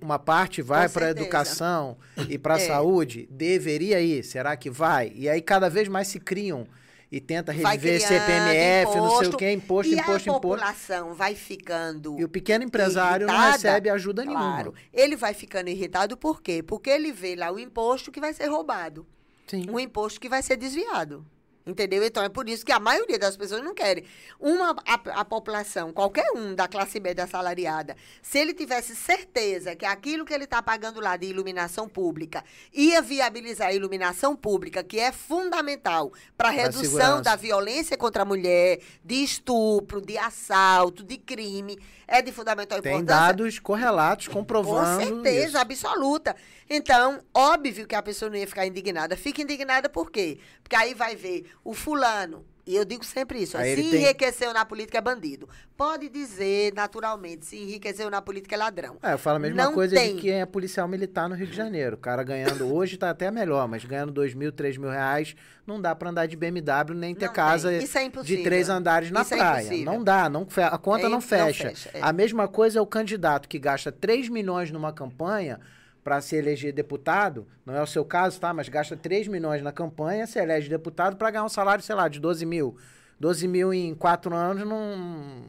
uma 0.00 0.18
parte 0.18 0.62
vai 0.62 0.88
para 0.88 1.06
a 1.06 1.10
educação 1.10 1.96
e 2.28 2.38
para 2.38 2.54
a 2.54 2.58
é. 2.58 2.66
saúde, 2.66 3.28
deveria 3.30 4.00
ir. 4.00 4.22
Será 4.22 4.56
que 4.56 4.70
vai? 4.70 5.12
E 5.14 5.28
aí 5.28 5.40
cada 5.40 5.68
vez 5.68 5.88
mais 5.88 6.08
se 6.08 6.20
criam 6.20 6.66
e 7.10 7.20
tenta 7.20 7.52
reviver 7.52 8.00
CPMF, 8.00 8.90
imposto, 8.90 8.98
não 8.98 9.18
sei 9.18 9.28
o 9.28 9.36
que, 9.36 9.52
imposto, 9.52 9.92
e 9.92 9.98
imposto, 9.98 10.30
a 10.30 10.34
população 10.34 11.14
vai 11.14 11.36
ficando 11.36 12.18
E 12.18 12.24
o 12.24 12.28
pequeno 12.28 12.64
empresário 12.64 13.26
irritada, 13.26 13.46
não 13.46 13.52
recebe 13.52 13.90
ajuda 13.90 14.24
claro, 14.24 14.72
nenhuma. 14.72 14.74
Ele 14.92 15.14
vai 15.14 15.32
ficando 15.32 15.68
irritado 15.68 16.16
por 16.16 16.42
quê? 16.42 16.62
Porque 16.62 16.90
ele 16.90 17.12
vê 17.12 17.36
lá 17.36 17.52
o 17.52 17.58
imposto 17.58 18.10
que 18.10 18.20
vai 18.20 18.34
ser 18.34 18.46
roubado. 18.46 19.06
Sim. 19.46 19.70
Um 19.70 19.78
imposto 19.78 20.20
que 20.20 20.28
vai 20.28 20.42
ser 20.42 20.56
desviado. 20.56 21.24
Entendeu? 21.66 22.04
Então 22.04 22.22
é 22.22 22.28
por 22.28 22.48
isso 22.48 22.64
que 22.64 22.70
a 22.70 22.78
maioria 22.78 23.18
das 23.18 23.36
pessoas 23.36 23.60
não 23.60 23.74
querem. 23.74 24.04
Uma, 24.38 24.70
a, 24.86 25.20
a, 25.20 25.24
população, 25.24 25.92
qualquer 25.92 26.30
um 26.30 26.54
da 26.54 26.68
classe 26.68 27.00
média 27.00 27.24
assalariada, 27.24 27.96
se 28.22 28.38
ele 28.38 28.54
tivesse 28.54 28.94
certeza 28.94 29.74
que 29.74 29.84
aquilo 29.84 30.24
que 30.24 30.32
ele 30.32 30.44
está 30.44 30.62
pagando 30.62 31.00
lá 31.00 31.16
de 31.16 31.26
iluminação 31.26 31.88
pública 31.88 32.44
ia 32.72 33.02
viabilizar 33.02 33.68
a 33.68 33.72
iluminação 33.72 34.36
pública, 34.36 34.84
que 34.84 35.00
é 35.00 35.10
fundamental 35.10 36.12
para 36.36 36.50
a 36.50 36.52
redução 36.52 37.20
da 37.20 37.34
violência 37.34 37.96
contra 37.96 38.22
a 38.22 38.24
mulher, 38.24 38.78
de 39.04 39.16
estupro, 39.16 40.00
de 40.00 40.16
assalto, 40.16 41.02
de 41.02 41.16
crime, 41.16 41.76
é 42.08 42.22
de 42.22 42.32
fundamental 42.32 42.78
importância. 42.78 42.98
Tem 42.98 43.04
dados 43.04 43.58
correlatos 43.58 44.28
comprovando. 44.28 44.98
Com 44.98 45.22
certeza, 45.22 45.46
isso. 45.46 45.58
absoluta. 45.58 46.36
Então, 46.68 47.20
óbvio 47.34 47.86
que 47.86 47.94
a 47.94 48.02
pessoa 48.02 48.30
não 48.30 48.36
ia 48.36 48.46
ficar 48.46 48.66
indignada. 48.66 49.16
Fica 49.16 49.42
indignada 49.42 49.88
por 49.88 50.10
quê? 50.10 50.38
Porque 50.62 50.76
aí 50.76 50.94
vai 50.94 51.16
ver 51.16 51.50
o 51.64 51.74
fulano. 51.74 52.44
E 52.66 52.74
eu 52.74 52.84
digo 52.84 53.04
sempre 53.04 53.40
isso: 53.40 53.56
se 53.56 53.80
enriqueceu 53.80 54.48
tem... 54.48 54.54
na 54.54 54.64
política 54.64 54.98
é 54.98 55.00
bandido. 55.00 55.48
Pode 55.76 56.08
dizer, 56.08 56.74
naturalmente, 56.74 57.46
se 57.46 57.56
enriqueceu 57.56 58.10
na 58.10 58.20
política 58.20 58.56
é 58.56 58.58
ladrão. 58.58 58.96
É, 59.00 59.12
eu 59.12 59.18
falo 59.18 59.36
a 59.36 59.38
mesma 59.38 59.62
não 59.62 59.72
coisa 59.72 59.94
tem. 59.94 60.16
de 60.16 60.22
quem 60.22 60.40
é 60.40 60.44
policial 60.44 60.88
militar 60.88 61.28
no 61.28 61.36
Rio 61.36 61.46
de 61.46 61.54
Janeiro. 61.54 61.94
O 61.94 61.98
cara 61.98 62.24
ganhando, 62.24 62.66
hoje 62.74 62.94
está 62.94 63.10
até 63.10 63.30
melhor, 63.30 63.68
mas 63.68 63.84
ganhando 63.84 64.10
dois 64.10 64.34
mil, 64.34 64.50
três 64.50 64.76
mil 64.76 64.90
reais, 64.90 65.36
não 65.64 65.80
dá 65.80 65.94
para 65.94 66.10
andar 66.10 66.26
de 66.26 66.36
BMW 66.36 66.94
nem 66.94 67.14
ter 67.14 67.26
não 67.26 67.32
casa 67.32 67.72
é 67.72 67.78
de 67.78 68.42
três 68.42 68.68
andares 68.68 69.12
na 69.12 69.22
Isso 69.22 69.34
é 69.34 69.36
praia. 69.36 69.82
É 69.82 69.84
não 69.84 70.02
dá, 70.02 70.28
não, 70.28 70.44
a 70.68 70.78
conta 70.78 71.06
é, 71.06 71.08
não 71.08 71.20
fecha. 71.20 71.64
Não 71.64 71.70
fecha 71.70 71.90
é. 71.94 72.00
A 72.02 72.12
mesma 72.12 72.48
coisa 72.48 72.80
é 72.80 72.82
o 72.82 72.86
candidato 72.86 73.48
que 73.48 73.60
gasta 73.60 73.92
3 73.92 74.28
milhões 74.28 74.72
numa 74.72 74.92
campanha 74.92 75.60
para 76.06 76.20
se 76.20 76.36
eleger 76.36 76.72
deputado, 76.72 77.48
não 77.64 77.74
é 77.74 77.82
o 77.82 77.86
seu 77.86 78.04
caso, 78.04 78.38
tá? 78.38 78.54
Mas 78.54 78.68
gasta 78.68 78.96
3 78.96 79.26
milhões 79.26 79.60
na 79.60 79.72
campanha, 79.72 80.24
se 80.24 80.38
elege 80.38 80.68
deputado 80.68 81.16
para 81.16 81.32
ganhar 81.32 81.42
um 81.42 81.48
salário, 81.48 81.82
sei 81.82 81.96
lá, 81.96 82.06
de 82.06 82.20
12 82.20 82.46
mil. 82.46 82.76
12 83.18 83.48
mil 83.48 83.74
em 83.74 83.92
quatro 83.92 84.32
anos 84.32 84.64
não, 84.64 84.96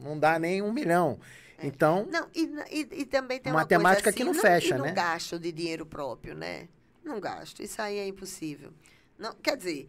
não 0.02 0.18
dá 0.18 0.40
nem 0.40 0.64
um 0.64 0.74
milhão. 0.74 1.20
É. 1.60 1.68
Então. 1.68 2.08
Não, 2.12 2.28
e, 2.34 2.50
e, 2.72 2.88
e, 3.02 3.06
também 3.06 3.40
tem 3.40 3.54
uma 3.54 3.60
matemática 3.60 4.10
assim, 4.10 4.18
que 4.18 4.24
não, 4.24 4.34
não 4.34 4.42
fecha, 4.42 4.76
não 4.76 4.86
né? 4.86 4.90
Não 4.90 4.96
gasto 4.96 5.38
de 5.38 5.52
dinheiro 5.52 5.86
próprio, 5.86 6.34
né? 6.34 6.68
Não 7.06 7.20
gasto. 7.20 7.62
Isso 7.62 7.80
aí 7.80 8.00
é 8.00 8.08
impossível. 8.08 8.72
Não, 9.16 9.36
quer 9.36 9.58
dizer, 9.58 9.88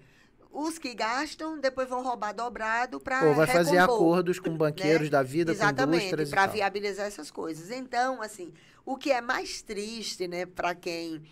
os 0.52 0.78
que 0.78 0.92
gastam 0.92 1.58
depois 1.58 1.88
vão 1.88 2.02
roubar 2.02 2.34
dobrado 2.34 3.00
para 3.00 3.24
Ou 3.24 3.34
vai 3.34 3.46
recompor, 3.46 3.64
fazer 3.64 3.78
acordos 3.78 4.38
com 4.38 4.54
banqueiros 4.54 5.04
né? 5.04 5.10
da 5.10 5.22
vida, 5.22 5.52
Exatamente, 5.52 6.00
com 6.00 6.06
indústrias 6.06 6.28
para 6.28 6.46
viabilizar 6.46 7.06
essas 7.06 7.30
coisas. 7.30 7.70
Então, 7.70 8.20
assim, 8.20 8.52
o 8.88 8.96
que 8.96 9.12
é 9.12 9.20
mais 9.20 9.60
triste, 9.60 10.26
né, 10.26 10.46
para 10.46 10.74
quem 10.74 11.22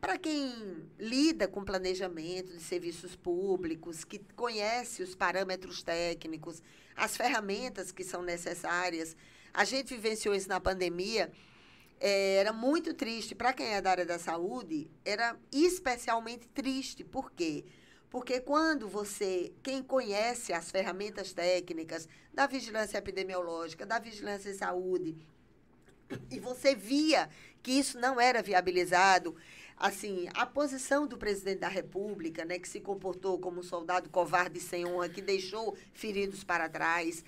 para 0.00 0.18
quem 0.18 0.90
lida 0.98 1.46
com 1.46 1.64
planejamento 1.64 2.52
de 2.52 2.60
serviços 2.60 3.14
públicos, 3.14 4.04
que 4.04 4.18
conhece 4.34 5.04
os 5.04 5.14
parâmetros 5.14 5.84
técnicos, 5.84 6.60
as 6.96 7.16
ferramentas 7.16 7.92
que 7.92 8.02
são 8.02 8.22
necessárias, 8.22 9.16
a 9.54 9.64
gente 9.64 9.94
vivenciou 9.94 10.34
isso 10.34 10.48
na 10.48 10.60
pandemia. 10.60 11.30
É, 12.00 12.36
era 12.36 12.52
muito 12.52 12.92
triste 12.92 13.34
para 13.34 13.52
quem 13.52 13.74
é 13.74 13.80
da 13.80 13.92
área 13.92 14.06
da 14.06 14.18
saúde, 14.18 14.90
era 15.04 15.36
especialmente 15.52 16.48
triste. 16.48 17.04
Por 17.04 17.30
quê? 17.30 17.64
Porque 18.10 18.40
quando 18.40 18.88
você, 18.88 19.52
quem 19.62 19.80
conhece 19.80 20.52
as 20.52 20.72
ferramentas 20.72 21.32
técnicas 21.32 22.08
da 22.34 22.48
vigilância 22.48 22.98
epidemiológica, 22.98 23.86
da 23.86 24.00
vigilância 24.00 24.50
em 24.50 24.54
saúde, 24.54 25.16
e 26.30 26.38
você 26.38 26.74
via 26.74 27.28
que 27.62 27.72
isso 27.72 27.98
não 27.98 28.20
era 28.20 28.42
viabilizado, 28.42 29.34
assim, 29.76 30.28
a 30.34 30.46
posição 30.46 31.06
do 31.06 31.18
presidente 31.18 31.60
da 31.60 31.68
República, 31.68 32.44
né, 32.44 32.58
que 32.58 32.68
se 32.68 32.80
comportou 32.80 33.38
como 33.38 33.60
um 33.60 33.62
soldado 33.62 34.08
covarde 34.08 34.60
sem 34.60 34.86
honra, 34.86 35.08
que 35.08 35.20
deixou 35.20 35.76
feridos 35.92 36.44
para 36.44 36.68
trás. 36.68 37.24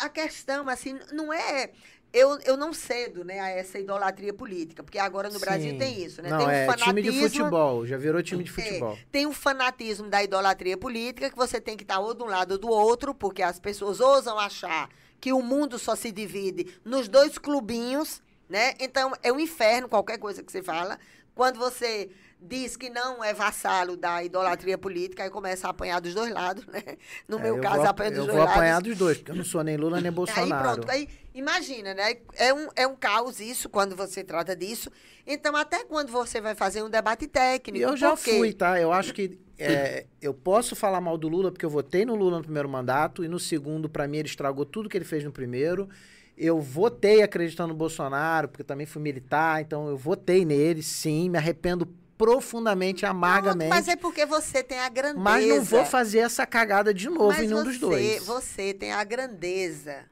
A 0.00 0.08
questão, 0.08 0.68
assim, 0.68 0.98
não 1.12 1.32
é 1.32 1.70
eu, 2.14 2.38
eu 2.44 2.56
não 2.56 2.72
cedo 2.72 3.24
né, 3.24 3.40
a 3.40 3.48
essa 3.48 3.76
idolatria 3.76 4.32
política, 4.32 4.84
porque 4.84 5.00
agora 5.00 5.28
no 5.28 5.34
Sim. 5.34 5.40
Brasil 5.40 5.76
tem 5.76 6.04
isso, 6.04 6.22
né? 6.22 6.30
Não, 6.30 6.38
tem 6.38 6.46
um 6.46 6.50
é 6.50 6.64
fanatismo, 6.64 6.94
time 6.94 7.02
de 7.02 7.20
futebol, 7.20 7.86
já 7.86 7.96
virou 7.96 8.22
time 8.22 8.44
de 8.44 8.52
futebol. 8.52 8.92
É, 8.92 8.98
tem 9.10 9.26
um 9.26 9.32
fanatismo 9.32 10.08
da 10.08 10.22
idolatria 10.22 10.76
política 10.76 11.28
que 11.28 11.36
você 11.36 11.60
tem 11.60 11.76
que 11.76 11.82
estar 11.82 11.98
ou 11.98 12.14
de 12.14 12.22
um 12.22 12.26
lado 12.26 12.52
ou 12.52 12.58
do 12.58 12.68
outro, 12.68 13.12
porque 13.12 13.42
as 13.42 13.58
pessoas 13.58 13.98
ousam 13.98 14.38
achar 14.38 14.88
que 15.24 15.32
o 15.32 15.40
mundo 15.40 15.78
só 15.78 15.96
se 15.96 16.12
divide 16.12 16.78
nos 16.84 17.08
dois 17.08 17.38
clubinhos, 17.38 18.20
né? 18.46 18.74
Então 18.78 19.10
é 19.22 19.32
um 19.32 19.40
inferno 19.40 19.88
qualquer 19.88 20.18
coisa 20.18 20.42
que 20.42 20.52
você 20.52 20.62
fala. 20.62 20.98
Quando 21.34 21.58
você 21.58 22.10
diz 22.46 22.76
que 22.76 22.90
não 22.90 23.24
é 23.24 23.32
vassalo 23.32 23.96
da 23.96 24.22
idolatria 24.22 24.76
política, 24.76 25.24
aí 25.24 25.30
começa 25.30 25.66
a 25.66 25.70
apanhar 25.70 26.00
dos 26.00 26.14
dois 26.14 26.32
lados, 26.32 26.66
né? 26.68 26.82
No 27.26 27.38
é, 27.38 27.42
meu 27.42 27.60
caso, 27.60 27.78
vou, 27.78 27.86
apanha 27.86 28.10
dos 28.10 28.26
dois 28.26 28.28
lados. 28.28 28.42
Eu 28.42 28.46
vou 28.46 28.54
apanhar 28.54 28.82
dos 28.82 28.98
dois, 28.98 29.16
porque 29.18 29.30
eu 29.30 29.36
não 29.36 29.44
sou 29.44 29.64
nem 29.64 29.76
Lula 29.76 30.00
nem 30.00 30.12
Bolsonaro. 30.12 30.54
Aí 30.54 30.74
pronto, 30.74 30.90
aí 30.90 31.08
imagina, 31.34 31.94
né? 31.94 32.16
É 32.34 32.52
um, 32.52 32.68
é 32.76 32.86
um 32.86 32.94
caos 32.94 33.40
isso, 33.40 33.68
quando 33.68 33.96
você 33.96 34.22
trata 34.22 34.54
disso. 34.54 34.90
Então, 35.26 35.56
até 35.56 35.84
quando 35.84 36.10
você 36.10 36.40
vai 36.40 36.54
fazer 36.54 36.82
um 36.82 36.90
debate 36.90 37.26
técnico, 37.26 37.84
Eu 37.84 37.96
já 37.96 38.14
fui, 38.14 38.52
tá? 38.52 38.78
Eu 38.78 38.92
acho 38.92 39.14
que 39.14 39.38
é, 39.58 40.06
eu 40.20 40.34
posso 40.34 40.76
falar 40.76 41.00
mal 41.00 41.16
do 41.16 41.28
Lula, 41.28 41.50
porque 41.50 41.64
eu 41.64 41.70
votei 41.70 42.04
no 42.04 42.14
Lula 42.14 42.38
no 42.38 42.44
primeiro 42.44 42.68
mandato, 42.68 43.24
e 43.24 43.28
no 43.28 43.38
segundo, 43.38 43.88
para 43.88 44.06
mim, 44.06 44.18
ele 44.18 44.28
estragou 44.28 44.64
tudo 44.64 44.88
que 44.88 44.96
ele 44.96 45.04
fez 45.04 45.24
no 45.24 45.32
primeiro. 45.32 45.88
Eu 46.36 46.60
votei 46.60 47.22
acreditando 47.22 47.68
no 47.68 47.74
Bolsonaro, 47.74 48.48
porque 48.48 48.64
também 48.64 48.86
fui 48.86 49.00
militar, 49.00 49.62
então 49.62 49.88
eu 49.88 49.96
votei 49.96 50.44
nele, 50.44 50.82
sim, 50.82 51.30
me 51.30 51.38
arrependo 51.38 51.86
profundamente, 52.24 53.04
amargamente. 53.04 53.68
mas 53.68 53.86
é 53.86 53.96
porque 53.96 54.24
você 54.24 54.62
tem 54.62 54.78
a 54.78 54.88
grandeza. 54.88 55.20
Mas 55.20 55.46
não 55.46 55.62
vou 55.62 55.84
fazer 55.84 56.20
essa 56.20 56.46
cagada 56.46 56.94
de 56.94 57.10
novo 57.10 57.28
mas 57.28 57.40
em 57.40 57.48
nenhum 57.48 57.62
dos 57.62 57.78
dois. 57.78 58.24
Você 58.24 58.72
tem 58.72 58.92
a 58.92 59.04
grandeza, 59.04 60.06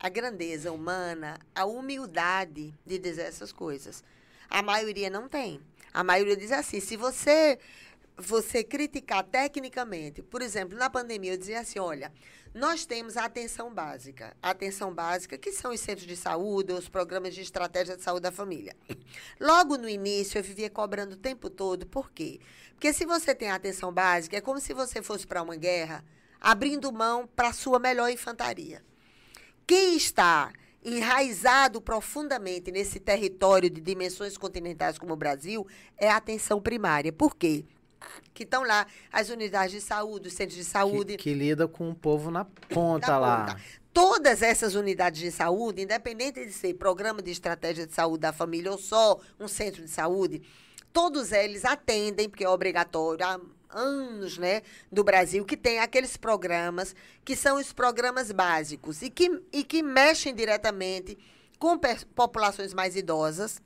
a 0.00 0.08
grandeza 0.08 0.72
humana, 0.72 1.38
a 1.54 1.64
humildade 1.64 2.74
de 2.84 2.98
dizer 2.98 3.22
essas 3.22 3.52
coisas. 3.52 4.02
A 4.50 4.60
maioria 4.60 5.08
não 5.08 5.28
tem. 5.28 5.60
A 5.94 6.02
maioria 6.02 6.36
diz 6.36 6.50
assim: 6.50 6.80
se 6.80 6.96
você 6.96 7.60
você 8.18 8.64
criticar 8.64 9.22
tecnicamente, 9.22 10.20
por 10.20 10.42
exemplo, 10.42 10.76
na 10.76 10.90
pandemia, 10.90 11.34
eu 11.34 11.38
dizia 11.38 11.60
assim: 11.60 11.78
olha, 11.78 12.12
nós 12.54 12.84
temos 12.84 13.16
a 13.16 13.24
atenção 13.24 13.72
básica. 13.72 14.36
A 14.42 14.50
atenção 14.50 14.92
básica, 14.92 15.38
que 15.38 15.52
são 15.52 15.72
os 15.72 15.80
centros 15.80 16.06
de 16.06 16.16
saúde, 16.16 16.72
os 16.72 16.88
programas 16.88 17.34
de 17.34 17.40
estratégia 17.40 17.96
de 17.96 18.02
saúde 18.02 18.22
da 18.22 18.32
família. 18.32 18.76
Logo 19.40 19.78
no 19.78 19.88
início, 19.88 20.38
eu 20.38 20.42
vivia 20.42 20.68
cobrando 20.68 21.14
o 21.14 21.18
tempo 21.18 21.48
todo. 21.48 21.86
Por 21.86 22.10
quê? 22.10 22.40
Porque 22.74 22.92
se 22.92 23.06
você 23.06 23.34
tem 23.34 23.50
a 23.50 23.54
atenção 23.54 23.92
básica, 23.92 24.36
é 24.36 24.40
como 24.40 24.60
se 24.60 24.74
você 24.74 25.02
fosse 25.02 25.26
para 25.26 25.42
uma 25.42 25.56
guerra, 25.56 26.04
abrindo 26.40 26.92
mão 26.92 27.26
para 27.26 27.48
a 27.48 27.52
sua 27.52 27.78
melhor 27.78 28.10
infantaria. 28.10 28.84
Quem 29.66 29.96
está 29.96 30.52
enraizado 30.84 31.80
profundamente 31.80 32.70
nesse 32.72 32.98
território 32.98 33.70
de 33.70 33.80
dimensões 33.80 34.36
continentais 34.36 34.98
como 34.98 35.14
o 35.14 35.16
Brasil 35.16 35.66
é 35.96 36.10
a 36.10 36.16
atenção 36.16 36.60
primária. 36.60 37.12
Por 37.12 37.36
quê? 37.36 37.64
Que 38.32 38.42
estão 38.44 38.62
lá, 38.64 38.86
as 39.12 39.28
unidades 39.28 39.72
de 39.72 39.80
saúde, 39.80 40.28
os 40.28 40.34
centros 40.34 40.56
de 40.56 40.64
saúde. 40.64 41.16
Que, 41.16 41.24
que 41.24 41.34
lida 41.34 41.68
com 41.68 41.90
o 41.90 41.94
povo 41.94 42.30
na 42.30 42.44
ponta 42.44 43.18
lá. 43.18 43.46
Ponta. 43.46 43.60
Todas 43.92 44.40
essas 44.40 44.74
unidades 44.74 45.20
de 45.20 45.30
saúde, 45.30 45.82
independente 45.82 46.44
de 46.44 46.52
ser 46.52 46.74
programa 46.74 47.20
de 47.20 47.30
estratégia 47.30 47.86
de 47.86 47.92
saúde 47.92 48.20
da 48.20 48.32
família 48.32 48.70
ou 48.70 48.78
só 48.78 49.20
um 49.38 49.46
centro 49.46 49.82
de 49.82 49.90
saúde, 49.90 50.42
todos 50.92 51.30
eles 51.30 51.64
atendem, 51.64 52.28
porque 52.28 52.44
é 52.44 52.48
obrigatório, 52.48 53.24
há 53.24 53.38
anos, 53.70 54.38
né, 54.38 54.62
do 54.90 55.02
Brasil, 55.02 55.44
que 55.44 55.56
tem 55.56 55.78
aqueles 55.78 56.16
programas 56.16 56.94
que 57.24 57.34
são 57.34 57.58
os 57.58 57.72
programas 57.72 58.30
básicos 58.30 59.02
e 59.02 59.10
que, 59.10 59.42
e 59.52 59.64
que 59.64 59.82
mexem 59.82 60.34
diretamente 60.34 61.18
com 61.58 61.78
populações 62.14 62.74
mais 62.74 62.96
idosas 62.96 63.60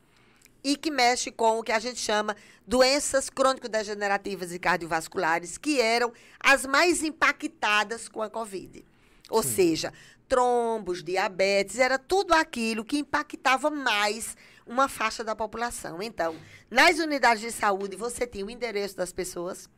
e 0.67 0.77
que 0.77 0.91
mexe 0.91 1.31
com 1.31 1.61
o 1.61 1.63
que 1.63 1.71
a 1.71 1.79
gente 1.79 2.01
chama 2.01 2.37
doenças 2.67 3.31
crônico-degenerativas 3.31 4.53
e 4.53 4.59
cardiovasculares, 4.59 5.57
que 5.57 5.81
eram 5.81 6.13
as 6.41 6.67
mais 6.67 7.05
impactadas 7.05 8.09
com 8.09 8.21
a 8.21 8.29
Covid. 8.29 8.85
Ou 9.31 9.45
Sim. 9.45 9.49
seja, 9.49 9.93
trombos, 10.29 11.05
diabetes, 11.05 11.79
era 11.79 12.01
tudo 12.01 12.35
aquilo 12.35 12.85
que 12.85 12.99
impactava 12.99 13.71
mais 13.71 14.37
uma 14.67 14.89
faixa 14.89 15.23
da 15.23 15.37
população. 15.37 16.03
Então, 16.03 16.35
nas 16.69 16.99
unidades 16.99 17.43
de 17.43 17.53
saúde, 17.53 17.95
você 17.95 18.27
tinha 18.27 18.45
o 18.45 18.51
endereço 18.51 18.97
das 18.97 19.13
pessoas, 19.13 19.71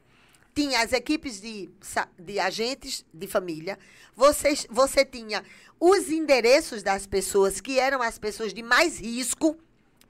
tinha 0.54 0.80
as 0.80 0.94
equipes 0.94 1.38
de, 1.38 1.68
de 2.18 2.40
agentes 2.40 3.04
de 3.12 3.26
família, 3.26 3.78
você, 4.16 4.54
você 4.70 5.04
tinha 5.04 5.44
os 5.78 6.08
endereços 6.08 6.82
das 6.82 7.06
pessoas 7.06 7.60
que 7.60 7.78
eram 7.78 8.00
as 8.00 8.18
pessoas 8.18 8.54
de 8.54 8.62
mais 8.62 8.98
risco, 8.98 9.54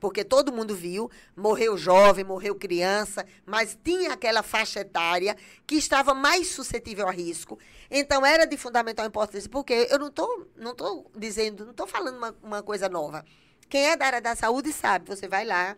porque 0.00 0.24
todo 0.24 0.52
mundo 0.52 0.74
viu, 0.74 1.10
morreu 1.36 1.76
jovem, 1.76 2.24
morreu 2.24 2.54
criança, 2.54 3.26
mas 3.44 3.76
tinha 3.82 4.12
aquela 4.12 4.42
faixa 4.42 4.80
etária 4.80 5.36
que 5.66 5.74
estava 5.76 6.14
mais 6.14 6.48
suscetível 6.48 7.08
a 7.08 7.10
risco. 7.10 7.58
Então, 7.90 8.24
era 8.24 8.46
de 8.46 8.56
fundamental 8.56 9.06
importância, 9.06 9.48
porque 9.50 9.88
eu 9.90 9.98
não 9.98 10.08
estou 10.08 10.48
não 10.56 10.74
tô 10.74 11.06
dizendo, 11.16 11.64
não 11.64 11.70
estou 11.72 11.86
falando 11.86 12.16
uma, 12.16 12.36
uma 12.42 12.62
coisa 12.62 12.88
nova. 12.88 13.24
Quem 13.68 13.86
é 13.86 13.96
da 13.96 14.06
área 14.06 14.20
da 14.20 14.34
saúde 14.34 14.72
sabe, 14.72 15.08
você 15.08 15.28
vai 15.28 15.44
lá, 15.44 15.76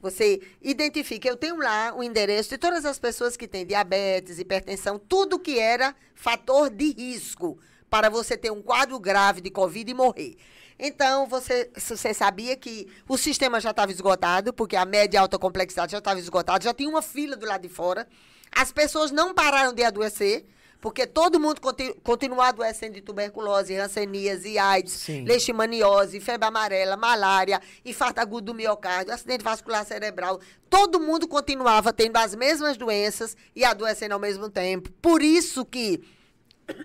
você 0.00 0.40
identifica, 0.62 1.28
eu 1.28 1.36
tenho 1.36 1.56
lá 1.56 1.94
o 1.94 2.02
endereço 2.02 2.50
de 2.50 2.58
todas 2.58 2.84
as 2.84 2.98
pessoas 2.98 3.36
que 3.36 3.48
têm 3.48 3.66
diabetes, 3.66 4.38
hipertensão, 4.38 4.98
tudo 4.98 5.38
que 5.38 5.58
era 5.58 5.94
fator 6.14 6.70
de 6.70 6.92
risco 6.92 7.58
para 7.90 8.08
você 8.08 8.36
ter 8.36 8.50
um 8.50 8.62
quadro 8.62 8.98
grave 8.98 9.40
de 9.40 9.50
Covid 9.50 9.90
e 9.90 9.94
morrer. 9.94 10.36
Então, 10.78 11.26
você, 11.26 11.70
você 11.74 12.12
sabia 12.12 12.56
que 12.56 12.86
o 13.08 13.16
sistema 13.16 13.60
já 13.60 13.70
estava 13.70 13.90
esgotado, 13.90 14.52
porque 14.52 14.76
a 14.76 14.84
média 14.84 15.16
e 15.16 15.20
alta 15.20 15.38
complexidade 15.38 15.92
já 15.92 15.98
estava 15.98 16.20
esgotada, 16.20 16.64
já 16.64 16.74
tinha 16.74 16.88
uma 16.88 17.02
fila 17.02 17.36
do 17.36 17.46
lado 17.46 17.62
de 17.62 17.68
fora. 17.68 18.06
As 18.54 18.72
pessoas 18.72 19.10
não 19.10 19.34
pararam 19.34 19.72
de 19.72 19.82
adoecer, 19.82 20.44
porque 20.80 21.06
todo 21.06 21.40
mundo 21.40 21.60
continu, 21.60 21.94
continuou 22.02 22.42
adoecendo 22.42 22.94
de 22.94 23.00
tuberculose, 23.00 23.72
e 23.72 24.58
AIDS, 24.58 24.92
Sim. 24.92 25.24
leishmaniose, 25.24 26.20
febre 26.20 26.46
amarela, 26.46 26.96
malária, 26.96 27.60
infarto 27.84 28.20
agudo 28.20 28.52
do 28.52 28.54
miocárdio, 28.54 29.12
acidente 29.12 29.42
vascular 29.42 29.84
cerebral. 29.84 30.40
Todo 30.68 31.00
mundo 31.00 31.26
continuava 31.26 31.92
tendo 31.92 32.16
as 32.18 32.34
mesmas 32.34 32.76
doenças 32.76 33.36
e 33.54 33.64
adoecendo 33.64 34.14
ao 34.14 34.20
mesmo 34.20 34.50
tempo. 34.50 34.90
Por 35.00 35.22
isso 35.22 35.64
que 35.64 36.02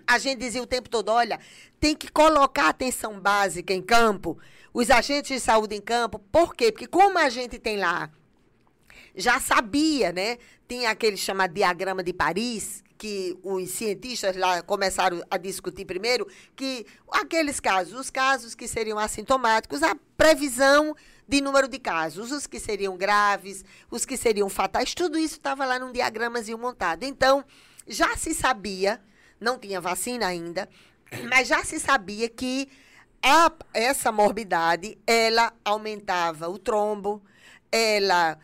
a 0.06 0.18
gente 0.18 0.38
dizia 0.38 0.62
o 0.62 0.66
tempo 0.66 0.88
todo, 0.88 1.08
olha, 1.10 1.40
tem 1.80 1.94
que 1.94 2.10
colocar 2.10 2.68
atenção 2.68 3.20
básica 3.20 3.72
em 3.72 3.82
campo, 3.82 4.38
os 4.72 4.90
agentes 4.90 5.28
de 5.30 5.40
saúde 5.40 5.74
em 5.74 5.80
campo. 5.80 6.18
Por 6.18 6.54
quê? 6.54 6.72
Porque 6.72 6.86
como 6.86 7.18
a 7.18 7.28
gente 7.28 7.58
tem 7.58 7.78
lá, 7.78 8.10
já 9.14 9.38
sabia, 9.38 10.12
né? 10.12 10.38
Tinha 10.68 10.90
aquele 10.90 11.16
chamado 11.16 11.52
diagrama 11.52 12.02
de 12.02 12.12
Paris, 12.12 12.82
que 12.96 13.36
os 13.42 13.70
cientistas 13.70 14.36
lá 14.36 14.62
começaram 14.62 15.22
a 15.28 15.36
discutir 15.36 15.84
primeiro, 15.84 16.26
que 16.54 16.86
aqueles 17.10 17.58
casos, 17.58 17.98
os 17.98 18.10
casos 18.10 18.54
que 18.54 18.68
seriam 18.68 18.98
assintomáticos, 18.98 19.82
a 19.82 19.96
previsão 20.16 20.94
de 21.26 21.40
número 21.40 21.66
de 21.66 21.78
casos, 21.78 22.30
os 22.30 22.46
que 22.46 22.60
seriam 22.60 22.96
graves, 22.96 23.64
os 23.90 24.06
que 24.06 24.16
seriam 24.16 24.48
fatais, 24.48 24.94
tudo 24.94 25.18
isso 25.18 25.34
estava 25.34 25.66
lá 25.66 25.78
num 25.78 25.90
diagramazinho 25.90 26.58
montado. 26.58 27.02
Então, 27.02 27.44
já 27.86 28.16
se 28.16 28.32
sabia 28.34 29.00
não 29.42 29.58
tinha 29.58 29.80
vacina 29.80 30.26
ainda, 30.26 30.68
mas 31.28 31.48
já 31.48 31.62
se 31.64 31.78
sabia 31.78 32.28
que 32.28 32.68
a, 33.22 33.52
essa 33.74 34.10
morbidade, 34.10 34.98
ela 35.06 35.52
aumentava 35.64 36.48
o 36.48 36.58
trombo, 36.58 37.22
ela 37.70 38.38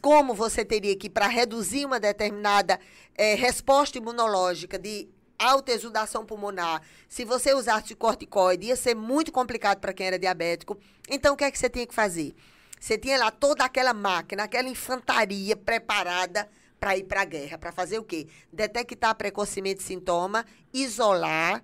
como 0.00 0.32
você 0.32 0.64
teria 0.64 0.96
que 0.96 1.10
para 1.10 1.26
reduzir 1.26 1.84
uma 1.84 1.98
determinada 1.98 2.78
é, 3.16 3.34
resposta 3.34 3.98
imunológica 3.98 4.78
de 4.78 5.08
alta 5.38 5.72
exudação 5.72 6.24
pulmonar, 6.24 6.82
se 7.08 7.24
você 7.24 7.52
usasse 7.52 7.94
corticoide, 7.94 8.68
ia 8.68 8.76
ser 8.76 8.94
muito 8.94 9.32
complicado 9.32 9.80
para 9.80 9.92
quem 9.92 10.06
era 10.06 10.18
diabético. 10.18 10.78
Então, 11.08 11.34
o 11.34 11.36
que 11.36 11.44
é 11.44 11.50
que 11.50 11.58
você 11.58 11.68
tinha 11.68 11.86
que 11.86 11.94
fazer? 11.94 12.34
Você 12.78 12.96
tinha 12.96 13.18
lá 13.18 13.30
toda 13.30 13.64
aquela 13.64 13.92
máquina, 13.92 14.44
aquela 14.44 14.68
infantaria 14.68 15.56
preparada 15.56 16.48
para 16.78 16.96
ir 16.96 17.04
para 17.04 17.22
a 17.22 17.24
guerra. 17.24 17.58
Para 17.58 17.72
fazer 17.72 17.98
o 17.98 18.04
quê? 18.04 18.26
Detectar 18.52 19.14
precocemente 19.14 19.82
sintoma, 19.82 20.44
isolar, 20.72 21.62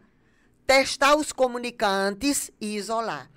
testar 0.67 1.17
os 1.17 1.33
comunicantes 1.33 2.51
e 2.61 2.77
isolar. 2.77 3.31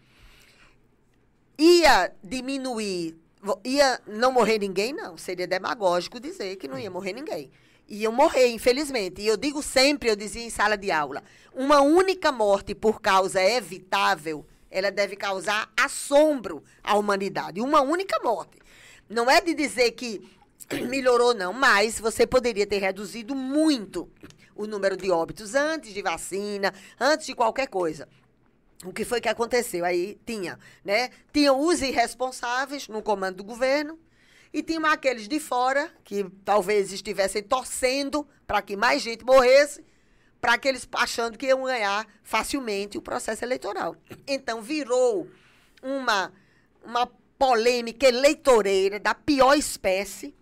Ia 1.57 2.11
diminuir, 2.23 3.17
ia 3.63 4.01
não 4.07 4.31
morrer 4.31 4.59
ninguém? 4.59 4.93
Não. 4.93 5.17
Seria 5.17 5.47
demagógico 5.47 6.19
dizer 6.19 6.55
que 6.57 6.67
não 6.67 6.77
ia 6.77 6.91
morrer 6.91 7.13
ninguém. 7.13 7.51
Iam 7.87 8.11
morrer, 8.11 8.47
infelizmente. 8.47 9.21
E 9.21 9.27
eu 9.27 9.37
digo 9.37 9.61
sempre, 9.61 10.09
eu 10.09 10.15
dizia 10.15 10.43
em 10.43 10.49
sala 10.49 10.75
de 10.75 10.91
aula, 10.91 11.23
uma 11.53 11.81
única 11.81 12.31
morte 12.31 12.73
por 12.73 12.99
causa 12.99 13.41
evitável, 13.41 14.45
ela 14.71 14.91
deve 14.91 15.15
causar 15.15 15.71
assombro 15.77 16.63
à 16.83 16.95
humanidade. 16.97 17.61
Uma 17.61 17.81
única 17.81 18.19
morte. 18.23 18.57
Não 19.07 19.29
é 19.29 19.39
de 19.39 19.53
dizer 19.53 19.91
que 19.91 20.27
melhorou 20.89 21.33
não, 21.33 21.53
mas 21.53 21.99
você 21.99 22.25
poderia 22.25 22.65
ter 22.65 22.79
reduzido 22.79 23.35
muito 23.35 24.09
o 24.55 24.65
número 24.65 24.95
de 24.95 25.11
óbitos 25.11 25.53
antes 25.53 25.93
de 25.93 26.01
vacina, 26.01 26.73
antes 26.99 27.25
de 27.27 27.35
qualquer 27.35 27.67
coisa. 27.67 28.07
O 28.83 28.93
que 28.93 29.05
foi 29.05 29.19
que 29.19 29.29
aconteceu? 29.29 29.83
Aí 29.83 30.17
tinha, 30.25 30.59
né? 30.83 31.09
Tinha 31.33 31.53
os 31.53 31.81
irresponsáveis 31.81 32.87
no 32.87 33.01
comando 33.01 33.37
do 33.37 33.43
governo 33.43 33.99
e 34.53 34.61
tinha 34.61 34.79
aqueles 34.91 35.27
de 35.27 35.39
fora 35.39 35.91
que 36.03 36.25
talvez 36.43 36.91
estivessem 36.91 37.43
torcendo 37.43 38.27
para 38.45 38.61
que 38.61 38.75
mais 38.75 39.01
gente 39.01 39.25
morresse, 39.25 39.83
para 40.39 40.53
aqueles 40.53 40.87
achando 40.93 41.37
que 41.37 41.47
iam 41.47 41.63
ganhar 41.63 42.05
facilmente 42.23 42.97
o 42.97 43.01
processo 43.01 43.43
eleitoral. 43.43 43.95
Então 44.27 44.61
virou 44.61 45.27
uma 45.81 46.31
uma 46.83 47.07
polêmica 47.37 48.07
eleitoreira 48.07 48.99
da 48.99 49.15
pior 49.15 49.55
espécie 49.57 50.35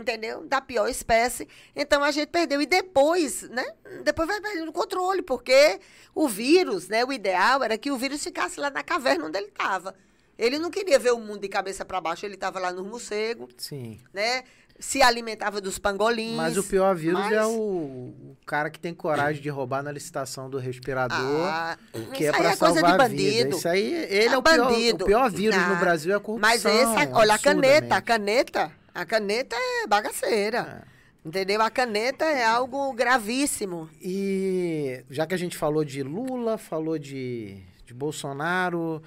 entendeu? 0.00 0.44
Da 0.44 0.60
pior 0.60 0.88
espécie. 0.88 1.48
Então 1.74 2.02
a 2.02 2.10
gente 2.10 2.28
perdeu. 2.28 2.60
E 2.60 2.66
depois, 2.66 3.42
né? 3.50 3.64
Depois 4.04 4.28
vai 4.28 4.40
perdendo 4.40 4.68
o 4.68 4.72
controle, 4.72 5.22
porque 5.22 5.80
o 6.14 6.28
vírus, 6.28 6.88
né? 6.88 7.04
O 7.04 7.12
ideal 7.12 7.62
era 7.62 7.76
que 7.78 7.90
o 7.90 7.96
vírus 7.96 8.22
ficasse 8.22 8.58
lá 8.58 8.70
na 8.70 8.82
caverna 8.82 9.26
onde 9.26 9.38
ele 9.38 9.48
estava. 9.48 9.94
Ele 10.38 10.58
não 10.58 10.70
queria 10.70 10.98
ver 10.98 11.12
o 11.12 11.18
mundo 11.18 11.40
de 11.40 11.48
cabeça 11.48 11.84
para 11.84 12.00
baixo, 12.00 12.24
ele 12.24 12.34
estava 12.34 12.60
lá 12.60 12.72
no 12.72 12.84
morcego. 12.84 13.48
Sim. 13.56 14.00
Né? 14.12 14.44
Se 14.78 15.02
alimentava 15.02 15.60
dos 15.60 15.78
pangolins. 15.78 16.36
Mas 16.36 16.56
o 16.56 16.62
pior 16.62 16.94
vírus 16.94 17.18
mas... 17.18 17.32
é 17.32 17.44
o, 17.44 17.50
o, 17.50 18.36
cara 18.46 18.70
que 18.70 18.78
tem 18.78 18.94
coragem 18.94 19.42
de 19.42 19.48
roubar 19.48 19.82
na 19.82 19.90
licitação 19.90 20.48
do 20.48 20.58
respirador, 20.58 21.18
ah, 21.18 21.76
que 22.14 22.26
é 22.26 22.30
para 22.30 22.50
é 22.50 22.56
salvar 22.56 23.00
a 23.00 23.08
vida. 23.08 23.56
Isso 23.56 23.68
aí, 23.68 23.92
ele 23.92 24.28
é, 24.28 24.32
é 24.34 24.38
o, 24.38 24.42
pior, 24.42 24.72
o 24.72 25.04
pior 25.04 25.30
vírus 25.30 25.56
no 25.56 25.74
ah, 25.74 25.80
Brasil, 25.80 26.12
é 26.12 26.16
a 26.16 26.20
corrupção. 26.20 26.48
Mas 26.48 26.64
esse, 26.64 27.12
olha 27.12 27.34
a 27.34 27.38
caneta, 27.38 27.96
a 27.96 28.00
caneta 28.00 28.72
a 28.98 29.04
caneta 29.04 29.54
é 29.54 29.86
bagaceira. 29.86 30.84
É. 31.24 31.28
Entendeu? 31.28 31.62
A 31.62 31.70
caneta 31.70 32.24
é 32.24 32.44
algo 32.44 32.92
gravíssimo. 32.92 33.88
E 34.02 35.04
já 35.08 35.24
que 35.24 35.34
a 35.34 35.38
gente 35.38 35.56
falou 35.56 35.84
de 35.84 36.02
Lula, 36.02 36.58
falou 36.58 36.98
de, 36.98 37.62
de 37.84 37.94
Bolsonaro, 37.94 39.00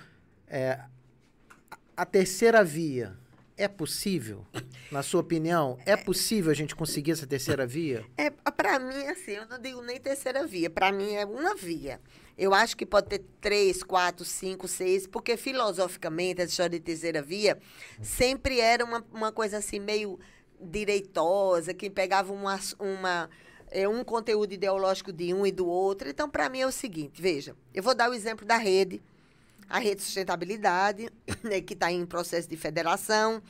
é, 0.48 0.80
a 1.98 2.06
terceira 2.06 2.64
via 2.64 3.18
é 3.62 3.68
possível? 3.68 4.46
Na 4.92 5.04
sua 5.04 5.22
opinião, 5.22 5.78
é 5.86 5.96
possível 5.96 6.52
a 6.52 6.56
gente 6.56 6.76
conseguir 6.76 7.12
essa 7.12 7.28
terceira 7.28 7.66
via? 7.66 8.04
É, 8.18 8.30
para 8.30 8.80
mim, 8.80 9.06
assim, 9.06 9.32
eu 9.32 9.46
não 9.46 9.60
digo 9.60 9.82
nem 9.82 10.00
terceira 10.00 10.46
via. 10.48 10.70
Para 10.70 10.92
mim 10.92 11.14
é 11.14 11.26
uma 11.26 11.56
via. 11.56 12.02
Eu 12.38 12.54
acho 12.54 12.76
que 12.76 12.86
pode 12.86 13.08
ter 13.08 13.24
três, 13.40 13.84
quatro, 13.84 14.26
cinco, 14.26 14.68
seis, 14.68 15.06
porque 15.06 15.38
filosoficamente 15.38 16.42
essa 16.42 16.50
história 16.50 16.80
de 16.80 16.84
terceira 16.84 17.22
via 17.22 17.60
sempre 18.02 18.60
era 18.60 18.84
uma, 18.84 19.06
uma 19.14 19.32
coisa 19.32 19.58
assim 19.58 19.80
meio 19.80 20.20
direitosa, 20.60 21.74
que 21.74 21.90
pegava 21.90 22.34
uma, 22.34 22.60
uma, 22.80 23.30
é, 23.70 23.88
um 23.88 24.04
conteúdo 24.04 24.54
ideológico 24.54 25.14
de 25.14 25.34
um 25.34 25.46
e 25.46 25.52
do 25.52 25.68
outro. 25.68 26.10
Então, 26.10 26.28
para 26.28 26.50
mim 26.50 26.62
é 26.62 26.68
o 26.68 26.72
seguinte, 26.72 27.22
veja, 27.22 27.56
eu 27.74 27.84
vou 27.84 27.94
dar 27.94 28.10
o 28.10 28.14
exemplo 28.14 28.46
da 28.46 28.58
rede, 28.58 29.02
a 29.72 29.80
rede 29.80 29.98
de 29.98 30.02
sustentabilidade, 30.04 31.10
né, 31.42 31.62
que 31.62 31.74
está 31.74 31.92
em 31.92 32.06
processo 32.06 32.48
de 32.48 32.58
federação. 32.58 33.42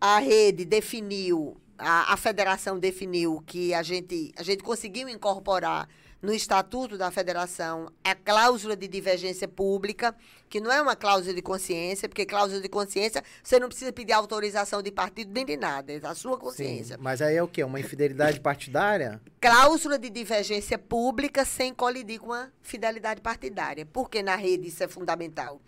A 0.00 0.18
rede 0.18 0.64
definiu, 0.64 1.60
a, 1.76 2.12
a 2.12 2.16
federação 2.16 2.78
definiu 2.78 3.42
que 3.44 3.74
a 3.74 3.82
gente, 3.82 4.32
a 4.36 4.42
gente 4.42 4.62
conseguiu 4.62 5.08
incorporar 5.08 5.88
no 6.22 6.32
Estatuto 6.32 6.96
da 6.96 7.10
Federação 7.10 7.92
a 8.04 8.14
cláusula 8.14 8.76
de 8.76 8.86
divergência 8.86 9.48
pública, 9.48 10.14
que 10.48 10.60
não 10.60 10.70
é 10.70 10.80
uma 10.80 10.94
cláusula 10.94 11.34
de 11.34 11.42
consciência, 11.42 12.08
porque 12.08 12.24
cláusula 12.24 12.60
de 12.60 12.68
consciência 12.68 13.24
você 13.42 13.58
não 13.58 13.68
precisa 13.68 13.92
pedir 13.92 14.12
autorização 14.12 14.80
de 14.80 14.92
partido 14.92 15.32
nem 15.32 15.44
de 15.44 15.56
nada, 15.56 15.92
é 15.92 15.98
da 15.98 16.14
sua 16.14 16.38
consciência. 16.38 16.96
Sim, 16.96 17.02
mas 17.02 17.20
aí 17.20 17.34
é 17.34 17.42
o 17.42 17.48
quê? 17.48 17.64
Uma 17.64 17.80
infidelidade 17.80 18.38
partidária? 18.38 19.20
Cláusula 19.40 19.98
de 19.98 20.08
divergência 20.08 20.78
pública 20.78 21.44
sem 21.44 21.74
colidir 21.74 22.20
com 22.20 22.32
a 22.32 22.48
fidelidade 22.62 23.20
partidária. 23.20 23.84
Porque 23.84 24.22
na 24.22 24.36
rede 24.36 24.68
isso 24.68 24.84
é 24.84 24.88
fundamental. 24.88 25.60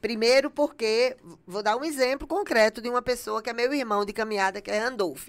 Primeiro, 0.00 0.50
porque, 0.50 1.14
vou 1.46 1.62
dar 1.62 1.76
um 1.76 1.84
exemplo 1.84 2.26
concreto 2.26 2.80
de 2.80 2.88
uma 2.88 3.02
pessoa 3.02 3.42
que 3.42 3.50
é 3.50 3.52
meu 3.52 3.74
irmão 3.74 4.02
de 4.02 4.14
caminhada, 4.14 4.62
que 4.62 4.70
é 4.70 4.78
Randolph 4.78 5.28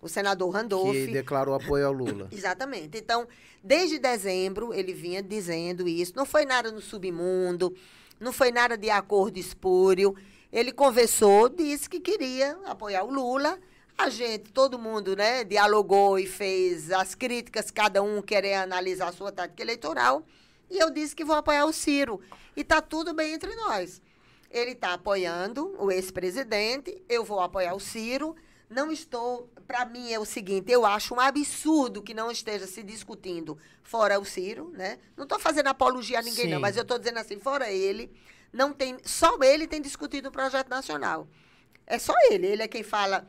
o 0.00 0.08
senador 0.08 0.50
Randolph. 0.50 0.92
Que 0.92 1.06
declarou 1.08 1.54
apoio 1.54 1.86
ao 1.86 1.92
Lula. 1.92 2.28
Exatamente. 2.32 2.98
Então, 2.98 3.26
desde 3.62 3.98
dezembro, 3.98 4.72
ele 4.72 4.92
vinha 4.92 5.22
dizendo 5.22 5.86
isso. 5.88 6.12
Não 6.16 6.24
foi 6.24 6.44
nada 6.44 6.70
no 6.70 6.80
submundo, 6.80 7.74
não 8.18 8.32
foi 8.32 8.50
nada 8.50 8.76
de 8.76 8.90
acordo 8.90 9.38
espúrio. 9.38 10.16
Ele 10.52 10.72
conversou, 10.72 11.48
disse 11.48 11.88
que 11.88 12.00
queria 12.00 12.58
apoiar 12.64 13.04
o 13.04 13.10
Lula. 13.10 13.58
A 13.96 14.08
gente, 14.08 14.50
todo 14.50 14.78
mundo, 14.78 15.14
né, 15.14 15.44
dialogou 15.44 16.18
e 16.18 16.26
fez 16.26 16.90
as 16.90 17.14
críticas, 17.14 17.70
cada 17.70 18.02
um 18.02 18.22
querer 18.22 18.54
analisar 18.54 19.08
a 19.08 19.12
sua 19.12 19.30
tática 19.30 19.62
eleitoral. 19.62 20.24
E 20.70 20.78
eu 20.78 20.90
disse 20.90 21.14
que 21.14 21.24
vou 21.24 21.36
apoiar 21.36 21.66
o 21.66 21.72
Ciro. 21.72 22.20
E 22.56 22.62
está 22.62 22.80
tudo 22.80 23.12
bem 23.12 23.34
entre 23.34 23.54
nós. 23.56 24.00
Ele 24.50 24.72
está 24.72 24.94
apoiando 24.94 25.76
o 25.78 25.92
ex-presidente, 25.92 27.02
eu 27.08 27.22
vou 27.22 27.40
apoiar 27.40 27.74
o 27.74 27.80
Ciro. 27.80 28.34
Não 28.70 28.92
estou. 28.92 29.52
Para 29.66 29.84
mim 29.84 30.12
é 30.12 30.18
o 30.20 30.24
seguinte: 30.24 30.70
eu 30.70 30.86
acho 30.86 31.12
um 31.12 31.20
absurdo 31.20 32.00
que 32.00 32.14
não 32.14 32.30
esteja 32.30 32.68
se 32.68 32.84
discutindo 32.84 33.58
fora 33.82 34.18
o 34.20 34.24
Ciro, 34.24 34.70
né? 34.70 34.98
Não 35.16 35.24
estou 35.24 35.40
fazendo 35.40 35.66
apologia 35.66 36.20
a 36.20 36.22
ninguém, 36.22 36.44
Sim. 36.44 36.52
não, 36.52 36.60
mas 36.60 36.76
eu 36.76 36.82
estou 36.82 36.96
dizendo 36.96 37.18
assim: 37.18 37.40
fora 37.40 37.68
ele, 37.68 38.12
não 38.52 38.72
tem. 38.72 38.96
Só 39.04 39.36
ele 39.42 39.66
tem 39.66 39.82
discutido 39.82 40.28
o 40.28 40.32
projeto 40.32 40.68
nacional. 40.68 41.26
É 41.84 41.98
só 41.98 42.14
ele. 42.30 42.46
Ele 42.46 42.62
é 42.62 42.68
quem 42.68 42.84
fala 42.84 43.26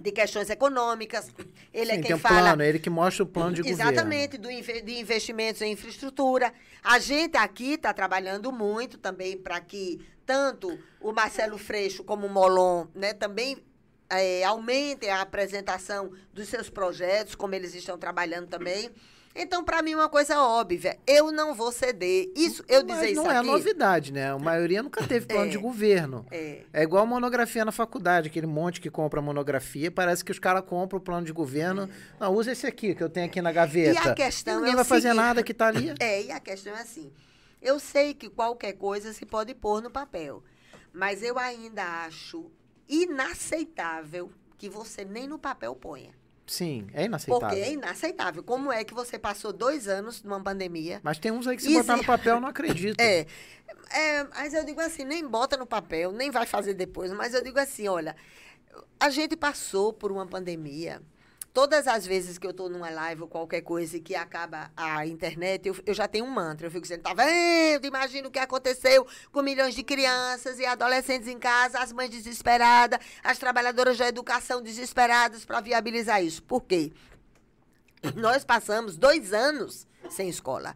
de 0.00 0.10
questões 0.10 0.50
econômicas. 0.50 1.30
Ele 1.72 1.92
é 1.92 1.94
Sim, 1.94 2.00
é 2.00 2.02
quem 2.02 2.02
tem 2.02 2.16
um 2.16 2.18
fala. 2.18 2.40
Plano, 2.40 2.62
ele 2.64 2.80
que 2.80 2.90
mostra 2.90 3.22
o 3.22 3.26
plano 3.26 3.54
de 3.54 3.60
exatamente, 3.60 4.38
governo. 4.38 4.52
Exatamente, 4.52 4.82
de 4.84 4.98
investimentos 4.98 5.62
em 5.62 5.70
infraestrutura. 5.70 6.52
A 6.82 6.98
gente 6.98 7.36
aqui 7.36 7.74
está 7.74 7.94
trabalhando 7.94 8.50
muito 8.50 8.98
também 8.98 9.36
para 9.38 9.60
que 9.60 10.04
tanto 10.26 10.76
o 11.00 11.12
Marcelo 11.12 11.58
Freixo 11.58 12.02
como 12.02 12.26
o 12.26 12.30
Molon 12.30 12.88
né, 12.92 13.12
também 13.12 13.62
é, 14.10 14.44
aumentem 14.44 15.10
a 15.10 15.20
apresentação 15.20 16.12
dos 16.32 16.48
seus 16.48 16.68
projetos, 16.68 17.34
como 17.34 17.54
eles 17.54 17.74
estão 17.74 17.98
trabalhando 17.98 18.48
também. 18.48 18.90
Então, 19.36 19.64
para 19.64 19.82
mim, 19.82 19.92
é 19.92 19.96
uma 19.96 20.08
coisa 20.08 20.40
óbvia. 20.40 20.96
Eu 21.04 21.32
não 21.32 21.54
vou 21.54 21.72
ceder. 21.72 22.30
Isso, 22.36 22.64
eu 22.68 22.84
Mas 22.86 22.96
dizer 22.96 23.12
isso 23.12 23.22
não 23.22 23.30
é 23.30 23.36
aqui... 23.36 23.46
não 23.46 23.54
é 23.54 23.58
novidade, 23.58 24.12
né? 24.12 24.30
A 24.30 24.38
maioria 24.38 24.80
nunca 24.80 25.04
teve 25.08 25.26
plano 25.26 25.46
é, 25.46 25.48
de 25.48 25.58
governo. 25.58 26.24
É. 26.30 26.62
é 26.72 26.82
igual 26.84 27.04
monografia 27.04 27.64
na 27.64 27.72
faculdade, 27.72 28.28
aquele 28.28 28.46
monte 28.46 28.80
que 28.80 28.88
compra 28.88 29.20
monografia. 29.20 29.90
Parece 29.90 30.24
que 30.24 30.30
os 30.30 30.38
caras 30.38 30.62
compram 30.64 30.98
o 30.98 31.02
plano 31.02 31.26
de 31.26 31.32
governo. 31.32 31.82
É. 31.82 31.88
Não, 32.20 32.32
usa 32.32 32.52
esse 32.52 32.64
aqui, 32.64 32.94
que 32.94 33.02
eu 33.02 33.10
tenho 33.10 33.26
aqui 33.26 33.42
na 33.42 33.50
gaveta. 33.50 34.00
E 34.00 34.08
a 34.08 34.14
questão 34.14 34.54
e 34.54 34.56
ninguém 34.58 34.74
é 34.74 34.76
vai 34.76 34.84
fazer 34.84 35.12
nada 35.12 35.42
que 35.42 35.50
está 35.50 35.66
ali. 35.66 35.92
É, 35.98 36.22
e 36.22 36.30
a 36.30 36.38
questão 36.38 36.72
é 36.76 36.80
assim. 36.80 37.12
Eu 37.60 37.80
sei 37.80 38.14
que 38.14 38.30
qualquer 38.30 38.74
coisa 38.74 39.12
se 39.12 39.26
pode 39.26 39.52
pôr 39.52 39.82
no 39.82 39.90
papel. 39.90 40.44
Mas 40.92 41.24
eu 41.24 41.36
ainda 41.40 42.04
acho 42.04 42.52
inaceitável 42.88 44.30
que 44.58 44.68
você 44.68 45.04
nem 45.04 45.26
no 45.26 45.38
papel 45.38 45.74
ponha. 45.74 46.12
Sim, 46.46 46.88
é 46.92 47.04
inaceitável. 47.04 47.48
Porque 47.48 47.62
é 47.62 47.72
inaceitável. 47.72 48.42
Como 48.42 48.70
é 48.70 48.84
que 48.84 48.92
você 48.92 49.18
passou 49.18 49.52
dois 49.52 49.88
anos 49.88 50.22
numa 50.22 50.42
pandemia? 50.42 51.00
Mas 51.02 51.18
tem 51.18 51.32
uns 51.32 51.46
aí 51.46 51.56
que 51.56 51.62
se 51.62 51.72
botar 51.72 51.96
no 51.96 52.04
papel, 52.04 52.40
não 52.40 52.48
acredito. 52.48 52.96
É, 53.00 53.26
é, 53.90 54.24
mas 54.24 54.54
eu 54.54 54.64
digo 54.64 54.80
assim, 54.80 55.04
nem 55.04 55.26
bota 55.26 55.56
no 55.56 55.66
papel, 55.66 56.10
nem 56.10 56.30
vai 56.30 56.46
fazer 56.46 56.74
depois. 56.74 57.12
Mas 57.12 57.34
eu 57.34 57.42
digo 57.42 57.58
assim, 57.58 57.86
olha, 57.86 58.16
a 58.98 59.10
gente 59.10 59.36
passou 59.36 59.92
por 59.92 60.10
uma 60.10 60.26
pandemia 60.26 61.02
todas 61.54 61.86
as 61.86 62.04
vezes 62.04 62.36
que 62.36 62.46
eu 62.46 62.50
estou 62.50 62.68
numa 62.68 62.90
live 62.90 63.22
ou 63.22 63.28
qualquer 63.28 63.60
coisa 63.60 64.00
que 64.00 64.16
acaba 64.16 64.72
a 64.76 65.06
internet, 65.06 65.68
eu, 65.68 65.76
eu 65.86 65.94
já 65.94 66.08
tenho 66.08 66.24
um 66.24 66.30
mantra. 66.30 66.66
Eu 66.66 66.70
fico 66.70 66.82
dizendo, 66.82 67.02
tá 67.02 67.14
vendo? 67.14 67.86
Imagina 67.86 68.26
o 68.26 68.30
que 68.30 68.40
aconteceu 68.40 69.06
com 69.30 69.40
milhões 69.40 69.74
de 69.74 69.84
crianças 69.84 70.58
e 70.58 70.66
adolescentes 70.66 71.28
em 71.28 71.38
casa, 71.38 71.78
as 71.78 71.92
mães 71.92 72.10
desesperadas, 72.10 72.98
as 73.22 73.38
trabalhadoras 73.38 73.96
da 73.96 74.08
educação 74.08 74.60
desesperadas 74.60 75.44
para 75.44 75.60
viabilizar 75.60 76.22
isso. 76.22 76.42
Por 76.42 76.64
quê? 76.64 76.92
Nós 78.16 78.44
passamos 78.44 78.96
dois 78.96 79.32
anos 79.32 79.86
sem 80.10 80.28
escola. 80.28 80.74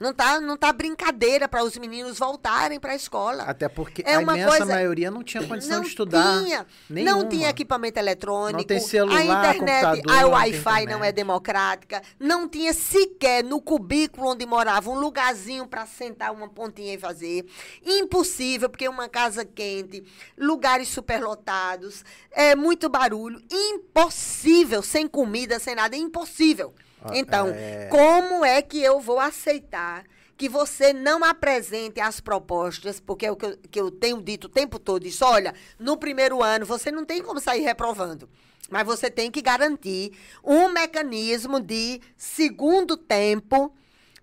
Não 0.00 0.14
tá, 0.14 0.40
não 0.40 0.56
tá 0.56 0.72
brincadeira 0.72 1.46
para 1.46 1.62
os 1.62 1.76
meninos 1.76 2.18
voltarem 2.18 2.80
para 2.80 2.92
a 2.92 2.96
escola. 2.96 3.42
Até 3.42 3.68
porque 3.68 4.02
é 4.06 4.16
a 4.16 4.22
imensa 4.22 4.48
coisa... 4.48 4.64
maioria 4.64 5.10
não 5.10 5.22
tinha 5.22 5.46
condição 5.46 5.76
não 5.76 5.82
de 5.82 5.88
estudar. 5.88 6.42
Tinha, 6.42 6.66
não 6.88 7.28
tinha 7.28 7.50
equipamento 7.50 7.98
eletrônico. 7.98 8.60
Não 8.60 8.64
tem 8.64 8.80
celular, 8.80 9.18
a 9.18 9.54
internet, 9.54 10.02
a 10.10 10.26
Wi-Fi 10.26 10.86
não, 10.86 11.00
não 11.00 11.04
é 11.04 11.12
democrática. 11.12 12.00
Não 12.18 12.48
tinha 12.48 12.72
sequer 12.72 13.44
no 13.44 13.60
cubículo 13.60 14.30
onde 14.30 14.46
morava 14.46 14.88
um 14.88 14.98
lugarzinho 14.98 15.66
para 15.66 15.84
sentar 15.84 16.32
uma 16.32 16.48
pontinha 16.48 16.94
e 16.94 16.98
fazer. 16.98 17.44
Impossível, 17.84 18.70
porque 18.70 18.88
uma 18.88 19.06
casa 19.06 19.44
quente, 19.44 20.02
lugares 20.38 20.88
superlotados, 20.88 22.02
é 22.30 22.56
muito 22.56 22.88
barulho. 22.88 23.38
Impossível, 23.52 24.82
sem 24.82 25.06
comida, 25.06 25.58
sem 25.58 25.74
nada, 25.74 25.94
impossível. 25.94 26.72
Então, 27.12 27.48
é... 27.48 27.88
como 27.90 28.44
é 28.44 28.60
que 28.62 28.82
eu 28.82 29.00
vou 29.00 29.18
aceitar 29.18 30.04
que 30.36 30.48
você 30.48 30.94
não 30.94 31.22
apresente 31.22 32.00
as 32.00 32.18
propostas, 32.18 32.98
porque 32.98 33.26
é 33.26 33.30
o 33.30 33.36
que 33.36 33.44
eu, 33.44 33.58
que 33.70 33.80
eu 33.80 33.90
tenho 33.90 34.22
dito 34.22 34.46
o 34.46 34.48
tempo 34.48 34.78
todo, 34.78 35.06
isso, 35.06 35.22
olha, 35.22 35.54
no 35.78 35.98
primeiro 35.98 36.42
ano 36.42 36.64
você 36.64 36.90
não 36.90 37.04
tem 37.04 37.22
como 37.22 37.38
sair 37.38 37.60
reprovando. 37.60 38.26
Mas 38.70 38.86
você 38.86 39.10
tem 39.10 39.30
que 39.30 39.42
garantir 39.42 40.12
um 40.42 40.68
mecanismo 40.68 41.60
de 41.60 42.00
segundo 42.16 42.96
tempo 42.96 43.74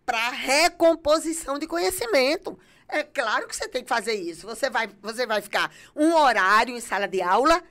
para 0.06 0.30
recomposição 0.30 1.60
de 1.60 1.68
conhecimento. 1.68 2.58
É 2.88 3.04
claro 3.04 3.48
que 3.48 3.56
você 3.56 3.68
tem 3.68 3.84
que 3.84 3.90
fazer 3.90 4.14
isso. 4.14 4.48
Você 4.48 4.70
vai, 4.70 4.90
você 5.02 5.28
vai 5.28 5.42
ficar 5.42 5.70
um 5.96 6.16
horário 6.16 6.76
em 6.76 6.80
sala 6.80 7.08
de 7.08 7.22
aula 7.22 7.62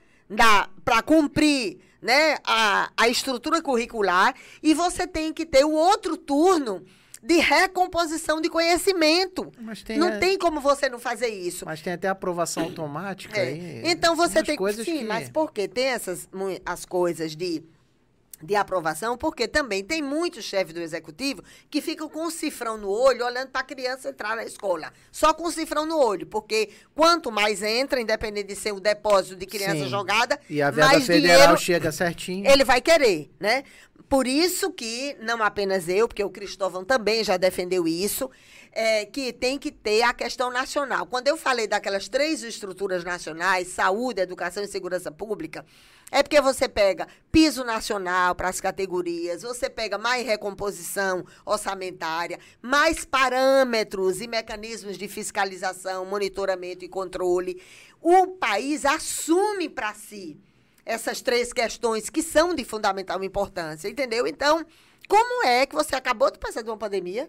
para 0.85 1.01
cumprir 1.01 1.79
né, 2.07 2.37
a, 2.45 2.89
a 2.95 3.09
estrutura 3.09 3.61
curricular 3.61 4.33
e 4.63 4.73
você 4.73 5.05
tem 5.05 5.33
que 5.33 5.45
ter 5.45 5.65
o 5.65 5.71
outro 5.71 6.15
turno 6.15 6.85
de 7.21 7.37
recomposição 7.39 8.39
de 8.39 8.47
conhecimento. 8.47 9.51
Tem 9.83 9.97
não 9.97 10.07
a... 10.07 10.17
tem 10.17 10.37
como 10.37 10.61
você 10.61 10.87
não 10.87 10.99
fazer 10.99 11.27
isso. 11.27 11.65
Mas 11.65 11.81
tem 11.81 11.91
até 11.91 12.07
aprovação 12.07 12.63
automática 12.63 13.37
é. 13.37 13.41
aí. 13.41 13.81
Então 13.83 14.15
você 14.15 14.41
tem 14.41 14.55
que 14.55 14.73
sim, 14.73 14.99
que... 14.99 15.03
mas 15.03 15.29
por 15.29 15.51
que 15.51 15.67
tem 15.67 15.87
essas 15.87 16.29
as 16.65 16.85
coisas 16.85 17.35
de 17.35 17.61
de 18.41 18.55
aprovação, 18.55 19.17
porque 19.17 19.47
também 19.47 19.83
tem 19.83 20.01
muitos 20.01 20.45
chefes 20.45 20.73
do 20.73 20.79
executivo 20.79 21.43
que 21.69 21.81
ficam 21.81 22.07
com 22.07 22.25
um 22.25 22.29
cifrão 22.29 22.77
no 22.77 22.89
olho 22.89 23.25
olhando 23.25 23.49
para 23.49 23.61
a 23.61 23.63
criança 23.63 24.09
entrar 24.09 24.35
na 24.35 24.43
escola. 24.43 24.91
Só 25.11 25.33
com 25.33 25.47
um 25.47 25.51
cifrão 25.51 25.85
no 25.85 25.97
olho, 25.97 26.27
porque 26.27 26.69
quanto 26.93 27.31
mais 27.31 27.63
entra, 27.63 27.99
independente 27.99 28.47
de 28.47 28.55
ser 28.55 28.73
o 28.73 28.79
depósito 28.79 29.35
de 29.35 29.45
criança 29.45 29.83
Sim. 29.83 29.89
jogada, 29.89 30.39
e 30.49 30.61
a 30.61 30.71
mais 30.71 31.05
federal 31.05 31.37
dinheiro 31.37 31.57
chega 31.57 31.91
certinho. 31.91 32.47
Ele 32.47 32.63
vai 32.63 32.81
querer, 32.81 33.29
né? 33.39 33.63
Por 34.07 34.25
isso 34.25 34.71
que, 34.71 35.17
não 35.19 35.43
apenas 35.43 35.89
eu, 35.89 36.07
porque 36.07 36.23
o 36.23 36.29
Cristóvão 36.29 36.85
também 36.85 37.23
já 37.23 37.35
defendeu 37.35 37.85
isso, 37.85 38.29
é, 38.79 39.07
que 39.07 39.33
tem 39.33 39.57
que 39.57 39.71
ter 39.71 40.03
a 40.03 40.13
questão 40.13 40.51
nacional. 40.51 41.07
Quando 41.07 41.27
eu 41.27 41.35
falei 41.35 41.65
daquelas 41.65 42.07
três 42.07 42.43
estruturas 42.43 43.03
nacionais, 43.03 43.69
saúde, 43.69 44.21
educação 44.21 44.63
e 44.63 44.67
segurança 44.67 45.11
pública, 45.11 45.65
é 46.11 46.21
porque 46.21 46.39
você 46.39 46.69
pega 46.69 47.07
piso 47.31 47.63
nacional 47.63 48.35
para 48.35 48.49
as 48.49 48.61
categorias, 48.61 49.41
você 49.41 49.67
pega 49.67 49.97
mais 49.97 50.27
recomposição 50.27 51.25
orçamentária, 51.43 52.37
mais 52.61 53.03
parâmetros 53.03 54.21
e 54.21 54.27
mecanismos 54.27 54.95
de 54.95 55.07
fiscalização, 55.07 56.05
monitoramento 56.05 56.85
e 56.85 56.87
controle. 56.87 57.59
O 57.99 58.27
país 58.27 58.85
assume 58.85 59.69
para 59.69 59.95
si 59.95 60.39
essas 60.85 61.19
três 61.19 61.51
questões 61.51 62.11
que 62.11 62.21
são 62.21 62.53
de 62.53 62.63
fundamental 62.63 63.23
importância, 63.23 63.89
entendeu? 63.89 64.27
Então, 64.27 64.63
como 65.07 65.43
é 65.47 65.65
que 65.65 65.73
você 65.73 65.95
acabou 65.95 66.29
de 66.29 66.37
passar 66.37 66.61
de 66.61 66.69
uma 66.69 66.77
pandemia? 66.77 67.27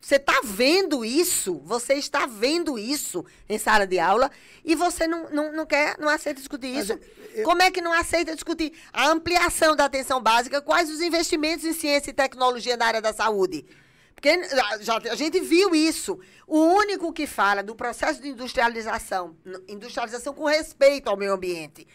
Você 0.00 0.16
está 0.16 0.40
vendo 0.44 1.04
isso, 1.04 1.60
você 1.64 1.94
está 1.94 2.26
vendo 2.26 2.78
isso 2.78 3.24
em 3.48 3.58
sala 3.58 3.86
de 3.86 3.98
aula 3.98 4.30
e 4.64 4.74
você 4.74 5.06
não, 5.06 5.28
não, 5.30 5.52
não 5.52 5.66
quer, 5.66 5.98
não 5.98 6.08
aceita 6.08 6.38
discutir 6.38 6.68
isso. 6.68 6.98
Eu... 7.34 7.44
Como 7.44 7.60
é 7.62 7.70
que 7.70 7.80
não 7.80 7.92
aceita 7.92 8.34
discutir 8.34 8.72
a 8.92 9.08
ampliação 9.08 9.74
da 9.74 9.84
atenção 9.86 10.20
básica? 10.20 10.62
Quais 10.62 10.90
os 10.90 11.00
investimentos 11.00 11.64
em 11.64 11.72
ciência 11.72 12.10
e 12.10 12.14
tecnologia 12.14 12.76
na 12.76 12.86
área 12.86 13.02
da 13.02 13.12
saúde? 13.12 13.66
Porque 14.14 14.42
já, 14.80 14.96
a 14.96 15.14
gente 15.14 15.40
viu 15.40 15.74
isso. 15.74 16.18
O 16.46 16.58
único 16.58 17.12
que 17.12 17.26
fala 17.26 17.62
do 17.62 17.74
processo 17.74 18.20
de 18.22 18.28
industrialização, 18.28 19.36
industrialização 19.68 20.32
com 20.32 20.46
respeito 20.46 21.08
ao 21.08 21.16
meio 21.16 21.34
ambiente, 21.34 21.86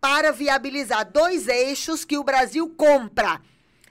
para 0.00 0.32
viabilizar 0.32 1.10
dois 1.10 1.48
eixos 1.48 2.04
que 2.04 2.18
o 2.18 2.24
Brasil 2.24 2.68
compra. 2.76 3.40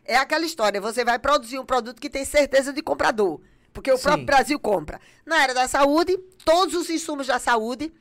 É 0.04 0.18
aquela 0.18 0.46
história, 0.46 0.82
você 0.82 1.04
vai 1.04 1.20
produzir 1.20 1.60
um 1.60 1.66
produto 1.66 2.02
que 2.02 2.10
tem 2.10 2.26
certeza 2.26 2.74
de 2.74 2.82
comprador. 2.82 3.40
Porque 3.78 3.92
o 3.92 3.98
Sim. 3.98 4.04
próprio 4.04 4.26
Brasil 4.26 4.60
compra. 4.60 5.00
Na 5.24 5.38
área 5.38 5.54
da 5.54 5.68
saúde, 5.68 6.18
todos 6.44 6.74
os 6.74 6.90
insumos 6.90 7.28
da 7.28 7.38
saúde. 7.38 7.94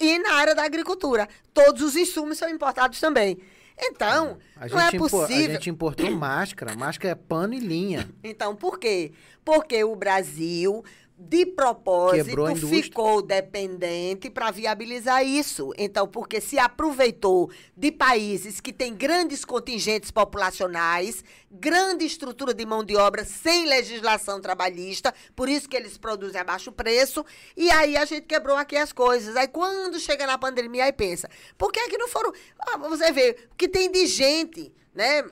E 0.00 0.18
na 0.18 0.32
área 0.32 0.54
da 0.54 0.64
agricultura, 0.64 1.28
todos 1.52 1.82
os 1.82 1.94
insumos 1.94 2.38
são 2.38 2.48
importados 2.48 2.98
também. 2.98 3.38
Então, 3.78 4.38
não 4.70 4.80
é 4.80 4.90
possível. 4.92 5.50
A 5.50 5.52
gente 5.54 5.68
importou 5.68 6.10
máscara. 6.10 6.74
Máscara 6.74 7.12
é 7.12 7.14
pano 7.14 7.52
e 7.52 7.58
linha. 7.58 8.08
Então, 8.24 8.56
por 8.56 8.78
quê? 8.78 9.12
Porque 9.44 9.84
o 9.84 9.94
Brasil 9.94 10.82
de 11.22 11.44
propósito, 11.44 12.66
ficou 12.66 13.20
dependente 13.20 14.30
para 14.30 14.50
viabilizar 14.50 15.22
isso. 15.22 15.70
Então, 15.76 16.08
porque 16.08 16.40
se 16.40 16.58
aproveitou 16.58 17.50
de 17.76 17.92
países 17.92 18.58
que 18.58 18.72
têm 18.72 18.94
grandes 18.94 19.44
contingentes 19.44 20.10
populacionais, 20.10 21.22
grande 21.50 22.06
estrutura 22.06 22.54
de 22.54 22.64
mão 22.64 22.82
de 22.82 22.96
obra 22.96 23.22
sem 23.22 23.66
legislação 23.66 24.40
trabalhista, 24.40 25.14
por 25.36 25.46
isso 25.46 25.68
que 25.68 25.76
eles 25.76 25.98
produzem 25.98 26.40
a 26.40 26.44
baixo 26.44 26.72
preço, 26.72 27.22
e 27.54 27.70
aí 27.70 27.98
a 27.98 28.06
gente 28.06 28.26
quebrou 28.26 28.56
aqui 28.56 28.76
as 28.76 28.90
coisas. 28.90 29.36
Aí 29.36 29.46
quando 29.46 30.00
chega 30.00 30.26
na 30.26 30.38
pandemia, 30.38 30.84
aí 30.84 30.92
pensa, 30.92 31.28
por 31.58 31.70
que 31.70 31.80
é 31.80 31.88
que 31.88 31.98
não 31.98 32.08
foram... 32.08 32.32
Ah, 32.58 32.78
você 32.78 33.12
vê, 33.12 33.36
o 33.52 33.56
que 33.56 33.68
tem 33.68 33.90
de 33.90 34.06
gente, 34.06 34.72
né 34.94 35.22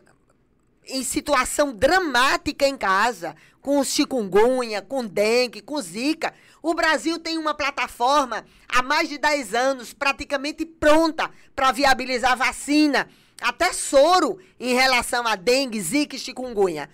em 0.90 1.04
situação 1.04 1.72
dramática 1.72 2.66
em 2.66 2.76
casa, 2.76 3.36
com 3.68 3.84
chikungunya, 3.84 4.80
com 4.80 5.04
dengue, 5.04 5.60
com 5.60 5.78
zika. 5.78 6.32
O 6.62 6.72
Brasil 6.72 7.18
tem 7.18 7.36
uma 7.36 7.52
plataforma 7.52 8.46
há 8.66 8.82
mais 8.82 9.10
de 9.10 9.18
10 9.18 9.54
anos 9.54 9.92
praticamente 9.92 10.64
pronta 10.64 11.30
para 11.54 11.70
viabilizar 11.70 12.34
vacina, 12.34 13.10
até 13.38 13.70
soro 13.74 14.38
em 14.58 14.72
relação 14.72 15.26
a 15.26 15.36
dengue, 15.36 15.78
zika 15.82 16.16
e 16.16 16.18
chikungunya. 16.18 16.88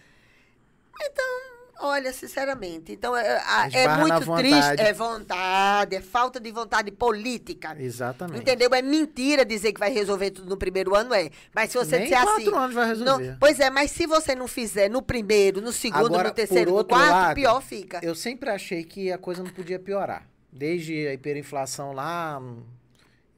Então, 1.00 1.53
Olha, 1.78 2.12
sinceramente. 2.12 2.92
Então, 2.92 3.16
é, 3.16 3.42
é 3.72 3.96
muito 3.96 4.36
triste. 4.36 4.80
É 4.80 4.92
vontade, 4.92 5.96
é 5.96 6.00
falta 6.00 6.38
de 6.38 6.50
vontade 6.50 6.90
política. 6.90 7.76
Exatamente. 7.78 8.40
Entendeu? 8.40 8.70
É 8.72 8.82
mentira 8.82 9.44
dizer 9.44 9.72
que 9.72 9.80
vai 9.80 9.90
resolver 9.90 10.30
tudo 10.30 10.48
no 10.48 10.56
primeiro 10.56 10.94
ano, 10.94 11.12
é. 11.12 11.30
Mas 11.54 11.70
se 11.70 11.78
você 11.78 11.98
Nem 11.98 12.08
disser 12.08 12.22
assim. 12.22 12.54
anos 12.54 12.74
vai 12.74 12.86
resolver. 12.86 13.30
Não, 13.30 13.36
pois 13.38 13.60
é, 13.60 13.70
mas 13.70 13.90
se 13.90 14.06
você 14.06 14.34
não 14.34 14.46
fizer 14.46 14.88
no 14.88 15.02
primeiro, 15.02 15.60
no 15.60 15.72
segundo, 15.72 16.06
Agora, 16.06 16.28
no 16.28 16.34
terceiro, 16.34 16.74
no 16.74 16.84
quarto, 16.84 17.10
lado, 17.10 17.34
pior 17.34 17.60
fica. 17.60 18.00
Eu 18.02 18.14
sempre 18.14 18.50
achei 18.50 18.84
que 18.84 19.10
a 19.10 19.18
coisa 19.18 19.42
não 19.42 19.50
podia 19.50 19.78
piorar. 19.78 20.26
Desde 20.52 21.08
a 21.08 21.14
hiperinflação 21.14 21.92
lá, 21.92 22.40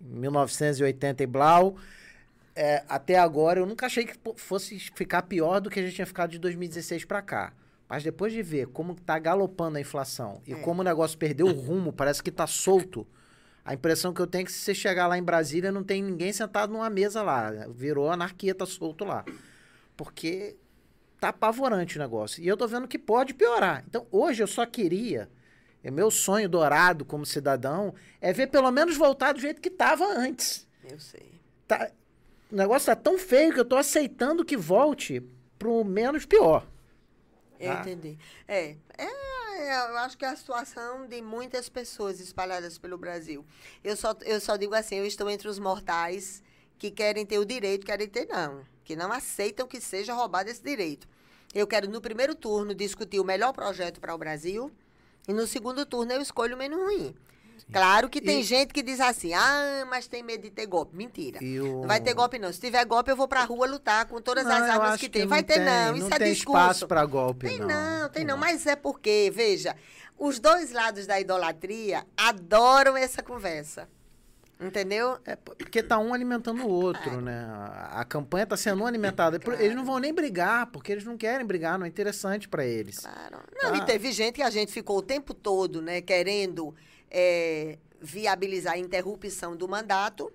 em 0.01 0.21
1980 0.21 1.23
e 1.23 1.27
blau. 1.27 1.77
É, 2.55 2.83
até 2.89 3.19
agora, 3.19 3.61
eu 3.61 3.67
nunca 3.67 3.87
achei 3.87 4.07
que 4.07 4.15
fosse 4.37 4.79
ficar 4.95 5.23
pior 5.23 5.61
do 5.61 5.69
que 5.69 5.79
a 5.79 5.83
gente 5.83 5.95
tinha 5.95 6.07
ficado 6.07 6.31
de 6.31 6.39
2016 6.39 7.05
para 7.05 7.21
cá. 7.21 7.53
Mas 7.89 8.03
depois 8.03 8.33
de 8.33 8.43
ver 8.43 8.67
como 8.69 8.93
está 8.93 9.19
galopando 9.19 9.79
a 9.79 9.81
inflação 9.81 10.43
e 10.47 10.53
é. 10.53 10.57
como 10.57 10.81
o 10.81 10.85
negócio 10.85 11.17
perdeu 11.17 11.47
o 11.47 11.53
rumo, 11.53 11.93
parece 11.93 12.23
que 12.23 12.31
está 12.31 12.47
solto. 12.47 13.07
A 13.65 13.75
impressão 13.75 14.13
que 14.13 14.21
eu 14.21 14.27
tenho 14.27 14.43
é 14.43 14.45
que 14.45 14.53
se 14.53 14.59
você 14.59 14.75
chegar 14.75 15.07
lá 15.07 15.19
em 15.19 15.23
Brasília, 15.23 15.73
não 15.73 15.83
tem 15.83 16.03
ninguém 16.03 16.33
sentado 16.33 16.73
numa 16.73 16.89
mesa 16.91 17.23
lá. 17.23 17.51
Virou 17.69 18.11
anarquia, 18.11 18.55
tá 18.55 18.67
solto 18.67 19.05
lá. 19.05 19.25
Porque 19.97 20.57
tá 21.21 21.31
apavorante 21.31 21.97
o 21.97 22.01
negócio. 22.01 22.43
E 22.43 22.47
eu 22.47 22.57
tô 22.57 22.67
vendo 22.69 22.87
que 22.87 22.99
pode 22.99 23.35
piorar. 23.35 23.85
Então, 23.89 24.07
hoje 24.11 24.43
eu 24.43 24.47
só 24.47 24.65
queria, 24.67 25.29
é 25.83 25.91
meu 25.91 26.11
sonho 26.11 26.49
dourado 26.49 27.05
como 27.05 27.27
cidadão, 27.27 27.95
é 28.21 28.33
ver 28.33 28.49
pelo 28.49 28.71
menos 28.71 28.97
voltar 28.97 29.33
do 29.33 29.41
jeito 29.41 29.61
que 29.61 29.71
tava 29.71 30.05
antes. 30.05 30.67
Eu 30.89 31.01
sei. 31.01 31.33
Tá, 31.67 31.91
o 32.51 32.55
negócio 32.55 32.87
tá 32.87 32.95
tão 32.95 33.19
feio 33.19 33.53
que 33.53 33.59
eu 33.59 33.65
tô 33.65 33.77
aceitando 33.77 34.45
que 34.45 34.57
volte 34.57 35.21
pro 35.59 35.85
menos 35.85 36.25
pior. 36.25 36.67
Eu 37.59 37.73
tá? 37.73 37.81
entendi. 37.81 38.19
É, 38.47 38.77
é, 38.99 39.91
eu 39.91 39.99
acho 39.99 40.17
que 40.17 40.25
é 40.25 40.29
a 40.29 40.37
situação 40.37 41.07
de 41.07 41.21
muitas 41.23 41.69
pessoas 41.69 42.21
espalhadas 42.21 42.79
pelo 42.79 42.99
Brasil. 42.99 43.45
Eu 43.83 43.97
só, 43.97 44.15
eu 44.23 44.41
só 44.41 44.57
digo 44.57 44.75
assim, 44.75 44.97
eu 44.97 45.07
estou 45.07 45.29
entre 45.31 45.49
os 45.49 45.59
mortais 45.59 46.43
que 46.79 46.91
querem 46.91 47.25
ter 47.25 47.39
o 47.39 47.45
direito, 47.45 47.87
querem 47.87 48.09
ter 48.09 48.27
não, 48.27 48.63
que 48.85 48.95
não 48.95 49.11
aceitam 49.11 49.67
que 49.67 49.81
seja 49.81 50.15
roubado 50.15 50.51
esse 50.51 50.63
direito. 50.63 51.09
Eu 51.55 51.67
quero, 51.67 51.89
no 51.89 52.01
primeiro 52.01 52.35
turno, 52.35 52.75
discutir 52.75 53.19
o 53.19 53.25
melhor 53.25 53.53
projeto 53.53 54.01
para 54.01 54.15
o 54.15 54.19
Brasil, 54.19 54.71
e 55.27 55.33
no 55.33 55.47
segundo 55.47 55.87
turno 55.87 56.13
eu 56.13 56.21
escolho 56.21 56.55
o 56.55 56.59
menos 56.59 56.79
ruim. 56.79 57.15
Claro 57.73 58.09
que 58.09 58.21
tem 58.21 58.41
e... 58.41 58.43
gente 58.43 58.73
que 58.73 58.83
diz 58.83 59.01
assim, 59.01 59.33
ah, 59.35 59.87
mas 59.89 60.07
tem 60.07 60.23
medo 60.23 60.43
de 60.43 60.51
ter 60.51 60.67
golpe. 60.67 60.97
Mentira. 60.97 61.39
O... 61.43 61.81
Não 61.81 61.89
vai 61.89 62.01
ter 62.01 62.15
golpe, 62.15 62.39
não. 62.39 62.53
Se 62.53 62.61
tiver 62.61 62.85
golpe, 62.85 63.11
eu 63.11 63.17
vou 63.17 63.29
pra 63.29 63.45
rua 63.45 63.67
lutar 63.67 64.07
com 64.07 64.21
todas 64.21 64.45
não, 64.45 64.53
as 64.53 64.63
armas 64.63 65.01
que, 65.01 65.09
que 65.09 65.19
tem. 65.19 65.27
Vai 65.27 65.43
ter, 65.43 65.59
não. 65.59 65.97
Isso 65.97 66.09
não 66.09 66.17
é 66.17 66.19
tem 66.19 66.33
discurso. 66.33 66.61
espaço 66.61 66.87
pra 66.87 67.05
golpe, 67.05 67.49
tem 67.49 67.59
não. 67.59 67.69
Não, 67.69 68.09
tem 68.09 68.25
não. 68.25 68.35
não. 68.35 68.41
Mas 68.41 68.67
é 68.67 68.77
porque, 68.77 69.31
veja, 69.35 69.77
os 70.19 70.39
dois 70.39 70.73
lados 70.73 71.07
da 71.07 71.21
idolatria 71.21 72.07
adoram 72.17 72.97
essa 72.97 73.23
conversa. 73.23 73.89
Entendeu? 74.59 75.19
É 75.27 75.37
porque 75.37 75.83
tá 75.83 75.99
um 75.99 76.15
alimentando 76.15 76.65
o 76.65 76.71
outro, 76.71 77.11
é. 77.11 77.21
né? 77.21 77.47
A 77.91 78.05
campanha 78.07 78.47
tá 78.47 78.57
sendo 78.57 78.87
alimentada. 78.87 79.39
Claro. 79.39 79.63
Eles 79.63 79.77
não 79.77 79.85
vão 79.85 79.99
nem 79.99 80.15
brigar, 80.15 80.67
porque 80.69 80.93
eles 80.93 81.05
não 81.05 81.17
querem 81.17 81.47
brigar, 81.47 81.79
não 81.79 81.85
é 81.85 81.89
interessante 81.89 82.49
para 82.49 82.65
eles. 82.65 83.01
Claro. 83.01 83.39
Não, 83.63 83.73
tá? 83.73 83.77
e 83.77 83.85
teve 83.85 84.11
gente 84.13 84.37
que 84.37 84.43
a 84.43 84.49
gente 84.49 84.73
ficou 84.73 84.99
o 84.99 85.03
tempo 85.03 85.35
todo, 85.35 85.83
né, 85.83 86.01
querendo 86.01 86.75
é, 87.11 87.79
viabilizar 88.01 88.75
a 88.75 88.79
interrupção 88.79 89.57
do 89.57 89.69
mandato 89.69 90.33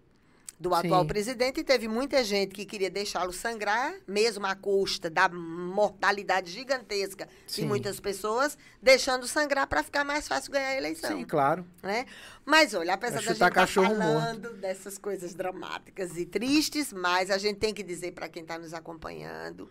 do 0.62 0.76
atual 0.76 1.02
Sim. 1.02 1.08
presidente 1.08 1.62
e 1.62 1.64
teve 1.64 1.88
muita 1.88 2.24
gente 2.24 2.54
que 2.54 2.66
queria 2.66 2.90
deixá-lo 2.90 3.34
sangrar, 3.34 3.96
mesmo 4.08 4.46
à 4.46 4.56
custa 4.56 5.10
da 5.10 5.28
mortalidade 5.28 6.52
gigantesca 6.52 7.28
Sim. 7.48 7.64
de 7.64 7.68
muitas 7.68 8.00
pessoas, 8.00 8.56
deixando 8.80 9.28
sangrar 9.28 9.66
para 9.66 9.82
ficar 9.82 10.04
mais 10.04 10.28
fácil 10.28 10.52
ganhar 10.52 10.68
a 10.68 10.78
eleição. 10.78 11.18
Sim, 11.18 11.26
claro. 11.26 11.66
Né? 11.82 12.06
Mas 12.46 12.76
olha, 12.76 12.94
apesar 12.94 13.16
da 13.16 13.22
gente 13.22 13.34
estar 13.34 13.50
tá 13.50 13.66
falando 13.66 14.44
morto. 14.44 14.58
dessas 14.58 15.00
coisas 15.00 15.34
dramáticas 15.34 16.16
e 16.16 16.28
tristes, 16.28 16.94
mas 16.94 17.32
a 17.32 17.40
gente 17.40 17.58
tem 17.58 17.74
que 17.74 17.82
dizer 17.82 18.12
para 18.12 18.30
quem 18.30 18.44
está 18.44 18.60
nos 18.60 18.74
acompanhando 18.74 19.68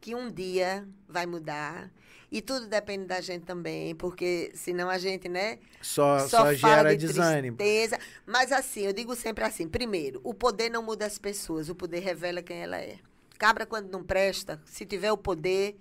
que 0.00 0.14
um 0.14 0.30
dia 0.30 0.86
vai 1.08 1.26
mudar 1.26 1.90
e 2.30 2.40
tudo 2.40 2.66
depende 2.66 3.06
da 3.06 3.20
gente 3.20 3.44
também, 3.44 3.94
porque 3.94 4.52
senão 4.54 4.88
a 4.88 4.98
gente, 4.98 5.28
né? 5.28 5.58
Só, 5.82 6.20
só, 6.20 6.44
só 6.44 6.54
gera 6.54 6.96
de 6.96 7.06
desânimo. 7.06 7.56
Tristeza. 7.56 7.98
Mas 8.24 8.52
assim, 8.52 8.82
eu 8.82 8.92
digo 8.92 9.16
sempre 9.16 9.44
assim: 9.44 9.68
primeiro, 9.68 10.20
o 10.22 10.32
poder 10.32 10.70
não 10.70 10.82
muda 10.82 11.06
as 11.06 11.18
pessoas, 11.18 11.68
o 11.68 11.74
poder 11.74 12.00
revela 12.00 12.42
quem 12.42 12.62
ela 12.62 12.78
é. 12.78 12.98
Cabra, 13.38 13.66
quando 13.66 13.90
não 13.90 14.04
presta, 14.04 14.60
se 14.64 14.84
tiver 14.84 15.10
o 15.10 15.16
poder, 15.16 15.76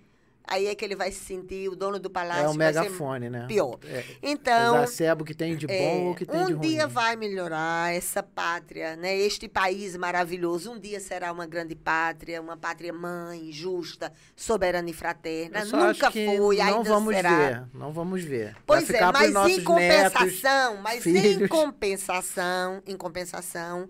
aí 0.50 0.66
é 0.68 0.74
que 0.74 0.84
ele 0.84 0.95
vai 0.95 1.12
se 1.12 1.20
sentir 1.20 1.70
o 1.70 1.76
dono 1.76 2.00
do 2.00 2.10
palácio. 2.10 2.45
É 2.45 2.50
o 2.50 2.56
megafone, 2.56 3.30
né? 3.30 3.45
Pior. 3.47 3.78
É, 3.86 4.04
então. 4.22 4.84
Exacerba 4.84 5.22
o 5.22 5.26
que 5.26 5.36
tem 5.36 5.56
de 5.56 5.68
bom 5.68 5.74
é, 5.74 5.93
ou 5.93 6.12
o 6.12 6.16
que 6.16 6.26
tem 6.26 6.39
um 6.39 6.45
de 6.47 6.54
ruim. 6.54 6.68
Um 6.68 6.70
dia 6.70 6.88
vai 6.88 7.16
melhorar 7.16 7.93
essa 7.93 8.24
pátria, 8.24 8.95
né? 8.95 9.16
Este 9.16 9.47
país 9.47 9.95
maravilhoso. 9.95 10.72
Um 10.72 10.80
dia 10.80 11.00
será 11.00 11.32
uma 11.32 11.45
grande 11.45 11.76
pátria, 11.76 12.41
uma 12.41 12.58
pátria 12.58 12.91
mãe, 12.91 13.52
justa, 13.52 14.12
soberana 14.36 14.89
e 14.89 14.93
fraterna. 14.93 15.64
Nunca 15.66 16.10
foi, 16.12 16.26
não 16.26 16.50
ainda 16.50 16.89
vamos 16.89 17.16
será. 17.16 17.38
Ver, 17.38 17.64
não 17.74 17.93
vamos 17.93 18.24
ver. 18.24 18.56
Pois 18.66 18.89
é, 18.89 19.00
mas 19.12 19.36
em 19.50 19.64
compensação, 19.64 20.72
netos, 20.72 20.84
mas 20.84 21.04
filhos. 21.04 21.26
em 21.26 21.47
compensação, 21.47 22.82
em 22.88 22.97
compensação, 22.97 23.88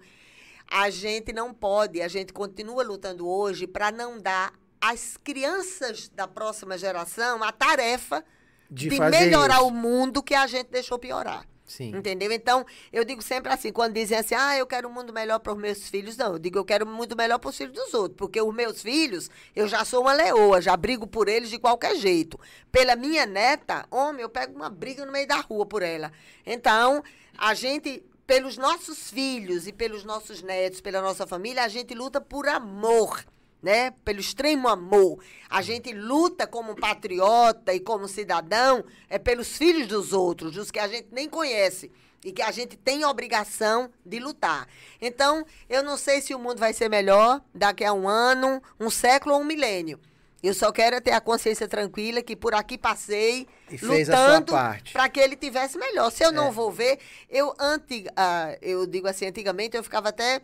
a 0.69 0.89
gente 0.89 1.31
não 1.33 1.53
pode, 1.53 2.01
a 2.01 2.07
gente 2.07 2.33
continua 2.33 2.83
lutando 2.83 3.27
hoje 3.27 3.65
para 3.65 3.91
não 3.91 4.19
dar 4.19 4.53
às 4.81 5.17
crianças 5.17 6.09
da 6.09 6.27
próxima 6.27 6.77
geração 6.77 7.43
a 7.43 7.51
tarefa 7.51 8.23
de, 8.69 8.89
de 8.89 8.99
melhorar 8.99 9.57
isso. 9.57 9.67
o 9.67 9.71
mundo 9.71 10.23
que 10.23 10.35
a 10.35 10.47
gente 10.47 10.67
deixou 10.67 10.97
piorar. 10.97 11.45
Sim. 11.65 11.95
Entendeu? 11.95 12.31
Então, 12.31 12.65
eu 12.91 13.05
digo 13.05 13.21
sempre 13.21 13.53
assim, 13.53 13.71
quando 13.71 13.93
dizem 13.93 14.17
assim, 14.17 14.33
ah, 14.33 14.57
eu 14.57 14.65
quero 14.65 14.89
um 14.89 14.91
mundo 14.91 15.13
melhor 15.13 15.37
para 15.37 15.53
os 15.53 15.59
meus 15.59 15.87
filhos, 15.87 16.17
não, 16.17 16.33
eu 16.33 16.39
digo, 16.39 16.57
eu 16.57 16.65
quero 16.65 16.83
um 16.83 16.91
mundo 16.91 17.15
melhor 17.15 17.37
para 17.37 17.49
os 17.49 17.55
filhos 17.55 17.75
dos 17.75 17.93
outros, 17.93 18.17
porque 18.17 18.41
os 18.41 18.53
meus 18.53 18.81
filhos, 18.81 19.29
eu 19.55 19.67
já 19.67 19.85
sou 19.85 20.01
uma 20.01 20.13
leoa, 20.13 20.59
já 20.59 20.75
brigo 20.75 21.05
por 21.05 21.29
eles 21.29 21.49
de 21.49 21.59
qualquer 21.59 21.95
jeito. 21.95 22.39
Pela 22.71 22.95
minha 22.95 23.27
neta, 23.27 23.85
homem, 23.91 24.23
eu 24.23 24.29
pego 24.29 24.55
uma 24.55 24.69
briga 24.69 25.05
no 25.05 25.11
meio 25.11 25.27
da 25.27 25.37
rua 25.37 25.63
por 25.63 25.83
ela. 25.83 26.11
Então, 26.43 27.03
a 27.37 27.53
gente, 27.53 28.03
pelos 28.25 28.57
nossos 28.57 29.11
filhos 29.11 29.67
e 29.67 29.71
pelos 29.71 30.03
nossos 30.03 30.41
netos, 30.41 30.81
pela 30.81 31.01
nossa 31.03 31.27
família, 31.27 31.63
a 31.63 31.67
gente 31.67 31.93
luta 31.93 32.19
por 32.19 32.47
amor 32.47 33.23
né? 33.61 33.91
Pelo 34.03 34.19
extremo 34.19 34.67
amor. 34.67 35.19
A 35.49 35.61
gente 35.61 35.93
luta 35.93 36.47
como 36.47 36.75
patriota 36.75 37.73
e 37.73 37.79
como 37.79 38.07
cidadão 38.07 38.83
é 39.09 39.17
pelos 39.17 39.57
filhos 39.57 39.87
dos 39.87 40.13
outros, 40.13 40.53
dos 40.53 40.71
que 40.71 40.79
a 40.79 40.87
gente 40.87 41.07
nem 41.11 41.29
conhece 41.29 41.91
e 42.23 42.31
que 42.31 42.41
a 42.41 42.51
gente 42.51 42.75
tem 42.75 43.03
a 43.03 43.09
obrigação 43.09 43.89
de 44.05 44.19
lutar. 44.19 44.67
Então, 45.01 45.45
eu 45.69 45.81
não 45.83 45.97
sei 45.97 46.21
se 46.21 46.35
o 46.35 46.39
mundo 46.39 46.59
vai 46.59 46.73
ser 46.73 46.89
melhor 46.89 47.41
daqui 47.53 47.83
a 47.83 47.93
um 47.93 48.07
ano, 48.07 48.61
um 48.79 48.89
século 48.89 49.35
ou 49.35 49.41
um 49.41 49.45
milênio. 49.45 49.99
Eu 50.41 50.53
só 50.53 50.71
quero 50.71 51.01
ter 51.01 51.11
a 51.11 51.19
consciência 51.19 51.67
tranquila 51.67 52.21
que 52.21 52.33
por 52.35 52.53
aqui 52.53 52.77
passei 52.77 53.45
e 53.69 53.77
lutando 53.85 54.53
para 54.93 55.09
que 55.09 55.19
ele 55.19 55.35
tivesse 55.35 55.77
melhor. 55.77 56.09
Se 56.11 56.23
eu 56.23 56.31
não 56.31 56.47
é. 56.47 56.51
vou 56.51 56.71
ver, 56.71 56.97
eu 57.29 57.53
antig, 57.59 58.07
uh, 58.07 58.57
eu 58.61 58.87
digo 58.87 59.07
assim, 59.07 59.25
antigamente 59.25 59.75
eu 59.75 59.83
ficava 59.83 60.09
até 60.09 60.41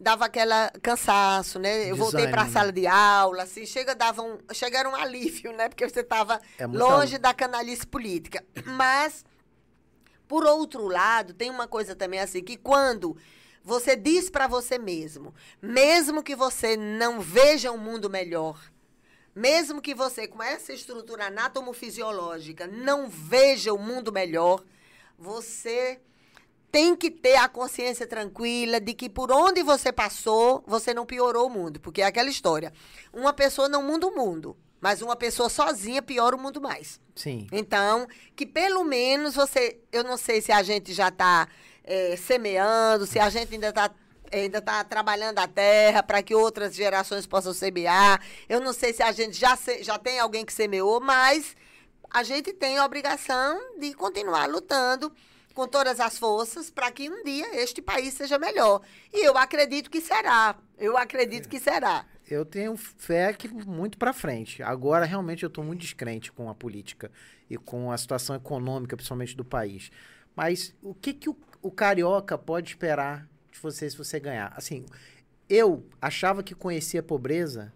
dava 0.00 0.24
aquela 0.24 0.70
cansaço, 0.82 1.58
né? 1.58 1.90
Eu 1.90 1.96
voltei 1.96 2.26
para 2.28 2.42
a 2.42 2.48
sala 2.48 2.72
de 2.72 2.86
aula, 2.86 3.44
assim, 3.44 3.66
chega 3.66 3.94
dava 3.94 4.22
um, 4.22 4.38
chega 4.52 4.88
um 4.88 4.94
alívio, 4.94 5.52
né? 5.52 5.68
Porque 5.68 5.88
você 5.88 6.00
estava 6.00 6.40
é 6.58 6.66
longe 6.66 7.18
da 7.18 7.34
canalice 7.34 7.86
política. 7.86 8.44
Mas 8.64 9.24
por 10.26 10.44
outro 10.44 10.86
lado, 10.86 11.34
tem 11.34 11.50
uma 11.50 11.66
coisa 11.66 11.94
também 11.94 12.20
assim 12.20 12.42
que 12.42 12.56
quando 12.56 13.16
você 13.62 13.96
diz 13.96 14.30
para 14.30 14.46
você 14.46 14.78
mesmo, 14.78 15.34
mesmo 15.60 16.22
que 16.22 16.34
você 16.34 16.76
não 16.76 17.20
veja 17.20 17.70
um 17.70 17.78
mundo 17.78 18.08
melhor, 18.08 18.58
Mesmo 19.34 19.80
que 19.80 19.94
você, 19.94 20.26
com 20.26 20.42
essa 20.42 20.72
estrutura 20.72 21.26
anatomofisiológica, 21.26 22.66
não 22.66 23.08
veja 23.08 23.72
o 23.72 23.78
mundo 23.78 24.10
melhor, 24.10 24.62
você 25.16 26.00
tem 26.70 26.94
que 26.94 27.10
ter 27.10 27.36
a 27.36 27.48
consciência 27.48 28.06
tranquila 28.06 28.80
de 28.80 28.94
que 28.94 29.08
por 29.08 29.32
onde 29.32 29.62
você 29.62 29.92
passou, 29.92 30.62
você 30.66 30.94
não 30.94 31.04
piorou 31.04 31.46
o 31.46 31.50
mundo. 31.50 31.80
Porque 31.80 32.02
é 32.02 32.06
aquela 32.06 32.28
história. 32.28 32.72
Uma 33.12 33.32
pessoa 33.32 33.68
não 33.68 33.82
muda 33.82 34.06
o 34.06 34.14
mundo, 34.14 34.56
mas 34.80 35.02
uma 35.02 35.16
pessoa 35.16 35.48
sozinha 35.48 36.00
piora 36.00 36.36
o 36.36 36.40
mundo 36.40 36.60
mais. 36.60 37.00
Sim. 37.14 37.46
Então, 37.50 38.06
que 38.36 38.46
pelo 38.46 38.84
menos 38.84 39.34
você. 39.34 39.80
Eu 39.92 40.04
não 40.04 40.16
sei 40.16 40.40
se 40.40 40.52
a 40.52 40.62
gente 40.62 40.92
já 40.92 41.08
está 41.08 41.48
é, 41.82 42.16
semeando, 42.16 43.06
se 43.06 43.18
a 43.18 43.28
gente 43.28 43.54
ainda 43.54 43.68
está 43.70 43.90
ainda 44.32 44.58
está 44.58 44.84
trabalhando 44.84 45.40
a 45.40 45.48
terra 45.48 46.04
para 46.04 46.22
que 46.22 46.34
outras 46.36 46.74
gerações 46.74 47.26
possam 47.26 47.52
semear. 47.52 48.22
Eu 48.48 48.60
não 48.60 48.72
sei 48.72 48.92
se 48.92 49.02
a 49.02 49.10
gente 49.10 49.36
já, 49.36 49.56
se, 49.56 49.82
já 49.82 49.98
tem 49.98 50.20
alguém 50.20 50.44
que 50.44 50.52
semeou, 50.52 51.00
mas 51.00 51.56
a 52.08 52.22
gente 52.22 52.52
tem 52.52 52.78
a 52.78 52.84
obrigação 52.84 53.58
de 53.78 53.92
continuar 53.94 54.48
lutando 54.48 55.12
com 55.60 55.68
todas 55.68 56.00
as 56.00 56.18
forças 56.18 56.70
para 56.70 56.90
que 56.90 57.10
um 57.10 57.22
dia 57.22 57.60
este 57.60 57.82
país 57.82 58.14
seja 58.14 58.38
melhor. 58.38 58.80
E 59.12 59.26
eu 59.26 59.36
acredito 59.36 59.90
que 59.90 60.00
será. 60.00 60.56
Eu 60.78 60.96
acredito 60.96 61.50
que 61.50 61.60
será. 61.60 62.06
Eu 62.30 62.46
tenho 62.46 62.74
fé 62.78 63.34
que 63.34 63.46
muito 63.46 63.98
para 63.98 64.14
frente. 64.14 64.62
Agora, 64.62 65.04
realmente, 65.04 65.42
eu 65.42 65.48
estou 65.48 65.62
muito 65.62 65.82
descrente 65.82 66.32
com 66.32 66.48
a 66.48 66.54
política 66.54 67.12
e 67.50 67.58
com 67.58 67.92
a 67.92 67.98
situação 67.98 68.34
econômica, 68.34 68.96
principalmente 68.96 69.36
do 69.36 69.44
país. 69.44 69.92
Mas 70.34 70.74
o 70.82 70.94
que, 70.94 71.12
que 71.12 71.28
o, 71.28 71.36
o 71.60 71.70
carioca 71.70 72.38
pode 72.38 72.70
esperar 72.70 73.28
de 73.52 73.58
você 73.58 73.90
se 73.90 73.98
você 73.98 74.18
ganhar? 74.18 74.54
Assim, 74.56 74.86
eu 75.46 75.84
achava 76.00 76.42
que 76.42 76.54
conhecia 76.54 77.00
a 77.00 77.02
pobreza 77.02 77.70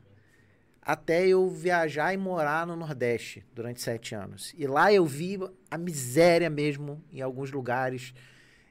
até 0.84 1.26
eu 1.26 1.48
viajar 1.48 2.12
e 2.12 2.16
morar 2.16 2.66
no 2.66 2.76
Nordeste 2.76 3.44
durante 3.54 3.80
sete 3.80 4.14
anos. 4.14 4.52
E 4.56 4.66
lá 4.66 4.92
eu 4.92 5.06
vi 5.06 5.38
a 5.70 5.78
miséria 5.78 6.50
mesmo 6.50 7.02
em 7.10 7.22
alguns 7.22 7.50
lugares 7.50 8.12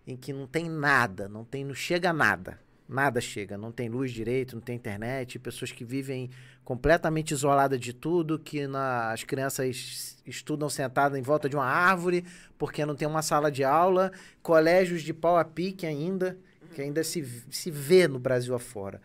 em 0.06 0.16
que 0.16 0.32
não 0.32 0.46
tem 0.46 0.70
nada, 0.70 1.28
não 1.28 1.44
tem, 1.44 1.64
não 1.64 1.74
chega 1.74 2.14
nada. 2.14 2.60
Nada 2.88 3.22
chega, 3.22 3.58
não 3.58 3.72
tem 3.72 3.88
luz 3.88 4.12
direito, 4.12 4.56
não 4.56 4.62
tem 4.62 4.76
internet, 4.76 5.40
pessoas 5.40 5.72
que 5.72 5.86
vivem 5.86 6.30
completamente 6.66 7.32
isoladas 7.32 7.80
de 7.80 7.94
tudo, 7.94 8.38
que 8.38 8.68
na, 8.68 9.12
as 9.12 9.24
crianças 9.24 10.22
estudam 10.28 10.70
sentadas 10.70 11.18
em 11.18 11.22
volta 11.22 11.48
de 11.48 11.56
uma 11.56 11.66
árvore 11.66 12.26
porque 12.58 12.86
não 12.86 12.94
tem 12.94 13.08
uma 13.08 13.22
sala 13.22 13.50
de 13.50 13.64
aula, 13.64 14.12
colégios 14.44 15.02
de 15.02 15.14
pau 15.14 15.38
a 15.38 15.46
pique 15.46 15.86
ainda, 15.86 16.38
que 16.76 16.82
ainda 16.82 17.04
se, 17.04 17.26
se 17.50 17.72
vê 17.72 18.08
no 18.08 18.20
Brasil 18.20 18.54
afora. 18.54 19.02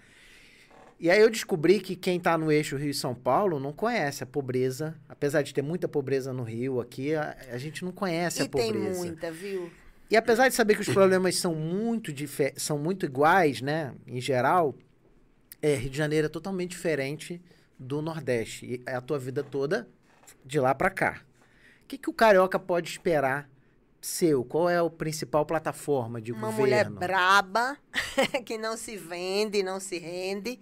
E 1.00 1.08
aí 1.08 1.20
eu 1.20 1.30
descobri 1.30 1.78
que 1.78 1.94
quem 1.94 2.16
está 2.18 2.36
no 2.36 2.50
eixo 2.50 2.76
Rio 2.76 2.90
e 2.90 2.94
São 2.94 3.14
Paulo 3.14 3.60
não 3.60 3.72
conhece 3.72 4.24
a 4.24 4.26
pobreza. 4.26 4.96
Apesar 5.08 5.42
de 5.42 5.54
ter 5.54 5.62
muita 5.62 5.86
pobreza 5.86 6.32
no 6.32 6.42
Rio, 6.42 6.80
aqui 6.80 7.14
a, 7.14 7.36
a 7.52 7.58
gente 7.58 7.84
não 7.84 7.92
conhece 7.92 8.40
e 8.40 8.46
a 8.46 8.48
pobreza. 8.48 8.72
tem 8.72 8.94
muita, 8.94 9.30
viu? 9.30 9.70
E 10.10 10.16
apesar 10.16 10.48
de 10.48 10.54
saber 10.54 10.74
que 10.74 10.80
os 10.80 10.88
problemas 10.88 11.36
são 11.36 11.54
muito, 11.54 12.12
são 12.56 12.78
muito 12.78 13.06
iguais, 13.06 13.60
né, 13.60 13.94
em 14.06 14.20
geral, 14.20 14.74
é, 15.60 15.74
Rio 15.74 15.90
de 15.90 15.98
Janeiro 15.98 16.26
é 16.26 16.30
totalmente 16.30 16.70
diferente 16.70 17.40
do 17.78 18.02
Nordeste. 18.02 18.66
E 18.66 18.82
é 18.84 18.94
a 18.96 19.00
tua 19.00 19.18
vida 19.18 19.44
toda 19.44 19.86
de 20.44 20.58
lá 20.58 20.74
para 20.74 20.90
cá. 20.90 21.20
O 21.84 21.86
que, 21.86 21.96
que 21.96 22.10
o 22.10 22.12
carioca 22.12 22.58
pode 22.58 22.90
esperar 22.90 23.48
seu? 24.00 24.44
Qual 24.44 24.68
é 24.68 24.78
a 24.78 24.90
principal 24.90 25.46
plataforma 25.46 26.20
de 26.20 26.32
Uma 26.32 26.50
governo? 26.50 26.60
mulher 26.60 26.90
braba, 26.90 27.78
que 28.44 28.58
não 28.58 28.76
se 28.76 28.96
vende, 28.96 29.62
não 29.62 29.78
se 29.78 29.98
rende 29.98 30.58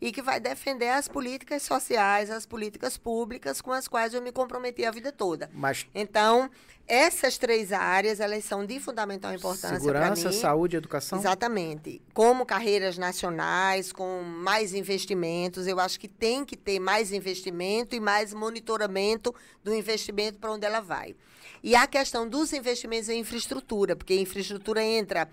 e 0.00 0.12
que 0.12 0.22
vai 0.22 0.38
defender 0.38 0.88
as 0.88 1.08
políticas 1.08 1.62
sociais, 1.62 2.30
as 2.30 2.46
políticas 2.46 2.96
públicas 2.96 3.60
com 3.60 3.72
as 3.72 3.88
quais 3.88 4.14
eu 4.14 4.22
me 4.22 4.30
comprometi 4.30 4.84
a 4.84 4.90
vida 4.90 5.10
toda. 5.10 5.50
Mas 5.52 5.86
então, 5.94 6.48
essas 6.86 7.36
três 7.36 7.72
áreas, 7.72 8.20
elas 8.20 8.44
são 8.44 8.64
de 8.64 8.78
fundamental 8.78 9.34
importância 9.34 9.68
para 9.68 10.10
mim. 10.10 10.16
segurança, 10.16 10.32
saúde 10.32 10.76
e 10.76 10.78
educação? 10.78 11.18
Exatamente. 11.18 12.00
Como 12.14 12.46
carreiras 12.46 12.96
nacionais, 12.96 13.92
com 13.92 14.22
mais 14.22 14.72
investimentos, 14.72 15.66
eu 15.66 15.80
acho 15.80 15.98
que 15.98 16.08
tem 16.08 16.44
que 16.44 16.56
ter 16.56 16.78
mais 16.78 17.12
investimento 17.12 17.96
e 17.96 18.00
mais 18.00 18.32
monitoramento 18.32 19.34
do 19.62 19.74
investimento 19.74 20.38
para 20.38 20.52
onde 20.52 20.64
ela 20.64 20.80
vai. 20.80 21.16
E 21.62 21.74
a 21.74 21.86
questão 21.86 22.28
dos 22.28 22.52
investimentos 22.52 23.08
em 23.08 23.20
infraestrutura, 23.20 23.96
porque 23.96 24.14
infraestrutura 24.14 24.82
entra 24.82 25.28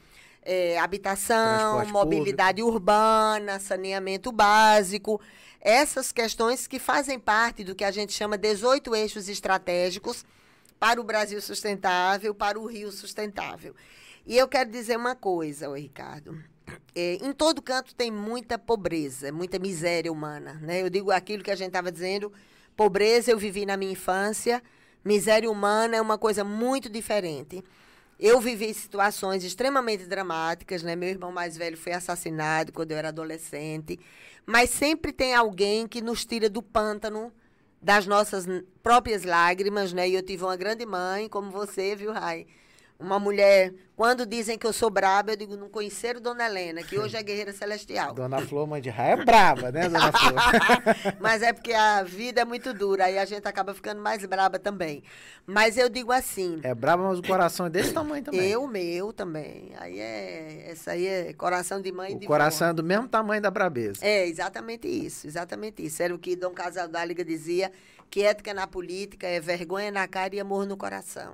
é, 0.46 0.78
habitação, 0.78 1.78
Transporte 1.78 1.92
mobilidade 1.92 2.62
urbana, 2.62 3.60
saneamento 3.60 4.32
básico, 4.32 5.20
essas 5.60 6.12
questões 6.12 6.68
que 6.68 6.78
fazem 6.78 7.20
parte 7.20 7.64
do 7.64 7.74
que 7.74 7.84
a 7.84 7.90
gente 7.90 8.14
chama 8.14 8.38
18 8.38 8.96
eixos 8.96 9.28
estratégicos 9.28 10.24
para 10.80 11.02
o 11.02 11.04
Brasil 11.04 11.42
sustentável, 11.42 12.36
para 12.36 12.60
o 12.60 12.68
Rio 12.68 12.92
sustentável. 12.92 13.76
E 14.26 14.38
eu 14.38 14.48
quero 14.48 14.70
dizer 14.70 14.98
uma 14.98 15.16
coisa, 15.16 15.74
Ricardo. 15.76 16.40
É, 16.96 17.16
em 17.16 17.32
todo 17.32 17.62
canto 17.62 17.96
tem 17.96 18.12
muita 18.12 18.58
pobreza, 18.58 19.32
muita 19.32 19.58
miséria 19.60 20.12
humana. 20.12 20.60
Né? 20.62 20.82
Eu 20.82 20.90
digo 20.90 21.12
aquilo 21.12 21.44
que 21.44 21.52
a 21.52 21.56
gente 21.56 21.68
estava 21.68 21.92
dizendo: 21.92 22.32
pobreza 22.76 23.32
eu 23.32 23.38
vivi 23.38 23.66
na 23.66 23.78
minha 23.78 23.92
infância, 23.92 24.62
miséria 25.04 25.50
humana 25.50 25.96
é 25.96 26.02
uma 26.02 26.18
coisa 26.18 26.44
muito 26.44 26.90
diferente. 26.90 27.64
Eu 28.20 28.40
vivi 28.40 28.74
situações 28.74 29.44
extremamente 29.44 30.06
dramáticas, 30.06 30.82
né? 30.84 30.96
Meu 30.96 31.10
irmão 31.10 31.32
mais 31.32 31.58
velho 31.58 31.78
foi 31.78 31.92
assassinado 31.94 32.72
quando 32.72 32.92
eu 32.92 32.98
era 32.98 33.10
adolescente, 33.10 34.00
mas 34.46 34.70
sempre 34.70 35.12
tem 35.12 35.36
alguém 35.36 35.88
que 35.88 36.02
nos 36.02 36.24
tira 36.26 36.50
do 36.50 36.62
pântano 36.62 37.32
das 37.82 38.08
nossas 38.08 38.46
próprias 38.82 39.24
lágrimas, 39.24 39.92
né? 39.94 40.08
E 40.10 40.16
eu 40.16 40.24
tive 40.24 40.44
uma 40.44 40.56
grande 40.56 40.86
mãe, 40.86 41.28
como 41.28 41.52
você, 41.52 41.96
viu, 41.96 42.14
Rai? 42.14 42.48
Uma 42.98 43.20
mulher, 43.20 43.74
quando 43.94 44.26
dizem 44.26 44.58
que 44.58 44.66
eu 44.66 44.72
sou 44.72 44.90
braba, 44.90 45.34
eu 45.34 45.36
digo, 45.36 45.58
não 45.58 45.68
conheceram 45.68 46.22
Dona 46.22 46.46
Helena, 46.46 46.82
que 46.82 46.98
hoje 46.98 47.18
é 47.18 47.22
guerreira 47.24 47.52
celestial. 47.52 48.14
Dona 48.14 48.40
Flor 48.40 48.66
Mãe 48.66 48.82
de 48.82 48.90
Raia 48.90 49.14
é 49.14 49.26
braba, 49.26 49.70
né, 49.70 49.90
Dona 49.90 50.12
Flor? 50.14 50.34
Mas 51.20 51.42
é 51.42 51.52
porque 51.52 51.74
a 51.74 52.04
vida 52.04 52.42
é 52.42 52.46
muito 52.46 52.74
dura, 52.74 53.06
aí 53.06 53.18
a 53.20 53.26
gente 53.26 53.46
acaba 53.46 53.74
ficando 53.74 54.02
mais 54.02 54.26
braba 54.26 54.58
também. 54.58 55.04
Mas 55.46 55.78
eu 55.78 55.90
digo 55.90 56.12
assim. 56.12 56.60
É 56.64 56.74
braba, 56.74 57.04
mas 57.04 57.20
o 57.20 57.24
coração 57.24 57.66
é 57.66 57.70
desse 57.70 57.94
tamanho 57.94 58.24
também. 58.24 58.50
Eu, 58.50 58.66
meu 58.66 59.14
também. 59.14 59.74
Aí 59.78 60.00
é. 60.00 60.72
Essa 60.72 60.92
aí 60.92 61.06
é 61.06 61.34
coração 61.34 61.80
de 61.82 61.92
mãe 61.92 62.14
e 62.14 62.16
O 62.16 62.20
de 62.20 62.26
coração 62.26 62.68
vó. 62.68 62.72
é 62.72 62.74
do 62.74 62.84
mesmo 62.84 63.08
tamanho 63.08 63.42
da 63.42 63.52
brabeza. 63.52 64.00
É, 64.02 64.26
exatamente 64.26 64.88
isso, 64.88 65.28
exatamente 65.28 65.86
isso. 65.86 66.02
Era 66.02 66.16
o 66.16 66.18
que 66.18 66.36
Dom 66.36 66.52
Casaldáliga 66.52 67.24
dizia, 67.24 67.72
que 68.10 68.24
ética 68.24 68.54
na 68.54 68.66
política 68.66 69.28
é 69.28 69.40
vergonha 69.40 69.92
na 69.92 70.08
cara 70.08 70.36
e 70.36 70.40
amor 70.40 70.66
no 70.66 70.76
coração. 70.76 71.34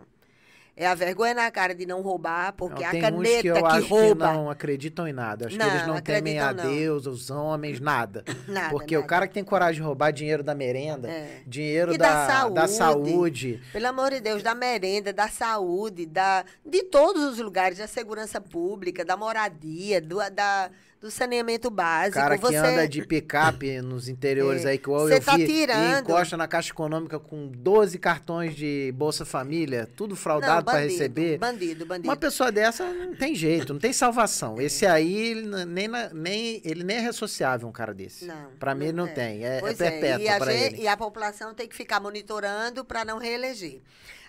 É 0.76 0.88
a 0.88 0.96
vergonha 0.96 1.34
na 1.34 1.52
cara 1.52 1.76
de 1.76 1.86
não 1.86 2.02
roubar, 2.02 2.54
porque 2.54 2.82
Não, 2.82 2.90
a 2.90 3.02
caneta 3.02 3.42
que 3.42 3.48
eu 3.48 3.56
que, 3.56 3.64
acho 3.66 3.88
rouba. 3.88 4.28
que 4.30 4.34
não 4.34 4.50
acreditam 4.50 5.08
em 5.08 5.12
nada. 5.14 5.48
Acho 5.48 5.58
Não, 5.58 5.66
que 5.68 5.72
eles 5.76 5.88
não 5.88 6.02
temem 6.02 6.40
a 6.40 6.54
não. 6.54 6.64
Deus, 6.74 7.06
os 7.06 7.30
homens, 7.30 7.80
nada. 7.80 8.24
Nada, 8.48 8.70
Porque 8.70 8.96
o 8.96 9.02
nada. 9.02 9.08
cara 9.10 9.28
que 9.28 9.34
tem 9.34 9.44
coragem 9.44 9.82
de 9.82 9.86
roubar 9.86 10.12
dinheiro 10.12 10.42
da 10.44 10.56
merenda, 10.56 11.10
É. 11.10 11.42
dinheiro 11.46 11.98
da, 11.98 12.26
da 12.26 12.50
da 12.50 12.68
saúde. 12.68 13.10
saúde, 13.12 13.62
Pelo 13.74 13.88
amor 13.88 14.12
de 14.12 14.22
Deus, 14.22 14.42
da 14.42 14.56
merenda, 14.56 15.12
da 15.14 15.28
saúde, 15.28 16.06
da, 16.06 16.46
de 16.66 16.84
todos 16.84 17.22
os 17.24 17.38
lugares, 17.40 17.78
da 17.78 17.88
segurança 17.88 18.40
pública, 18.40 19.04
da 19.06 19.18
moradia, 19.18 20.02
do, 20.02 20.18
da, 20.32 20.72
do 21.02 21.10
saneamento 21.10 21.70
básico. 21.72 22.14
cara 22.20 22.38
que 22.38 22.44
você, 22.44 22.56
anda 22.58 22.88
de 22.88 23.06
picape 23.06 23.82
nos 23.82 24.08
interiores 24.08 24.64
É. 24.66 24.70
aí, 24.70 24.78
que 24.78 24.88
eu, 24.88 24.94
Você 25.00 25.16
eu 25.16 25.22
tá 25.24 25.36
vi, 25.36 25.44
e 25.44 25.48
tirando. 25.48 26.02
encosta 26.10 26.38
na 26.38 26.48
Caixa 26.48 26.70
Econômica 26.72 27.20
com 27.20 27.48
12 27.48 27.98
cartões 27.98 28.56
de 28.56 28.94
Bolsa 28.96 29.26
Família, 29.26 29.90
tudo 29.96 30.12
Não, 30.12 30.16
fraudado 30.16 30.64
para 30.66 30.80
receber. 30.82 31.40
Bandido, 31.40 31.86
bandido. 31.88 32.08
Uma 32.08 32.16
pessoa 32.16 32.52
dessa 32.52 32.86
não 32.94 33.16
tem 33.16 33.34
jeito, 33.34 33.74
não 33.74 33.80
tem 33.80 33.92
salvação. 33.92 34.62
Esse 34.62 34.86
aí, 34.86 35.12
ele 35.32 35.66
nem, 35.66 35.88
nem, 36.14 36.62
ele 36.64 36.84
nem 36.84 36.98
é 36.98 37.02
ressociável, 37.02 37.68
um 37.68 37.72
cara 37.72 37.94
desse. 37.96 38.26
Não, 38.26 38.52
Pra 38.60 38.76
mim, 38.76 38.86
ele 38.86 38.94
não 38.98 39.08
é. 39.08 39.12
tem. 39.12 39.44
É, 39.44 39.58
é 39.58 39.60
Pois 39.60 39.78
perpétuo 39.78 40.24
e 40.24 40.30
a, 40.30 40.38
pra 40.38 40.52
gente- 40.52 40.74
ele. 40.76 40.84
e 40.84 40.88
a 40.88 40.96
população 40.96 41.54
tem 41.56 41.68
que 41.68 41.76
ficar 41.76 42.00
monitorando 42.00 42.86
para 42.86 43.04
não 43.04 43.18
reeleger. 43.18 43.82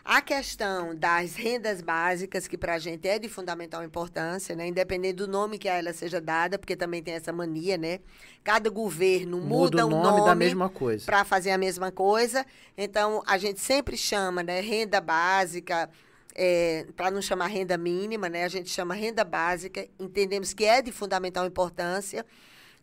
A 0.05 0.21
questão 0.21 0.97
das 0.97 1.37
rendas 1.37 1.81
básicas, 1.81 2.49
que 2.49 2.59
para 2.59 2.75
a 2.75 2.79
gente 2.79 3.07
é 3.07 3.21
de 3.21 3.29
fundamental 3.29 3.85
importância, 3.85 4.57
né? 4.57 4.67
independente 4.67 5.15
do 5.15 5.29
nome 5.29 5.59
que 5.59 5.69
a 5.69 5.75
ela 5.75 5.93
seja 5.93 6.21
dada, 6.21 6.59
porque 6.59 6.75
também 6.75 7.01
tem 7.01 7.15
essa 7.15 7.33
mania, 7.33 7.77
né? 7.79 8.01
Cada 8.43 8.69
governo 8.69 9.39
muda, 9.39 9.85
Muda 9.85 9.87
o 9.87 9.91
nome, 9.91 10.25
da 10.25 10.35
mesma 10.35 10.69
coisa. 10.69 11.07
para 11.07 11.25
fazer 11.25 11.53
a 11.53 11.59
mesma 11.59 11.93
coisa. 11.93 12.45
Então, 12.77 13.23
a 13.27 13.39
gente 13.39 13.61
sempre 13.61 13.97
chama, 13.97 14.43
né, 14.43 14.61
renda 14.61 15.01
básica, 15.01 15.89
para 16.97 17.11
não 17.13 17.23
chamar 17.23 17.47
renda 17.47 17.79
mínima, 17.79 18.29
né? 18.29 18.43
A 18.43 18.49
gente 18.49 18.71
chama 18.71 18.95
renda 18.95 19.23
básica, 19.23 19.87
entendemos 20.01 20.53
que 20.53 20.65
é 20.65 20.83
de 20.83 20.91
fundamental 20.91 21.47
importância, 21.47 22.27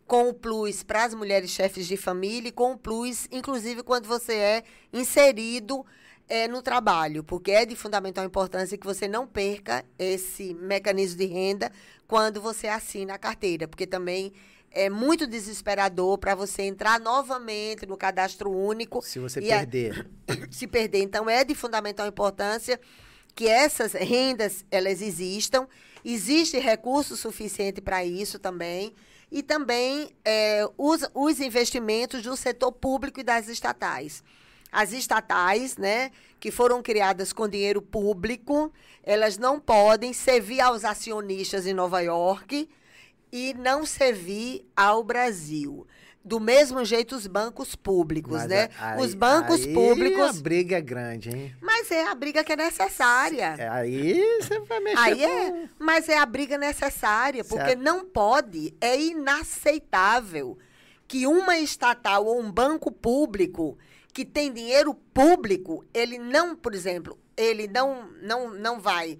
com 0.06 0.30
o 0.30 0.34
plus 0.34 0.82
para 0.82 1.04
as 1.04 1.12
mulheres 1.12 1.50
chefes 1.50 1.86
de 1.86 1.98
família 1.98 2.48
e 2.48 2.52
com 2.52 2.72
o 2.72 2.78
plus, 2.78 3.28
inclusive, 3.30 3.82
quando 3.82 4.06
você 4.06 4.32
é 4.34 4.64
inserido 4.90 5.84
é, 6.30 6.46
no 6.46 6.62
trabalho, 6.62 7.24
porque 7.24 7.50
é 7.50 7.66
de 7.66 7.74
fundamental 7.74 8.24
importância 8.24 8.78
que 8.78 8.86
você 8.86 9.08
não 9.08 9.26
perca 9.26 9.84
esse 9.98 10.54
mecanismo 10.54 11.18
de 11.18 11.26
renda 11.26 11.72
quando 12.06 12.40
você 12.40 12.68
assina 12.68 13.14
a 13.14 13.18
carteira, 13.18 13.66
porque 13.66 13.84
também 13.84 14.32
é 14.70 14.88
muito 14.88 15.26
desesperador 15.26 16.16
para 16.18 16.36
você 16.36 16.62
entrar 16.62 17.00
novamente 17.00 17.84
no 17.84 17.96
cadastro 17.96 18.48
único. 18.48 19.02
Se 19.02 19.18
você 19.18 19.40
perder. 19.40 20.08
A, 20.28 20.34
se 20.52 20.68
perder. 20.68 21.02
Então, 21.02 21.28
é 21.28 21.44
de 21.44 21.56
fundamental 21.56 22.06
importância 22.06 22.80
que 23.34 23.48
essas 23.48 23.92
rendas 23.92 24.64
elas 24.70 25.02
existam. 25.02 25.66
Existe 26.04 26.58
recurso 26.60 27.16
suficiente 27.16 27.80
para 27.80 28.04
isso 28.04 28.38
também. 28.38 28.94
E 29.32 29.42
também 29.42 30.10
é, 30.24 30.64
os, 30.78 31.02
os 31.12 31.40
investimentos 31.40 32.22
do 32.22 32.36
setor 32.36 32.70
público 32.70 33.18
e 33.18 33.24
das 33.24 33.48
estatais. 33.48 34.22
As 34.72 34.92
estatais, 34.92 35.76
né, 35.76 36.10
que 36.38 36.50
foram 36.50 36.82
criadas 36.82 37.32
com 37.32 37.48
dinheiro 37.48 37.82
público, 37.82 38.72
elas 39.02 39.36
não 39.38 39.58
podem 39.58 40.12
servir 40.12 40.60
aos 40.60 40.84
acionistas 40.84 41.66
em 41.66 41.74
Nova 41.74 42.00
York 42.00 42.68
e 43.32 43.54
não 43.54 43.84
servir 43.84 44.64
ao 44.76 45.02
Brasil. 45.02 45.86
Do 46.22 46.38
mesmo 46.38 46.84
jeito, 46.84 47.16
os 47.16 47.26
bancos 47.26 47.74
públicos, 47.74 48.32
mas 48.32 48.46
né? 48.46 48.68
Aí, 48.78 49.00
os 49.00 49.14
bancos 49.14 49.64
aí 49.64 49.72
públicos. 49.72 50.38
A 50.38 50.42
briga 50.42 50.76
é 50.76 50.80
grande, 50.80 51.30
hein? 51.30 51.56
Mas 51.62 51.90
é 51.90 52.06
a 52.06 52.14
briga 52.14 52.44
que 52.44 52.52
é 52.52 52.56
necessária. 52.56 53.54
É, 53.58 53.68
aí 53.68 54.22
você 54.38 54.60
vai 54.60 54.80
mexer. 54.80 54.98
Aí 54.98 55.18
com... 55.18 55.26
é, 55.26 55.68
mas 55.78 56.08
é 56.10 56.18
a 56.18 56.26
briga 56.26 56.58
necessária, 56.58 57.42
porque 57.42 57.68
certo. 57.68 57.82
não 57.82 58.04
pode, 58.04 58.74
é 58.82 59.00
inaceitável 59.00 60.58
que 61.08 61.26
uma 61.26 61.58
estatal 61.58 62.26
ou 62.26 62.38
um 62.38 62.52
banco 62.52 62.92
público 62.92 63.78
que 64.12 64.24
tem 64.24 64.52
dinheiro 64.52 64.94
público, 64.94 65.84
ele 65.94 66.18
não, 66.18 66.56
por 66.56 66.74
exemplo, 66.74 67.18
ele 67.36 67.68
não, 67.68 68.08
não, 68.22 68.54
não 68.54 68.80
vai 68.80 69.18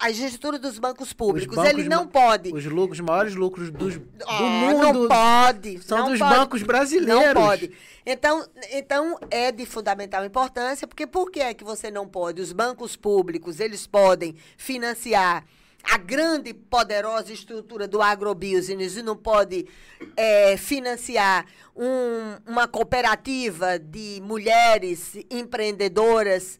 a 0.00 0.10
estrutura 0.10 0.58
dos 0.58 0.78
bancos 0.78 1.12
públicos. 1.12 1.54
Bancos 1.54 1.70
ele 1.70 1.86
não 1.86 2.06
pode. 2.06 2.52
Os 2.54 2.64
lucros, 2.64 2.98
os 2.98 3.04
maiores 3.04 3.34
lucros 3.34 3.70
dos, 3.70 3.98
do 3.98 4.42
mundo. 4.42 4.92
Não 4.94 5.08
pode. 5.08 5.82
São 5.82 5.98
não 5.98 6.10
dos 6.10 6.18
pode, 6.18 6.34
bancos 6.34 6.62
brasileiros. 6.62 7.34
Não 7.34 7.34
pode. 7.34 7.70
Então, 8.06 8.46
então, 8.72 9.18
é 9.30 9.52
de 9.52 9.66
fundamental 9.66 10.24
importância, 10.24 10.88
porque 10.88 11.06
por 11.06 11.30
que 11.30 11.40
é 11.40 11.52
que 11.52 11.62
você 11.62 11.90
não 11.90 12.08
pode? 12.08 12.40
Os 12.40 12.50
bancos 12.50 12.96
públicos, 12.96 13.60
eles 13.60 13.86
podem 13.86 14.34
financiar 14.56 15.44
a 15.82 15.96
grande, 15.96 16.52
poderosa 16.52 17.32
estrutura 17.32 17.88
do 17.88 18.02
agrobusiness 18.02 18.96
e 18.96 19.02
não 19.02 19.16
pode 19.16 19.66
é, 20.16 20.56
financiar 20.56 21.46
um, 21.74 22.36
uma 22.46 22.68
cooperativa 22.68 23.78
de 23.78 24.20
mulheres 24.22 25.16
empreendedoras 25.30 26.58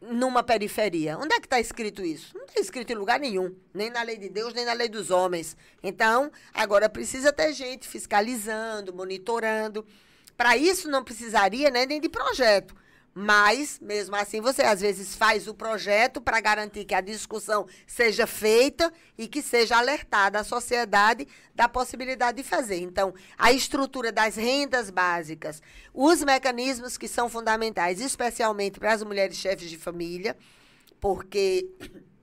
numa 0.00 0.42
periferia. 0.42 1.18
Onde 1.18 1.34
é 1.34 1.40
que 1.40 1.46
está 1.46 1.60
escrito 1.60 2.02
isso? 2.02 2.36
Não 2.36 2.44
está 2.44 2.60
escrito 2.60 2.90
em 2.90 2.96
lugar 2.96 3.20
nenhum, 3.20 3.54
nem 3.74 3.90
na 3.90 4.02
lei 4.02 4.16
de 4.16 4.28
Deus, 4.28 4.54
nem 4.54 4.64
na 4.64 4.72
lei 4.72 4.88
dos 4.88 5.10
homens. 5.10 5.56
Então, 5.82 6.30
agora 6.54 6.88
precisa 6.88 7.32
ter 7.32 7.52
gente 7.52 7.86
fiscalizando, 7.86 8.94
monitorando. 8.94 9.84
Para 10.36 10.56
isso 10.56 10.88
não 10.88 11.04
precisaria 11.04 11.70
né, 11.70 11.84
nem 11.84 12.00
de 12.00 12.08
projeto. 12.08 12.74
Mas, 13.12 13.80
mesmo 13.80 14.14
assim, 14.14 14.40
você 14.40 14.62
às 14.62 14.80
vezes 14.80 15.16
faz 15.16 15.48
o 15.48 15.54
projeto 15.54 16.20
para 16.20 16.40
garantir 16.40 16.84
que 16.84 16.94
a 16.94 17.00
discussão 17.00 17.66
seja 17.84 18.24
feita 18.24 18.92
e 19.18 19.26
que 19.26 19.42
seja 19.42 19.76
alertada 19.76 20.38
a 20.38 20.44
sociedade 20.44 21.26
da 21.52 21.68
possibilidade 21.68 22.36
de 22.40 22.48
fazer. 22.48 22.78
Então, 22.78 23.12
a 23.36 23.50
estrutura 23.52 24.12
das 24.12 24.36
rendas 24.36 24.90
básicas, 24.90 25.60
os 25.92 26.22
mecanismos 26.22 26.96
que 26.96 27.08
são 27.08 27.28
fundamentais, 27.28 28.00
especialmente 28.00 28.78
para 28.78 28.92
as 28.92 29.02
mulheres 29.02 29.36
chefes 29.36 29.68
de 29.68 29.76
família, 29.76 30.36
porque 31.00 31.68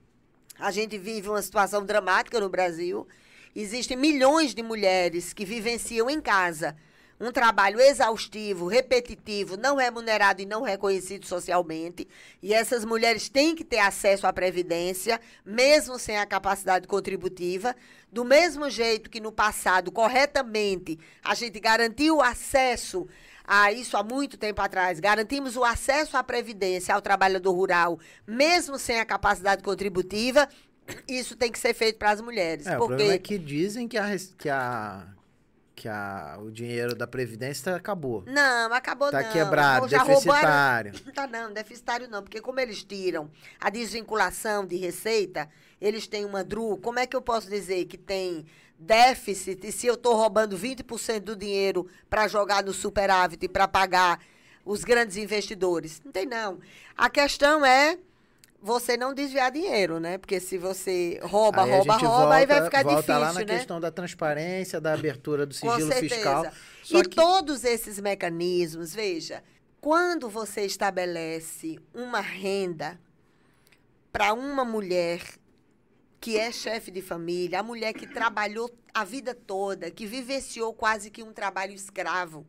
a 0.58 0.70
gente 0.70 0.96
vive 0.96 1.28
uma 1.28 1.42
situação 1.42 1.84
dramática 1.84 2.40
no 2.40 2.48
Brasil. 2.48 3.06
Existem 3.54 3.96
milhões 3.96 4.54
de 4.54 4.62
mulheres 4.62 5.34
que 5.34 5.44
vivenciam 5.44 6.08
em 6.08 6.20
casa 6.20 6.74
um 7.20 7.32
trabalho 7.32 7.80
exaustivo, 7.80 8.66
repetitivo, 8.66 9.56
não 9.56 9.76
remunerado 9.76 10.40
e 10.40 10.46
não 10.46 10.62
reconhecido 10.62 11.26
socialmente. 11.26 12.06
E 12.42 12.54
essas 12.54 12.84
mulheres 12.84 13.28
têm 13.28 13.54
que 13.54 13.64
ter 13.64 13.80
acesso 13.80 14.26
à 14.26 14.32
previdência, 14.32 15.20
mesmo 15.44 15.98
sem 15.98 16.16
a 16.16 16.26
capacidade 16.26 16.86
contributiva. 16.86 17.74
Do 18.12 18.24
mesmo 18.24 18.70
jeito 18.70 19.10
que 19.10 19.20
no 19.20 19.32
passado, 19.32 19.90
corretamente, 19.90 20.98
a 21.22 21.34
gente 21.34 21.58
garantiu 21.58 22.18
o 22.18 22.22
acesso 22.22 23.06
a 23.44 23.72
isso 23.72 23.96
há 23.96 24.02
muito 24.02 24.36
tempo 24.36 24.60
atrás, 24.60 25.00
garantimos 25.00 25.56
o 25.56 25.64
acesso 25.64 26.18
à 26.18 26.22
previdência 26.22 26.94
ao 26.94 27.00
trabalhador 27.00 27.52
rural, 27.52 27.98
mesmo 28.26 28.78
sem 28.78 29.00
a 29.00 29.06
capacidade 29.06 29.62
contributiva, 29.62 30.46
isso 31.08 31.34
tem 31.34 31.50
que 31.50 31.58
ser 31.58 31.72
feito 31.72 31.98
para 31.98 32.10
as 32.10 32.20
mulheres. 32.20 32.66
É, 32.66 32.76
porque... 32.76 32.84
O 32.84 32.86
problema 32.88 33.14
é 33.14 33.18
que 33.18 33.38
dizem 33.38 33.88
que 33.88 33.96
a, 33.96 34.14
que 34.36 34.50
a 34.50 35.06
que 35.78 35.88
a, 35.88 36.36
o 36.42 36.50
dinheiro 36.50 36.92
da 36.92 37.06
Previdência 37.06 37.76
acabou. 37.76 38.24
Não, 38.26 38.72
acabou 38.72 39.12
tá 39.12 39.18
não. 39.18 39.24
Tá 39.24 39.32
quebrado, 39.32 39.86
deficitário. 39.86 40.92
Roubaram... 40.92 41.14
Tá 41.14 41.26
não, 41.28 41.52
deficitário 41.52 42.08
não, 42.08 42.20
porque 42.20 42.40
como 42.40 42.58
eles 42.58 42.82
tiram 42.82 43.30
a 43.60 43.70
desvinculação 43.70 44.66
de 44.66 44.76
receita, 44.76 45.48
eles 45.80 46.08
têm 46.08 46.24
uma 46.24 46.42
DRU, 46.42 46.78
como 46.78 46.98
é 46.98 47.06
que 47.06 47.14
eu 47.14 47.22
posso 47.22 47.48
dizer 47.48 47.84
que 47.84 47.96
tem 47.96 48.44
déficit 48.76 49.64
e 49.64 49.70
se 49.70 49.86
eu 49.86 49.94
estou 49.94 50.16
roubando 50.16 50.58
20% 50.58 51.20
do 51.20 51.36
dinheiro 51.36 51.88
para 52.10 52.26
jogar 52.26 52.64
no 52.64 52.72
superávit 52.72 53.44
e 53.44 53.48
para 53.48 53.68
pagar 53.68 54.20
os 54.64 54.82
grandes 54.82 55.16
investidores? 55.16 56.02
Não 56.04 56.10
tem 56.10 56.26
não. 56.26 56.58
A 56.96 57.08
questão 57.08 57.64
é 57.64 57.98
você 58.60 58.96
não 58.96 59.14
desviar 59.14 59.52
dinheiro, 59.52 60.00
né? 60.00 60.18
Porque 60.18 60.40
se 60.40 60.58
você 60.58 61.20
rouba, 61.22 61.62
aí 61.62 61.70
rouba, 61.70 61.96
rouba, 61.96 62.08
volta, 62.08 62.34
aí 62.34 62.46
vai 62.46 62.64
ficar 62.64 62.82
volta 62.82 63.00
difícil, 63.00 63.20
lá 63.20 63.32
na 63.32 63.40
né? 63.40 63.46
questão 63.46 63.80
da 63.80 63.90
transparência, 63.90 64.80
da 64.80 64.92
abertura 64.92 65.46
do 65.46 65.54
sigilo 65.54 65.92
fiscal. 65.92 66.46
Só 66.82 66.98
e 66.98 67.02
que... 67.02 67.14
todos 67.14 67.64
esses 67.64 68.00
mecanismos, 68.00 68.92
veja, 68.94 69.42
quando 69.80 70.28
você 70.28 70.62
estabelece 70.62 71.78
uma 71.94 72.20
renda 72.20 72.98
para 74.12 74.32
uma 74.32 74.64
mulher 74.64 75.22
que 76.20 76.36
é 76.36 76.50
chefe 76.50 76.90
de 76.90 77.00
família, 77.00 77.60
a 77.60 77.62
mulher 77.62 77.92
que 77.92 78.06
trabalhou 78.06 78.68
a 78.92 79.04
vida 79.04 79.34
toda, 79.34 79.90
que 79.90 80.04
vivenciou 80.04 80.74
quase 80.74 81.10
que 81.10 81.22
um 81.22 81.32
trabalho 81.32 81.72
escravo, 81.72 82.44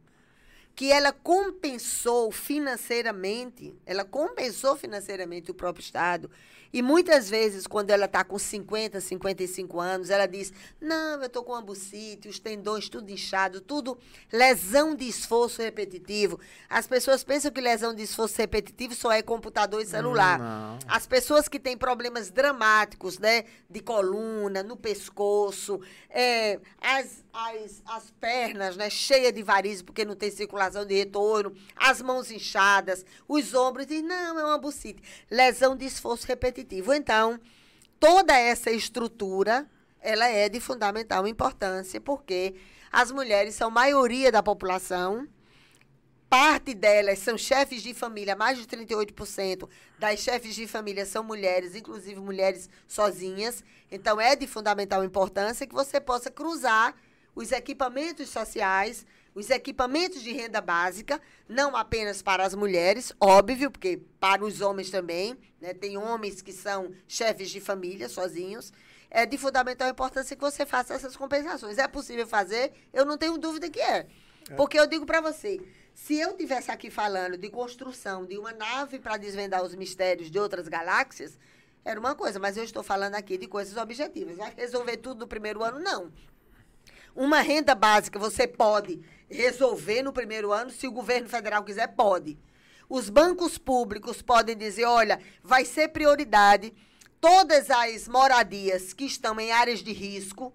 que 0.80 0.94
ela 0.94 1.12
compensou 1.12 2.32
financeiramente, 2.32 3.76
ela 3.86 4.06
compensou 4.06 4.78
financeiramente 4.78 5.52
o 5.52 5.54
próprio 5.54 5.84
Estado. 5.84 6.32
E 6.72 6.82
muitas 6.82 7.30
vezes, 7.30 7.65
quando 7.65 7.89
ela 7.89 8.05
está 8.05 8.24
com 8.24 8.38
50, 8.38 9.01
55 9.01 9.80
anos, 9.80 10.09
ela 10.09 10.28
diz: 10.28 10.53
Não, 10.80 11.20
eu 11.20 11.26
estou 11.26 11.43
com 11.43 11.55
ambucite, 11.55 12.28
os 12.28 12.39
tendões 12.39 12.88
tudo 12.89 13.09
inchado, 13.11 13.59
tudo 13.59 13.97
lesão 14.32 14.95
de 14.95 15.07
esforço 15.07 15.61
repetitivo. 15.61 16.39
As 16.70 16.86
pessoas 16.86 17.24
pensam 17.24 17.51
que 17.51 17.59
lesão 17.59 17.93
de 17.93 18.03
esforço 18.03 18.38
repetitivo 18.38 18.93
só 18.93 19.11
é 19.11 19.22
computador 19.22 19.82
e 19.82 19.86
celular. 19.86 20.39
Não. 20.39 20.80
As 20.88 21.07
pessoas 21.07 21.47
que 21.47 21.59
têm 21.59 21.78
problemas 21.78 22.30
dramáticos, 22.30 23.17
né, 23.17 23.45
de 23.70 23.80
coluna, 23.80 24.61
no 24.61 24.76
pescoço, 24.78 25.82
é, 26.09 26.59
as, 26.82 27.24
as, 27.34 27.82
as 27.86 28.11
pernas, 28.20 28.78
né, 28.78 28.89
cheias 28.89 29.34
de 29.34 29.41
varizes 29.41 29.82
porque 29.82 30.05
não 30.05 30.15
tem 30.15 30.30
circulação 30.30 30.86
de 30.86 30.95
retorno, 30.95 31.55
as 31.76 32.01
mãos 32.01 32.30
inchadas, 32.32 33.05
os 33.28 33.53
ombros, 33.53 33.88
e 33.89 34.01
não, 34.01 34.39
é 34.39 34.45
uma 34.45 34.57
bucite. 34.57 35.01
Lesão 35.30 35.76
de 35.76 35.86
esforço 35.86 36.28
repetitivo. 36.28 36.59
Então, 36.93 37.39
toda 37.99 38.38
essa 38.38 38.72
estrutura, 38.72 39.70
ela 40.01 40.28
é 40.28 40.49
de 40.49 40.60
fundamental 40.60 41.28
importância, 41.28 41.99
porque 41.99 42.55
as 42.91 43.12
mulheres 43.12 43.55
são 43.55 43.70
maioria 43.70 44.32
da 44.32 44.41
população, 44.41 45.28
parte 46.30 46.74
delas 46.74 47.20
são 47.20 47.38
chefes 47.38 47.82
de 47.82 47.93
família, 47.93 48.36
mais 48.36 48.57
de 48.57 48.66
38% 48.66 49.68
das 49.97 50.20
chefes 50.20 50.55
de 50.55 50.68
família 50.68 51.05
são 51.05 51.24
mulheres, 51.24 51.76
inclusive 51.76 52.20
mulheres 52.20 52.70
sozinhas. 52.88 53.64
Então, 53.91 54.22
é 54.22 54.36
de 54.36 54.45
fundamental 54.45 55.03
importância 55.03 55.66
que 55.66 55.74
você 55.74 55.99
possa 55.99 56.30
cruzar 56.30 56.95
os 57.36 57.51
equipamentos 57.51 58.30
sociais, 58.30 59.05
os 59.40 59.50
equipamentos 59.50 60.22
de 60.22 60.34
renda 60.34 60.60
básica, 60.60 61.22
não 61.48 61.76
apenas 61.76 62.22
para 62.22 62.46
as 62.46 62.54
mulheres, 62.54 63.14
óbvio, 63.20 63.72
porque 63.72 64.02
para 64.20 64.44
os 64.44 64.60
homens 64.60 64.92
também, 64.92 65.38
né? 65.62 65.74
Tem 65.74 65.98
homens 65.98 66.42
que 66.42 66.52
são 66.52 66.94
chefes 67.08 67.50
de 67.50 67.62
família 67.62 68.10
sozinhos. 68.10 68.72
É 69.10 69.26
de 69.26 69.38
fundamental 69.38 69.90
importância 69.90 70.36
que 70.36 70.42
você 70.42 70.66
faça 70.66 70.94
essas 70.94 71.16
compensações. 71.16 71.78
É 71.78 71.88
possível 71.88 72.28
fazer? 72.28 72.74
Eu 72.94 73.06
não 73.06 73.18
tenho 73.18 73.38
dúvida 73.38 73.70
que 73.70 73.80
é. 73.80 74.06
é. 74.50 74.56
Porque 74.56 74.80
eu 74.80 74.86
digo 74.86 75.06
para 75.06 75.20
você, 75.20 75.60
se 75.96 76.20
eu 76.20 76.38
tivesse 76.38 76.70
aqui 76.70 76.92
falando 76.92 77.36
de 77.38 77.50
construção 77.50 78.26
de 78.26 78.38
uma 78.38 78.52
nave 78.52 79.00
para 79.00 79.18
desvendar 79.18 79.64
os 79.64 79.74
mistérios 79.74 80.30
de 80.30 80.38
outras 80.38 80.68
galáxias, 80.68 81.40
era 81.84 82.00
uma 82.00 82.14
coisa, 82.14 82.38
mas 82.38 82.56
eu 82.56 82.64
estou 82.64 82.84
falando 82.84 83.16
aqui 83.16 83.38
de 83.38 83.48
coisas 83.48 83.78
objetivas. 83.78 84.38
Vai 84.38 84.54
resolver 84.56 84.98
tudo 84.98 85.22
no 85.22 85.28
primeiro 85.28 85.64
ano? 85.64 85.80
Não. 85.80 86.12
Uma 87.16 87.41
renda 87.41 87.76
básica 87.76 88.20
você 88.20 88.47
pode 88.47 89.01
resolver 89.30 90.01
no 90.01 90.14
primeiro 90.14 90.51
ano, 90.51 90.72
se 90.72 90.88
o 90.88 90.91
governo 90.91 91.30
federal 91.30 91.64
quiser, 91.64 91.88
pode. 91.88 92.38
Os 92.89 93.10
bancos 93.10 93.57
públicos 93.57 94.22
podem 94.22 94.57
dizer: 94.57 94.86
olha, 94.86 95.20
vai 95.43 95.66
ser 95.66 95.89
prioridade 95.89 96.74
todas 97.22 97.70
as 97.70 98.07
moradias 98.07 98.93
que 98.93 99.05
estão 99.05 99.39
em 99.39 99.51
áreas 99.51 99.80
de 99.80 99.91
risco 99.91 100.53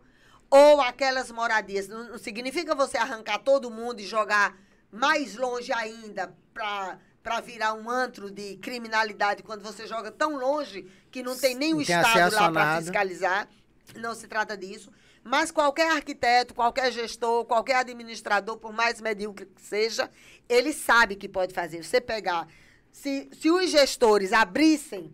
ou 0.50 0.80
aquelas 0.80 1.30
moradias. 1.30 1.88
Não, 1.88 2.10
não 2.10 2.18
significa 2.18 2.74
você 2.74 2.96
arrancar 2.96 3.38
todo 3.38 3.70
mundo 3.70 4.00
e 4.00 4.06
jogar 4.06 4.56
mais 4.90 5.36
longe 5.36 5.72
ainda 5.72 6.34
para 6.52 6.98
para 7.22 7.40
virar 7.40 7.72
um 7.72 7.88
antro 7.88 8.30
de 8.30 8.56
criminalidade 8.58 9.42
quando 9.42 9.62
você 9.62 9.86
joga 9.86 10.12
tão 10.12 10.36
longe 10.36 10.86
que 11.10 11.22
não 11.22 11.34
tem 11.34 11.54
nem 11.54 11.72
o 11.72 11.80
Estado 11.80 12.34
lá 12.34 12.52
para 12.52 12.82
fiscalizar. 12.82 13.48
Não 13.96 14.14
se 14.14 14.28
trata 14.28 14.54
disso. 14.54 14.92
Mas 15.24 15.50
qualquer 15.50 15.90
arquiteto, 15.90 16.54
qualquer 16.54 16.92
gestor, 16.92 17.46
qualquer 17.46 17.76
administrador, 17.76 18.58
por 18.58 18.74
mais 18.74 19.00
medíocre 19.00 19.46
que 19.46 19.62
seja, 19.62 20.10
ele 20.46 20.72
sabe 20.72 21.16
que 21.16 21.28
pode 21.28 21.54
fazer. 21.54 21.82
Você 21.82 21.98
pegar. 21.98 22.46
Se, 22.92 23.30
se 23.32 23.50
os 23.50 23.70
gestores 23.70 24.32
abrissem 24.32 25.10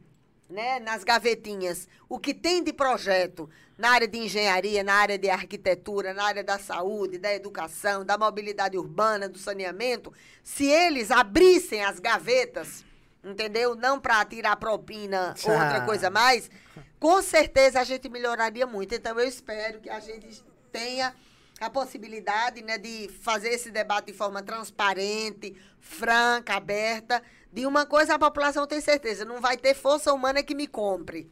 né, 0.50 0.80
nas 0.80 1.04
gavetinhas 1.04 1.88
o 2.08 2.18
que 2.18 2.34
tem 2.34 2.62
de 2.62 2.72
projeto 2.72 3.48
na 3.78 3.92
área 3.92 4.08
de 4.08 4.18
engenharia, 4.18 4.82
na 4.82 4.94
área 4.94 5.16
de 5.16 5.30
arquitetura, 5.30 6.12
na 6.12 6.24
área 6.24 6.44
da 6.44 6.58
saúde, 6.58 7.16
da 7.16 7.32
educação, 7.32 8.04
da 8.04 8.18
mobilidade 8.18 8.76
urbana, 8.76 9.28
do 9.28 9.38
saneamento, 9.38 10.12
se 10.42 10.66
eles 10.66 11.10
abrissem 11.10 11.82
as 11.82 11.98
gavetas, 11.98 12.84
entendeu? 13.24 13.74
Não 13.74 13.98
para 13.98 14.22
tirar 14.24 14.56
propina 14.56 15.34
ou 15.44 15.52
outra 15.52 15.80
coisa 15.82 16.10
mais, 16.10 16.50
com 17.00 17.20
certeza 17.20 17.80
a 17.80 17.84
gente 17.84 18.08
melhoraria 18.08 18.66
muito. 18.66 18.94
Então 18.94 19.18
eu 19.18 19.26
espero 19.26 19.80
que 19.80 19.90
a 19.90 19.98
gente 19.98 20.44
tenha 20.70 21.12
a 21.60 21.68
possibilidade 21.68 22.62
né, 22.62 22.78
de 22.78 23.08
fazer 23.22 23.48
esse 23.48 23.72
debate 23.72 24.06
de 24.06 24.12
forma 24.12 24.42
transparente, 24.42 25.56
franca, 25.80 26.54
aberta, 26.54 27.20
de 27.52 27.66
uma 27.66 27.84
coisa 27.84 28.14
a 28.14 28.18
população 28.18 28.66
tem 28.66 28.80
certeza, 28.80 29.24
não 29.24 29.40
vai 29.40 29.56
ter 29.56 29.74
força 29.74 30.12
humana 30.12 30.42
que 30.42 30.54
me 30.54 30.68
compre 30.68 31.28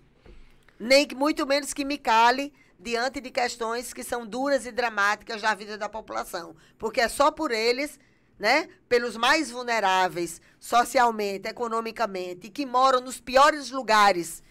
nem 0.78 1.06
muito 1.16 1.46
menos 1.46 1.74
que 1.74 1.84
me 1.84 1.98
cale 1.98 2.52
diante 2.78 3.20
de 3.20 3.30
questões 3.30 3.92
que 3.92 4.04
são 4.04 4.24
duras 4.24 4.64
e 4.64 4.70
dramáticas 4.70 5.42
da 5.42 5.54
vida 5.54 5.76
da 5.76 5.88
população. 5.88 6.54
Porque 6.78 7.00
é 7.00 7.08
só 7.08 7.30
por 7.30 7.50
eles, 7.50 7.98
né, 8.38 8.68
pelos 8.88 9.16
mais 9.16 9.50
vulneráveis 9.50 10.40
socialmente, 10.60 11.48
economicamente, 11.48 12.48
que 12.48 12.64
moram 12.64 13.00
nos 13.00 13.20
piores 13.20 13.70
lugares, 13.70 14.42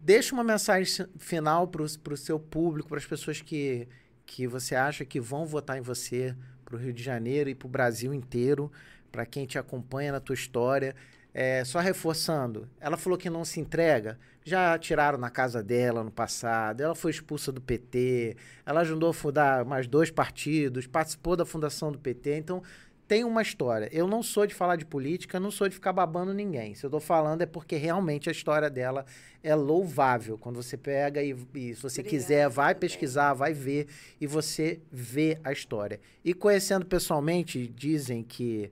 deixa 0.00 0.34
uma 0.34 0.42
mensagem 0.42 1.06
final 1.18 1.68
para 1.68 1.82
o 1.82 2.16
seu 2.16 2.40
público, 2.40 2.88
para 2.88 2.98
as 2.98 3.06
pessoas 3.06 3.40
que, 3.40 3.86
que 4.24 4.46
você 4.46 4.74
acha 4.74 5.04
que 5.04 5.20
vão 5.20 5.44
votar 5.44 5.76
em 5.76 5.82
você, 5.82 6.34
para 6.64 6.76
o 6.76 6.78
Rio 6.78 6.92
de 6.92 7.02
Janeiro 7.02 7.50
e 7.50 7.54
para 7.54 7.66
o 7.66 7.70
Brasil 7.70 8.14
inteiro, 8.14 8.72
para 9.12 9.26
quem 9.26 9.44
te 9.44 9.58
acompanha 9.58 10.12
na 10.12 10.20
tua 10.20 10.34
história. 10.34 10.94
É, 11.32 11.64
só 11.64 11.78
reforçando, 11.78 12.68
ela 12.80 12.96
falou 12.96 13.18
que 13.18 13.30
não 13.30 13.44
se 13.44 13.60
entrega. 13.60 14.18
Já 14.42 14.76
tiraram 14.78 15.18
na 15.18 15.30
casa 15.30 15.62
dela 15.62 16.02
no 16.02 16.10
passado, 16.10 16.80
ela 16.80 16.94
foi 16.94 17.10
expulsa 17.10 17.52
do 17.52 17.60
PT, 17.60 18.36
ela 18.66 18.80
ajudou 18.80 19.10
a 19.10 19.14
fundar 19.14 19.64
mais 19.64 19.86
dois 19.86 20.10
partidos, 20.10 20.86
participou 20.86 21.36
da 21.36 21.44
fundação 21.44 21.92
do 21.92 21.98
PT. 21.98 22.36
Então, 22.36 22.62
tem 23.10 23.24
uma 23.24 23.42
história. 23.42 23.88
Eu 23.90 24.06
não 24.06 24.22
sou 24.22 24.46
de 24.46 24.54
falar 24.54 24.76
de 24.76 24.84
política, 24.84 25.40
não 25.40 25.50
sou 25.50 25.68
de 25.68 25.74
ficar 25.74 25.92
babando 25.92 26.32
ninguém. 26.32 26.76
Se 26.76 26.86
eu 26.86 26.88
estou 26.88 27.00
falando 27.00 27.42
é 27.42 27.46
porque 27.46 27.74
realmente 27.74 28.28
a 28.28 28.32
história 28.32 28.70
dela 28.70 29.04
é 29.42 29.52
louvável. 29.52 30.38
Quando 30.38 30.62
você 30.62 30.76
pega 30.76 31.20
e, 31.20 31.36
e 31.54 31.74
se 31.74 31.82
você 31.82 32.02
Obrigada, 32.02 32.08
quiser, 32.08 32.48
vai 32.48 32.72
também. 32.72 32.88
pesquisar, 32.88 33.34
vai 33.34 33.52
ver 33.52 33.88
e 34.20 34.28
você 34.28 34.80
vê 34.92 35.38
a 35.42 35.50
história. 35.50 35.98
E 36.24 36.32
conhecendo 36.32 36.86
pessoalmente, 36.86 37.66
dizem 37.66 38.22
que 38.22 38.70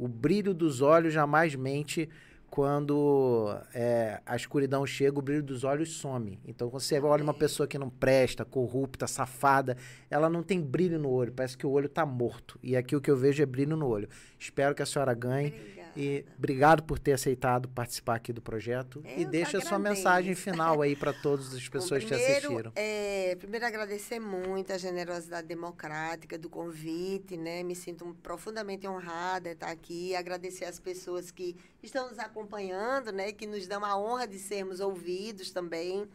o 0.00 0.08
brilho 0.08 0.54
dos 0.54 0.80
olhos 0.80 1.12
jamais 1.12 1.54
mente 1.54 2.08
quando 2.50 3.54
é, 3.74 4.20
a 4.24 4.34
escuridão 4.34 4.84
chega, 4.86 5.18
o 5.18 5.22
brilho 5.22 5.42
dos 5.42 5.62
olhos 5.62 5.90
some. 5.90 6.40
Então, 6.44 6.70
quando 6.70 6.80
você 6.80 6.98
olha 6.98 7.22
uma 7.22 7.34
pessoa 7.34 7.66
que 7.66 7.78
não 7.78 7.90
presta, 7.90 8.44
corrupta, 8.44 9.06
safada, 9.06 9.76
ela 10.10 10.28
não 10.28 10.42
tem 10.42 10.60
brilho 10.60 10.98
no 10.98 11.10
olho, 11.10 11.32
parece 11.32 11.56
que 11.56 11.66
o 11.66 11.70
olho 11.70 11.86
está 11.86 12.04
morto. 12.04 12.58
E 12.62 12.76
aqui 12.76 12.96
o 12.96 13.00
que 13.00 13.10
eu 13.10 13.16
vejo 13.16 13.42
é 13.42 13.46
brilho 13.46 13.76
no 13.76 13.86
olho. 13.86 14.08
Espero 14.38 14.74
que 14.74 14.82
a 14.82 14.86
senhora 14.86 15.12
ganhe. 15.12 15.48
Obrigada. 15.48 15.79
E 15.96 16.24
obrigado 16.38 16.82
por 16.82 16.98
ter 16.98 17.12
aceitado 17.12 17.68
participar 17.68 18.16
aqui 18.16 18.32
do 18.32 18.40
projeto. 18.40 19.02
Eu 19.04 19.22
e 19.22 19.24
deixa 19.24 19.58
a 19.58 19.60
sua 19.60 19.78
mensagem 19.78 20.34
final 20.34 20.80
aí 20.82 20.94
para 20.94 21.12
todas 21.12 21.54
as 21.54 21.66
pessoas 21.68 22.04
primeiro, 22.04 22.24
que 22.24 22.36
assistiram. 22.36 22.72
É, 22.76 23.36
primeiro, 23.36 23.66
agradecer 23.66 24.20
muito 24.20 24.72
a 24.72 24.78
generosidade 24.78 25.46
democrática 25.46 26.38
do 26.38 26.48
convite, 26.48 27.36
né? 27.36 27.62
Me 27.62 27.74
sinto 27.74 28.16
profundamente 28.22 28.86
honrada 28.86 29.50
de 29.50 29.54
estar 29.54 29.70
aqui. 29.70 30.14
Agradecer 30.14 30.64
as 30.64 30.78
pessoas 30.78 31.30
que 31.30 31.56
estão 31.82 32.08
nos 32.08 32.18
acompanhando, 32.18 33.12
né? 33.12 33.32
Que 33.32 33.46
nos 33.46 33.66
dão 33.66 33.84
a 33.84 33.98
honra 33.98 34.26
de 34.26 34.38
sermos 34.38 34.80
ouvidos 34.80 35.50
também. 35.50 36.06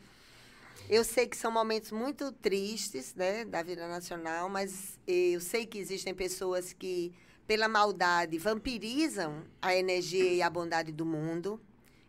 Eu 0.89 1.03
sei 1.03 1.26
que 1.26 1.36
são 1.36 1.51
momentos 1.51 1.91
muito 1.91 2.32
tristes, 2.32 3.15
né, 3.15 3.43
da 3.43 3.63
vida 3.63 3.88
nacional, 3.88 4.47
mas 4.47 4.99
eu 5.07 5.41
sei 5.41 5.65
que 5.65 5.80
existem 5.80 6.13
pessoas 6.13 6.73
que 6.73 7.11
pela 7.48 7.68
maldade, 7.68 8.38
vampirizam 8.38 9.43
a 9.62 9.76
energia 9.76 10.34
e 10.34 10.41
a 10.41 10.50
bondade 10.50 10.91
do 10.91 11.06
mundo. 11.06 11.62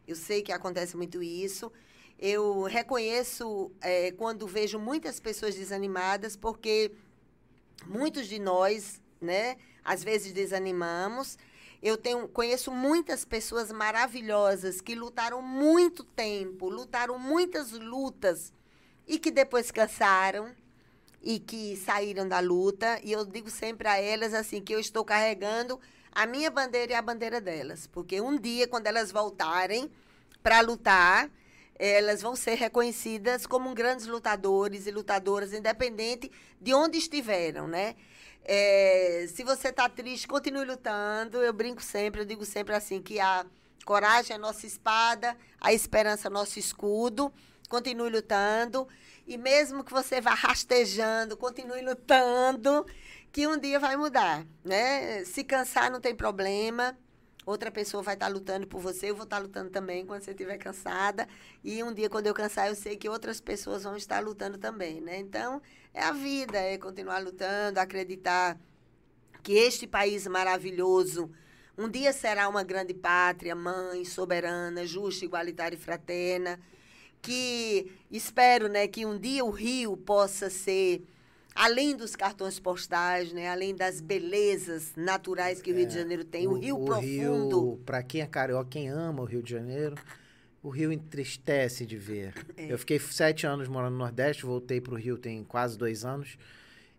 Eu 0.06 0.16
sei 0.16 0.42
que 0.42 0.52
acontece 0.52 0.96
muito 0.96 1.22
isso. 1.22 1.70
Eu 2.18 2.62
reconheço 2.62 3.70
é, 3.80 4.10
quando 4.12 4.46
vejo 4.46 4.78
muitas 4.78 5.20
pessoas 5.20 5.54
desanimadas, 5.54 6.36
porque 6.36 6.92
muitos 7.86 8.26
de 8.26 8.38
nós, 8.38 9.02
né, 9.20 9.56
às 9.84 10.02
vezes 10.02 10.32
desanimamos. 10.32 11.36
Eu 11.82 11.98
tenho, 11.98 12.26
conheço 12.28 12.72
muitas 12.72 13.24
pessoas 13.24 13.70
maravilhosas 13.70 14.80
que 14.80 14.94
lutaram 14.94 15.42
muito 15.42 16.02
tempo, 16.02 16.70
lutaram 16.70 17.18
muitas 17.18 17.72
lutas 17.72 18.52
e 19.06 19.18
que 19.18 19.30
depois 19.30 19.70
cansaram 19.70 20.54
e 21.26 21.40
que 21.40 21.76
saíram 21.76 22.28
da 22.28 22.38
luta. 22.38 23.00
E 23.02 23.10
eu 23.10 23.26
digo 23.26 23.50
sempre 23.50 23.88
a 23.88 24.00
elas 24.00 24.32
assim 24.32 24.62
que 24.62 24.72
eu 24.72 24.78
estou 24.78 25.04
carregando 25.04 25.80
a 26.12 26.24
minha 26.24 26.48
bandeira 26.48 26.92
e 26.92 26.94
a 26.94 27.02
bandeira 27.02 27.40
delas, 27.40 27.88
porque 27.88 28.20
um 28.20 28.38
dia 28.38 28.68
quando 28.68 28.86
elas 28.86 29.10
voltarem 29.10 29.90
para 30.40 30.60
lutar, 30.60 31.28
elas 31.76 32.22
vão 32.22 32.36
ser 32.36 32.54
reconhecidas 32.54 33.44
como 33.44 33.74
grandes 33.74 34.06
lutadores 34.06 34.86
e 34.86 34.92
lutadoras, 34.92 35.52
independente 35.52 36.30
de 36.60 36.72
onde 36.72 36.96
estiveram, 36.96 37.66
né? 37.66 37.96
É, 38.44 39.26
se 39.34 39.42
você 39.42 39.70
está 39.70 39.88
triste, 39.88 40.28
continue 40.28 40.64
lutando. 40.64 41.42
Eu 41.42 41.52
brinco 41.52 41.82
sempre, 41.82 42.20
eu 42.20 42.24
digo 42.24 42.44
sempre 42.44 42.76
assim, 42.76 43.02
que 43.02 43.18
a 43.18 43.44
coragem 43.84 44.36
é 44.36 44.38
nossa 44.38 44.64
espada, 44.64 45.36
a 45.60 45.72
esperança 45.72 46.28
é 46.28 46.30
nosso 46.30 46.56
escudo. 46.56 47.32
Continue 47.68 48.10
lutando. 48.10 48.86
E 49.26 49.36
mesmo 49.36 49.82
que 49.82 49.92
você 49.92 50.20
vá 50.20 50.34
rastejando, 50.34 51.36
continue 51.36 51.82
lutando, 51.82 52.86
que 53.32 53.46
um 53.46 53.58
dia 53.58 53.80
vai 53.80 53.96
mudar, 53.96 54.46
né? 54.64 55.24
Se 55.24 55.42
cansar 55.42 55.90
não 55.90 56.00
tem 56.00 56.14
problema 56.14 56.96
outra 57.46 57.70
pessoa 57.70 58.02
vai 58.02 58.14
estar 58.14 58.26
lutando 58.26 58.66
por 58.66 58.80
você, 58.80 59.10
eu 59.10 59.14
vou 59.14 59.22
estar 59.22 59.38
lutando 59.38 59.70
também 59.70 60.04
quando 60.04 60.22
você 60.22 60.32
estiver 60.32 60.58
cansada. 60.58 61.28
E 61.62 61.82
um 61.82 61.94
dia, 61.94 62.10
quando 62.10 62.26
eu 62.26 62.34
cansar, 62.34 62.68
eu 62.68 62.74
sei 62.74 62.96
que 62.96 63.08
outras 63.08 63.40
pessoas 63.40 63.84
vão 63.84 63.96
estar 63.96 64.18
lutando 64.18 64.58
também, 64.58 65.00
né? 65.00 65.18
Então, 65.18 65.62
é 65.94 66.02
a 66.02 66.10
vida, 66.10 66.58
é 66.58 66.76
continuar 66.76 67.20
lutando, 67.22 67.78
acreditar 67.78 68.58
que 69.44 69.52
este 69.52 69.86
país 69.86 70.26
maravilhoso 70.26 71.30
um 71.78 71.88
dia 71.88 72.12
será 72.12 72.48
uma 72.48 72.64
grande 72.64 72.94
pátria, 72.94 73.54
mãe, 73.54 74.02
soberana, 74.04 74.86
justa, 74.86 75.26
igualitária 75.26 75.76
e 75.76 75.78
fraterna. 75.78 76.58
Que 77.26 77.90
espero 78.10 78.68
né, 78.68 78.86
que 78.86 79.04
um 79.04 79.18
dia 79.18 79.44
o 79.44 79.50
Rio 79.50 79.96
possa 79.96 80.48
ser 80.48 81.04
além 81.56 81.96
dos 81.96 82.14
cartões 82.14 82.60
postais, 82.60 83.32
né? 83.32 83.48
além 83.48 83.74
das 83.74 84.00
belezas 84.00 84.92
naturais 84.94 85.62
que 85.62 85.72
o 85.72 85.74
Rio 85.74 85.86
de 85.86 85.96
é, 85.96 86.00
Janeiro 86.00 86.24
tem, 86.24 86.46
o, 86.46 86.52
o 86.52 86.54
Rio 86.54 86.82
o 86.82 86.84
Profundo. 86.84 87.80
Para 87.84 88.02
quem 88.02 88.20
é 88.20 88.26
carioca, 88.26 88.68
quem 88.70 88.88
ama 88.88 89.22
o 89.22 89.24
Rio 89.24 89.42
de 89.42 89.50
Janeiro, 89.50 89.96
o 90.62 90.68
Rio 90.68 90.92
entristece 90.92 91.86
de 91.86 91.96
ver. 91.96 92.34
É. 92.56 92.70
Eu 92.70 92.78
fiquei 92.78 92.98
sete 92.98 93.46
anos 93.46 93.66
morando 93.68 93.92
no 93.92 93.98
Nordeste, 93.98 94.44
voltei 94.44 94.80
para 94.80 94.94
o 94.94 94.96
Rio 94.96 95.16
tem 95.16 95.42
quase 95.42 95.78
dois 95.78 96.04
anos. 96.04 96.36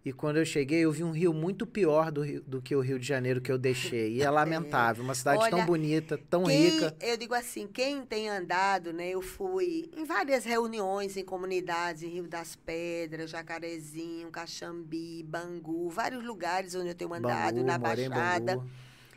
E 0.07 0.13
quando 0.13 0.37
eu 0.37 0.45
cheguei, 0.45 0.85
eu 0.85 0.91
vi 0.93 1.03
um 1.03 1.11
rio 1.11 1.33
muito 1.33 1.67
pior 1.67 2.13
do, 2.13 2.21
rio, 2.21 2.41
do 2.47 2.61
que 2.61 2.73
o 2.73 2.79
Rio 2.79 2.97
de 2.97 3.05
Janeiro 3.05 3.41
que 3.41 3.51
eu 3.51 3.57
deixei. 3.57 4.13
E 4.13 4.21
é 4.21 4.29
lamentável, 4.31 5.03
uma 5.03 5.13
cidade 5.13 5.41
Olha, 5.41 5.51
tão 5.51 5.65
bonita, 5.65 6.17
tão 6.29 6.45
quem, 6.45 6.69
rica. 6.69 6.95
Eu 7.01 7.17
digo 7.17 7.33
assim, 7.33 7.67
quem 7.67 8.05
tem 8.05 8.29
andado, 8.29 8.93
né? 8.93 9.09
Eu 9.09 9.21
fui 9.21 9.91
em 9.97 10.05
várias 10.05 10.45
reuniões 10.45 11.17
em 11.17 11.25
comunidades, 11.25 12.03
em 12.03 12.07
Rio 12.07 12.25
das 12.25 12.55
Pedras, 12.55 13.29
Jacarezinho, 13.29 14.31
Caxambi, 14.31 15.23
Bangu, 15.23 15.89
vários 15.89 16.23
lugares 16.23 16.73
onde 16.73 16.87
eu 16.87 16.95
tenho 16.95 17.13
andado, 17.13 17.55
Bangu, 17.55 17.67
na 17.67 17.77
Baixada. 17.77 18.63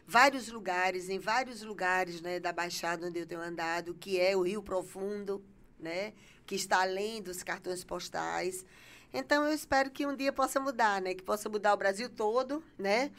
Vários 0.09 0.49
lugares, 0.49 1.09
em 1.09 1.21
vários 1.21 1.63
lugares 1.63 2.21
né, 2.21 2.41
da 2.41 2.53
Baixada 2.53 3.07
onde 3.07 3.21
eu 3.21 3.27
tenho 3.27 3.41
andado, 3.41 3.95
que 3.95 4.19
é 4.19 4.37
o 4.37 4.43
Rio 4.43 4.61
Profundo, 4.61 5.41
né? 5.79 6.15
Que 6.45 6.57
está 6.57 6.83
além 6.83 7.23
dos 7.23 7.45
cartões 7.45 7.85
postais. 7.85 8.67
Então 9.13 9.45
eu 9.45 9.53
espero 9.53 9.91
que 9.91 10.07
um 10.07 10.15
dia 10.15 10.33
possa 10.33 10.61
mudar, 10.61 11.01
né? 11.03 11.15
Que 11.15 11.23
possa 11.23 11.49
mudar 11.49 11.75
o 11.75 11.77
Brasil 11.77 12.09
todo, 12.09 12.63
né? 12.79 13.11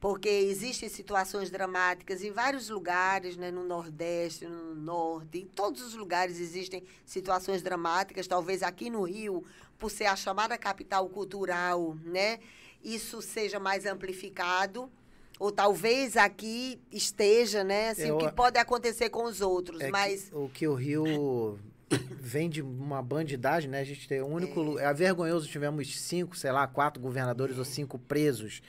Porque 0.00 0.28
existem 0.28 0.88
situações 0.88 1.50
dramáticas 1.50 2.22
em 2.22 2.30
vários 2.30 2.68
lugares, 2.68 3.36
né? 3.36 3.50
No 3.50 3.64
Nordeste, 3.64 4.46
no 4.46 4.74
Norte, 4.74 5.38
em 5.38 5.46
todos 5.46 5.82
os 5.82 5.94
lugares 5.94 6.40
existem 6.40 6.82
situações 7.04 7.62
dramáticas. 7.62 8.26
Talvez 8.26 8.62
aqui 8.62 8.88
no 8.88 9.02
Rio, 9.02 9.44
por 9.78 9.90
ser 9.90 10.06
a 10.06 10.16
chamada 10.16 10.56
capital 10.56 11.08
cultural, 11.08 11.96
né? 12.04 12.38
Isso 12.82 13.20
seja 13.22 13.58
mais 13.58 13.86
amplificado 13.86 14.90
ou 15.38 15.50
talvez 15.50 16.16
aqui 16.16 16.78
esteja, 16.92 17.64
né? 17.64 17.90
Assim, 17.90 18.08
eu, 18.08 18.16
o 18.16 18.18
que 18.18 18.32
pode 18.32 18.58
acontecer 18.58 19.10
com 19.10 19.24
os 19.24 19.40
outros, 19.40 19.80
é 19.80 19.90
mas 19.90 20.28
que, 20.28 20.34
o 20.34 20.48
que 20.48 20.68
o 20.68 20.74
Rio 20.74 21.58
vem 22.20 22.48
de 22.48 22.62
uma 22.62 23.02
bandidagem, 23.02 23.70
né? 23.70 23.80
A 23.80 23.84
gente 23.84 24.08
tem 24.08 24.20
o 24.20 24.26
único. 24.26 24.78
É, 24.78 24.84
é 24.84 24.94
vergonhoso, 24.94 25.48
tivemos 25.48 26.00
cinco, 26.00 26.36
sei 26.36 26.52
lá, 26.52 26.66
quatro 26.66 27.02
governadores 27.02 27.58
ou 27.58 27.64
cinco 27.64 27.98
presos. 27.98 28.62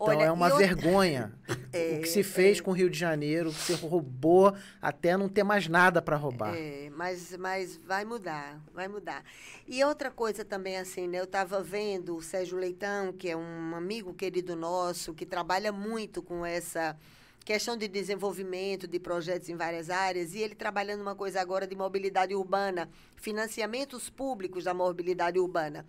Então 0.00 0.14
Olha, 0.14 0.24
é 0.26 0.30
uma 0.30 0.56
vergonha 0.56 1.32
é, 1.72 1.96
o 1.96 2.02
que 2.02 2.08
se 2.08 2.22
fez 2.22 2.60
é, 2.60 2.62
com 2.62 2.70
o 2.70 2.74
Rio 2.74 2.88
de 2.88 2.96
Janeiro, 2.96 3.50
que 3.50 3.58
se 3.58 3.72
roubou 3.72 4.54
até 4.80 5.16
não 5.16 5.28
ter 5.28 5.42
mais 5.42 5.66
nada 5.66 6.00
para 6.00 6.16
roubar. 6.16 6.54
É, 6.54 6.88
mas, 6.90 7.36
mas 7.36 7.76
vai 7.84 8.04
mudar, 8.04 8.60
vai 8.72 8.86
mudar. 8.86 9.24
E 9.66 9.82
outra 9.82 10.08
coisa 10.08 10.44
também, 10.44 10.76
assim, 10.76 11.08
né? 11.08 11.18
Eu 11.18 11.24
estava 11.24 11.60
vendo 11.60 12.14
o 12.14 12.22
Sérgio 12.22 12.56
Leitão, 12.56 13.12
que 13.12 13.28
é 13.28 13.36
um 13.36 13.74
amigo 13.74 14.14
querido 14.14 14.54
nosso, 14.54 15.12
que 15.12 15.26
trabalha 15.26 15.72
muito 15.72 16.22
com 16.22 16.46
essa 16.46 16.96
questão 17.48 17.78
de 17.78 17.88
desenvolvimento 17.88 18.86
de 18.86 19.00
projetos 19.00 19.48
em 19.48 19.56
várias 19.56 19.88
áreas, 19.88 20.34
e 20.34 20.38
ele 20.38 20.54
trabalhando 20.54 21.00
uma 21.00 21.14
coisa 21.14 21.40
agora 21.40 21.66
de 21.66 21.74
mobilidade 21.74 22.34
urbana, 22.34 22.90
financiamentos 23.16 24.10
públicos 24.10 24.64
da 24.64 24.74
mobilidade 24.74 25.38
urbana. 25.38 25.86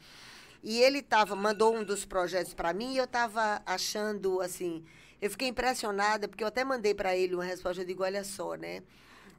E 0.64 0.80
ele 0.80 1.02
tava, 1.02 1.36
mandou 1.36 1.76
um 1.76 1.84
dos 1.84 2.06
projetos 2.06 2.53
para 2.53 2.72
mim 2.72 2.94
e 2.94 2.98
eu 2.98 3.03
estava 3.03 3.61
achando 3.65 4.40
assim, 4.40 4.86
eu 5.22 5.30
fiquei 5.30 5.49
impressionada 5.49 6.30
porque 6.30 6.45
eu 6.45 6.48
até 6.48 6.64
mandei 6.64 6.94
para 6.94 7.14
ele 7.14 7.36
uma 7.36 7.44
resposta, 7.44 7.81
eu 7.81 7.86
digo, 7.86 8.03
olha 8.03 8.23
só, 8.23 8.56
né? 8.56 8.81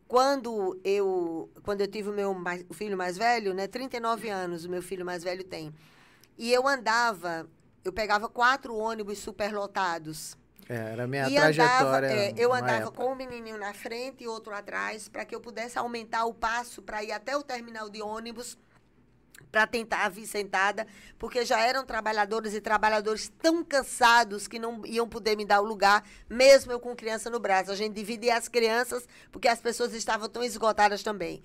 Quando 0.07 0.79
eu, 0.85 1.49
quando 1.63 1.81
eu 1.81 1.89
tive 1.89 2.11
o 2.11 2.13
meu 2.13 2.35
mais, 2.35 2.67
o 2.69 2.75
filho 2.75 2.99
mais 2.99 3.17
velho, 3.17 3.55
né, 3.55 3.67
39 3.67 4.29
anos, 4.29 4.67
o 4.67 4.69
meu 4.69 4.83
filho 4.83 5.07
mais 5.07 5.25
velho 5.25 5.43
tem. 5.43 5.73
E 6.37 6.53
eu 6.53 6.69
andava, 6.69 7.49
eu 7.83 7.95
pegava 7.95 8.29
quatro 8.29 8.77
ônibus 8.77 9.21
superlotados 9.21 10.39
é, 10.71 10.93
era 10.93 11.03
a 11.03 11.07
minha 11.09 11.29
e 11.29 11.35
trajetória. 11.35 12.09
Andava, 12.09 12.23
é, 12.23 12.35
eu 12.37 12.55
andava 12.55 12.85
época. 12.85 12.97
com 12.97 13.13
um 13.13 13.17
menininho 13.17 13.59
na 13.59 13.75
frente 13.75 14.23
e 14.23 14.29
outro 14.29 14.55
atrás, 14.55 15.09
para 15.09 15.25
que 15.25 15.35
eu 15.35 15.41
pudesse 15.41 15.77
aumentar 15.77 16.27
o 16.27 16.33
passo 16.33 16.81
para 16.81 17.03
ir 17.03 17.11
até 17.11 17.37
o 17.37 17.43
terminal 17.43 17.91
de 17.91 18.01
ônibus 18.01 18.57
para 19.51 19.67
tentar 19.67 20.09
vir 20.11 20.27
sentada, 20.27 20.87
porque 21.19 21.45
já 21.45 21.59
eram 21.59 21.85
trabalhadores 21.85 22.55
e 22.55 22.61
trabalhadores 22.61 23.33
tão 23.43 23.65
cansados 23.65 24.47
que 24.47 24.61
não 24.61 24.87
iam 24.87 25.09
poder 25.09 25.37
me 25.37 25.45
dar 25.45 25.61
o 25.61 25.65
lugar, 25.65 26.05
mesmo 26.29 26.71
eu 26.71 26.79
com 26.79 26.95
criança 26.95 27.29
no 27.29 27.41
braço. 27.41 27.73
A 27.73 27.75
gente 27.75 27.95
dividia 27.95 28.37
as 28.37 28.47
crianças, 28.47 29.09
porque 29.33 29.49
as 29.49 29.61
pessoas 29.61 29.93
estavam 29.93 30.29
tão 30.29 30.45
esgotadas 30.45 31.03
também. 31.03 31.43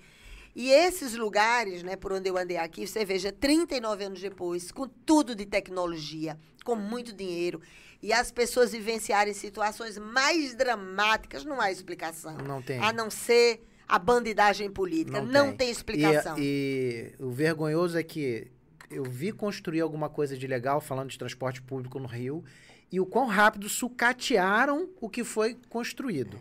E 0.54 0.70
esses 0.70 1.14
lugares, 1.14 1.82
né, 1.82 1.96
por 1.96 2.12
onde 2.12 2.30
eu 2.30 2.38
andei 2.38 2.58
aqui, 2.58 2.86
você 2.86 3.04
veja, 3.04 3.32
39 3.32 4.04
anos 4.04 4.20
depois, 4.20 4.70
com 4.70 4.86
tudo 4.86 5.34
de 5.34 5.44
tecnologia, 5.44 6.38
com 6.64 6.76
muito 6.76 7.12
dinheiro, 7.12 7.60
e 8.02 8.12
as 8.12 8.30
pessoas 8.30 8.72
vivenciarem 8.72 9.32
situações 9.34 9.98
mais 9.98 10.54
dramáticas, 10.54 11.44
não 11.44 11.60
há 11.60 11.70
explicação. 11.70 12.36
Não 12.38 12.62
tem. 12.62 12.78
A 12.80 12.92
não 12.92 13.10
ser 13.10 13.62
a 13.88 13.98
bandidagem 13.98 14.70
política. 14.70 15.20
Não, 15.20 15.26
não 15.26 15.46
tem. 15.48 15.58
tem. 15.58 15.70
explicação. 15.70 16.36
E, 16.38 17.12
e 17.18 17.22
o 17.22 17.30
vergonhoso 17.30 17.98
é 17.98 18.02
que 18.02 18.50
eu 18.90 19.04
vi 19.04 19.32
construir 19.32 19.80
alguma 19.80 20.08
coisa 20.08 20.36
de 20.36 20.46
legal, 20.46 20.80
falando 20.80 21.10
de 21.10 21.18
transporte 21.18 21.60
público 21.62 21.98
no 21.98 22.06
Rio, 22.06 22.44
e 22.90 23.00
o 23.00 23.06
quão 23.06 23.26
rápido 23.26 23.68
sucatearam 23.68 24.88
o 25.00 25.08
que 25.08 25.24
foi 25.24 25.56
construído. 25.68 26.38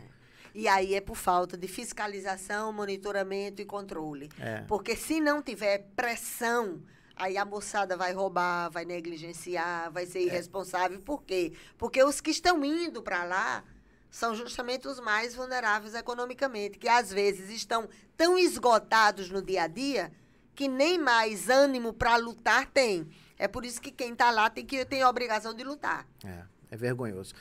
E 0.54 0.68
aí 0.68 0.96
é 0.96 1.02
por 1.02 1.18
falta 1.18 1.58
de 1.58 1.68
fiscalização, 1.68 2.72
monitoramento 2.72 3.62
e 3.62 3.66
controle. 3.66 4.30
É. 4.40 4.62
Porque 4.68 4.96
se 4.96 5.20
não 5.20 5.42
tiver 5.42 5.90
pressão 5.96 6.82
Aí 7.16 7.38
a 7.38 7.46
moçada 7.46 7.96
vai 7.96 8.12
roubar, 8.12 8.70
vai 8.70 8.84
negligenciar, 8.84 9.92
vai 9.92 10.06
ser 10.06 10.20
é. 10.20 10.24
irresponsável. 10.24 10.98
É. 10.98 11.02
Por 11.02 11.24
quê? 11.24 11.54
Porque 11.78 12.04
os 12.04 12.20
que 12.20 12.32
estão 12.32 12.64
indo 12.66 13.02
para 13.02 13.24
lá 13.24 13.64
são 14.10 14.36
justamente 14.36 14.88
os 14.88 15.00
mais 15.00 15.34
vulneráveis 15.34 15.96
economicamente, 15.96 16.78
que 16.78 16.88
às 16.88 17.12
vezes 17.12 17.50
estão 17.50 17.88
tão 18.18 18.38
esgotados 18.38 19.30
no 19.30 19.42
dia 19.42 19.64
a 19.64 19.68
dia 19.68 20.12
que 20.54 20.68
nem 20.68 20.98
mais 20.98 21.50
ânimo 21.50 21.94
para 21.94 22.16
lutar 22.18 22.66
tem. 22.68 23.08
É 23.38 23.48
por 23.48 23.66
isso 23.66 23.82
que 23.82 23.92
quem 23.92 24.14
está 24.14 24.32
lá 24.32 24.50
tem 24.50 24.66
que 24.66 24.86
tem 24.86 25.02
a 25.02 25.10
obrigação 25.10 25.54
de 25.54 25.64
lutar. 25.64 26.08
É, 26.24 26.44
é 26.72 26.78
vergonhoso. 26.78 27.34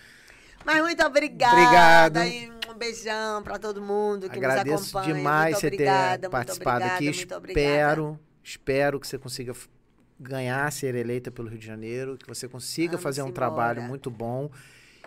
Mas 0.64 0.80
muito 0.82 1.04
obrigada. 1.04 1.56
Obrigado. 1.56 2.18
E 2.24 2.52
um 2.68 2.74
beijão 2.74 3.42
para 3.42 3.58
todo 3.58 3.82
mundo 3.82 4.28
que 4.30 4.38
Agradeço 4.38 4.70
nos 4.70 4.96
acompanha. 4.96 5.14
demais 5.14 5.44
muito 5.44 5.60
você 5.60 5.66
obrigada, 5.66 6.22
ter 6.22 6.30
participado 6.30 6.84
obrigada, 6.84 6.94
aqui. 6.94 7.50
Espero 7.50 8.18
Espero 8.44 9.00
que 9.00 9.06
você 9.06 9.18
consiga 9.18 9.54
ganhar, 10.20 10.70
ser 10.70 10.94
eleita 10.94 11.30
pelo 11.30 11.48
Rio 11.48 11.58
de 11.58 11.66
Janeiro, 11.66 12.18
que 12.18 12.28
você 12.28 12.46
consiga 12.46 12.92
Vamos 12.92 13.02
fazer 13.02 13.22
um 13.22 13.28
embora. 13.28 13.34
trabalho 13.34 13.82
muito 13.82 14.10
bom. 14.10 14.50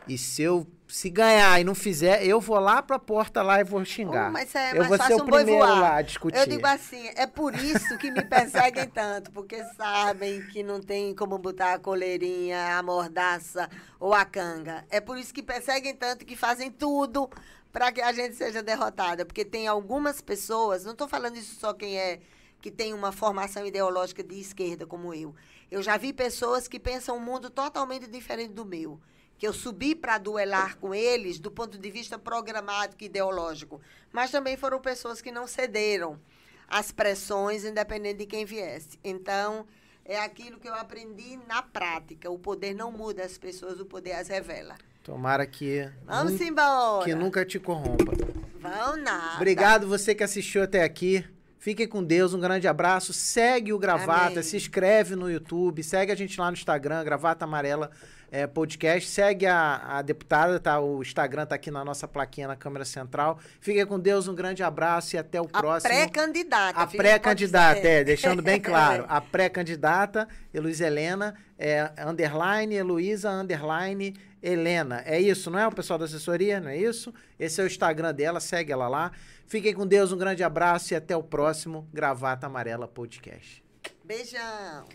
E 0.07 0.18
se 0.18 0.41
eu 0.41 0.65
se 0.88 1.09
ganhar 1.09 1.59
e 1.59 1.65
não 1.65 1.76
fizer, 1.76 2.26
eu 2.26 2.39
vou 2.39 2.57
lá 2.59 2.81
para 2.81 2.95
a 2.95 2.99
porta 2.99 3.41
lá 3.41 3.59
e 3.59 3.64
vou 3.64 3.84
xingar. 3.84 4.31
Mas 4.31 4.55
é, 4.55 4.72
eu 4.72 4.85
vou 4.85 4.97
ser 4.97 5.14
o 5.14 5.22
um 5.22 5.26
primeiro 5.26 5.59
lá 5.59 5.97
a 5.97 6.01
discutir. 6.01 6.38
Eu 6.38 6.47
digo 6.47 6.65
assim, 6.65 7.09
é 7.15 7.27
por 7.27 7.53
isso 7.53 7.97
que 7.97 8.09
me 8.09 8.23
perseguem 8.23 8.88
tanto, 8.88 9.30
porque 9.31 9.61
sabem 9.76 10.41
que 10.47 10.64
não 10.64 10.80
tem 10.80 11.14
como 11.14 11.38
botar 11.38 11.73
a 11.73 11.80
coleirinha, 11.80 12.77
a 12.77 12.81
mordaça 12.81 13.69
ou 13.99 14.14
a 14.14 14.23
canga. 14.23 14.85
É 14.89 15.01
por 15.01 15.18
isso 15.18 15.34
que 15.34 15.43
perseguem 15.43 15.93
tanto 15.93 16.26
que 16.26 16.38
fazem 16.38 16.72
tudo 16.72 17.30
para 17.73 17.91
que 17.91 18.01
a 18.01 18.14
gente 18.14 18.35
seja 18.35 18.64
derrotada, 18.64 19.26
porque 19.26 19.43
tem 19.43 19.68
algumas 19.68 20.22
pessoas, 20.22 20.85
não 20.85 20.93
estou 20.93 21.07
falando 21.07 21.35
isso 21.38 21.59
só 21.59 21.73
quem 21.73 21.99
é 21.99 22.19
que 22.62 22.72
tem 22.72 22.94
uma 22.94 23.12
formação 23.12 23.66
ideológica 23.66 24.24
de 24.24 24.40
esquerda 24.40 24.86
como 24.86 25.14
eu. 25.14 25.36
Eu 25.70 25.82
já 25.82 25.98
vi 25.98 26.14
pessoas 26.14 26.68
que 26.68 26.80
pensam 26.80 27.18
um 27.18 27.20
mundo 27.20 27.50
totalmente 27.50 28.08
diferente 28.08 28.54
do 28.54 28.66
meu. 28.66 29.00
Que 29.38 29.48
eu 29.48 29.54
subi 29.54 29.94
para 29.94 30.18
duelar 30.18 30.78
com 30.78 30.96
eles 30.96 31.40
do 31.40 31.52
ponto 31.52 31.78
de 31.78 31.92
vista 31.92 32.18
programático 32.18 33.04
e 33.04 33.06
ideológico. 33.06 33.80
Mas 34.12 34.32
também 34.32 34.58
foram 34.58 34.80
pessoas 34.80 35.22
que 35.22 35.32
não 35.32 35.46
cederam 35.46 36.20
as 36.68 36.92
pressões, 36.92 37.64
independente 37.64 38.20
de 38.20 38.26
quem 38.26 38.46
viesse. 38.46 39.00
Então, 39.04 39.68
é 40.04 40.20
aquilo 40.20 40.60
que 40.60 40.68
eu 40.68 40.74
aprendi 40.74 41.38
na 41.48 41.62
prática. 41.62 42.32
O 42.32 42.40
poder 42.40 42.74
não 42.74 42.92
muda 42.92 43.24
as 43.24 43.38
pessoas, 43.38 43.80
o 43.80 43.86
poder 43.86 44.14
as 44.14 44.28
revela. 44.28 44.76
Tomara 45.04 45.46
que. 45.46 45.90
Vamos 46.04 46.34
nunca, 46.34 46.44
embora. 46.44 47.06
Que 47.06 47.16
nunca 47.16 47.46
te 47.46 47.60
corrompa. 47.60 48.14
Vão 48.60 48.98
nada. 48.98 49.36
Obrigado 49.36 49.88
você 49.88 50.16
que 50.16 50.24
assistiu 50.24 50.64
até 50.64 50.84
aqui. 50.84 51.24
Fiquem 51.68 51.85
com 51.85 52.02
Deus, 52.02 52.34
um 52.34 52.39
grande 52.39 52.65
abraço. 52.65 53.11
Segue 53.11 53.73
o 53.73 53.77
Gravata, 53.77 54.31
Amém. 54.31 54.41
se 54.41 54.56
inscreve 54.56 55.18
no 55.18 55.30
YouTube, 55.30 55.84
segue 55.84 56.14
a 56.14 56.15
gente 56.15 56.39
lá 56.39 56.49
no 56.49 56.56
Instagram, 56.56 57.03
Gravata 57.03 57.44
Amarela 57.44 57.91
é, 58.32 58.45
Podcast. 58.45 59.10
Segue 59.10 59.45
a, 59.45 59.98
a 59.98 60.02
deputada, 60.02 60.60
tá? 60.60 60.80
O 60.80 61.02
Instagram 61.02 61.45
tá 61.45 61.56
aqui 61.56 61.72
na 61.72 61.84
nossa 61.84 62.08
plaquinha 62.08 62.48
na 62.48 62.56
câmera 62.56 62.86
central. 62.86 63.40
Fiquem 63.60 63.86
com 63.86 63.99
Deus, 63.99 64.28
um 64.28 64.36
grande 64.36 64.64
abraço 64.64 65.16
e 65.16 65.20
até 65.20 65.41
o 65.41 65.48
a 65.52 65.60
próximo. 65.60 65.94
Pré-candidata. 65.94 66.80
A 66.80 66.88
pré-candidata, 66.88 67.88
é, 67.88 68.04
deixando 68.04 68.41
bem 68.41 68.60
claro. 68.60 69.06
A 69.10 69.22
pré-candidata, 69.22 70.28
Heloísa 70.54 70.86
Helena, 70.86 71.36
é, 71.58 71.91
underline, 72.06 72.76
Heloísa, 72.76 73.32
underline, 73.32 74.14
Helena. 74.41 75.02
É 75.06 75.20
isso, 75.20 75.49
não 75.49 75.60
é? 75.60 75.68
O 75.68 75.72
pessoal 75.72 75.98
da 75.98 76.06
assessoria, 76.06 76.60
não 76.60 76.70
é 76.70 76.78
isso? 76.78 77.14
Esse 77.40 77.62
é 77.62 77.64
o 77.64 77.68
Instagram 77.68 78.14
dela, 78.14 78.40
segue 78.40 78.72
ela 78.72 78.88
lá. 78.88 79.12
Fiquem 79.45 79.74
com 79.74 79.88
Deus, 79.88 80.12
um 80.12 80.18
grande 80.18 80.44
abraço 80.44 80.94
e 80.94 80.95
até 80.95 81.16
o 81.16 81.24
próximo 81.24 81.88
Gravata 81.94 82.48
Amarela 82.48 82.88
Podcast. 82.88 83.64
Beijão. 84.04 84.86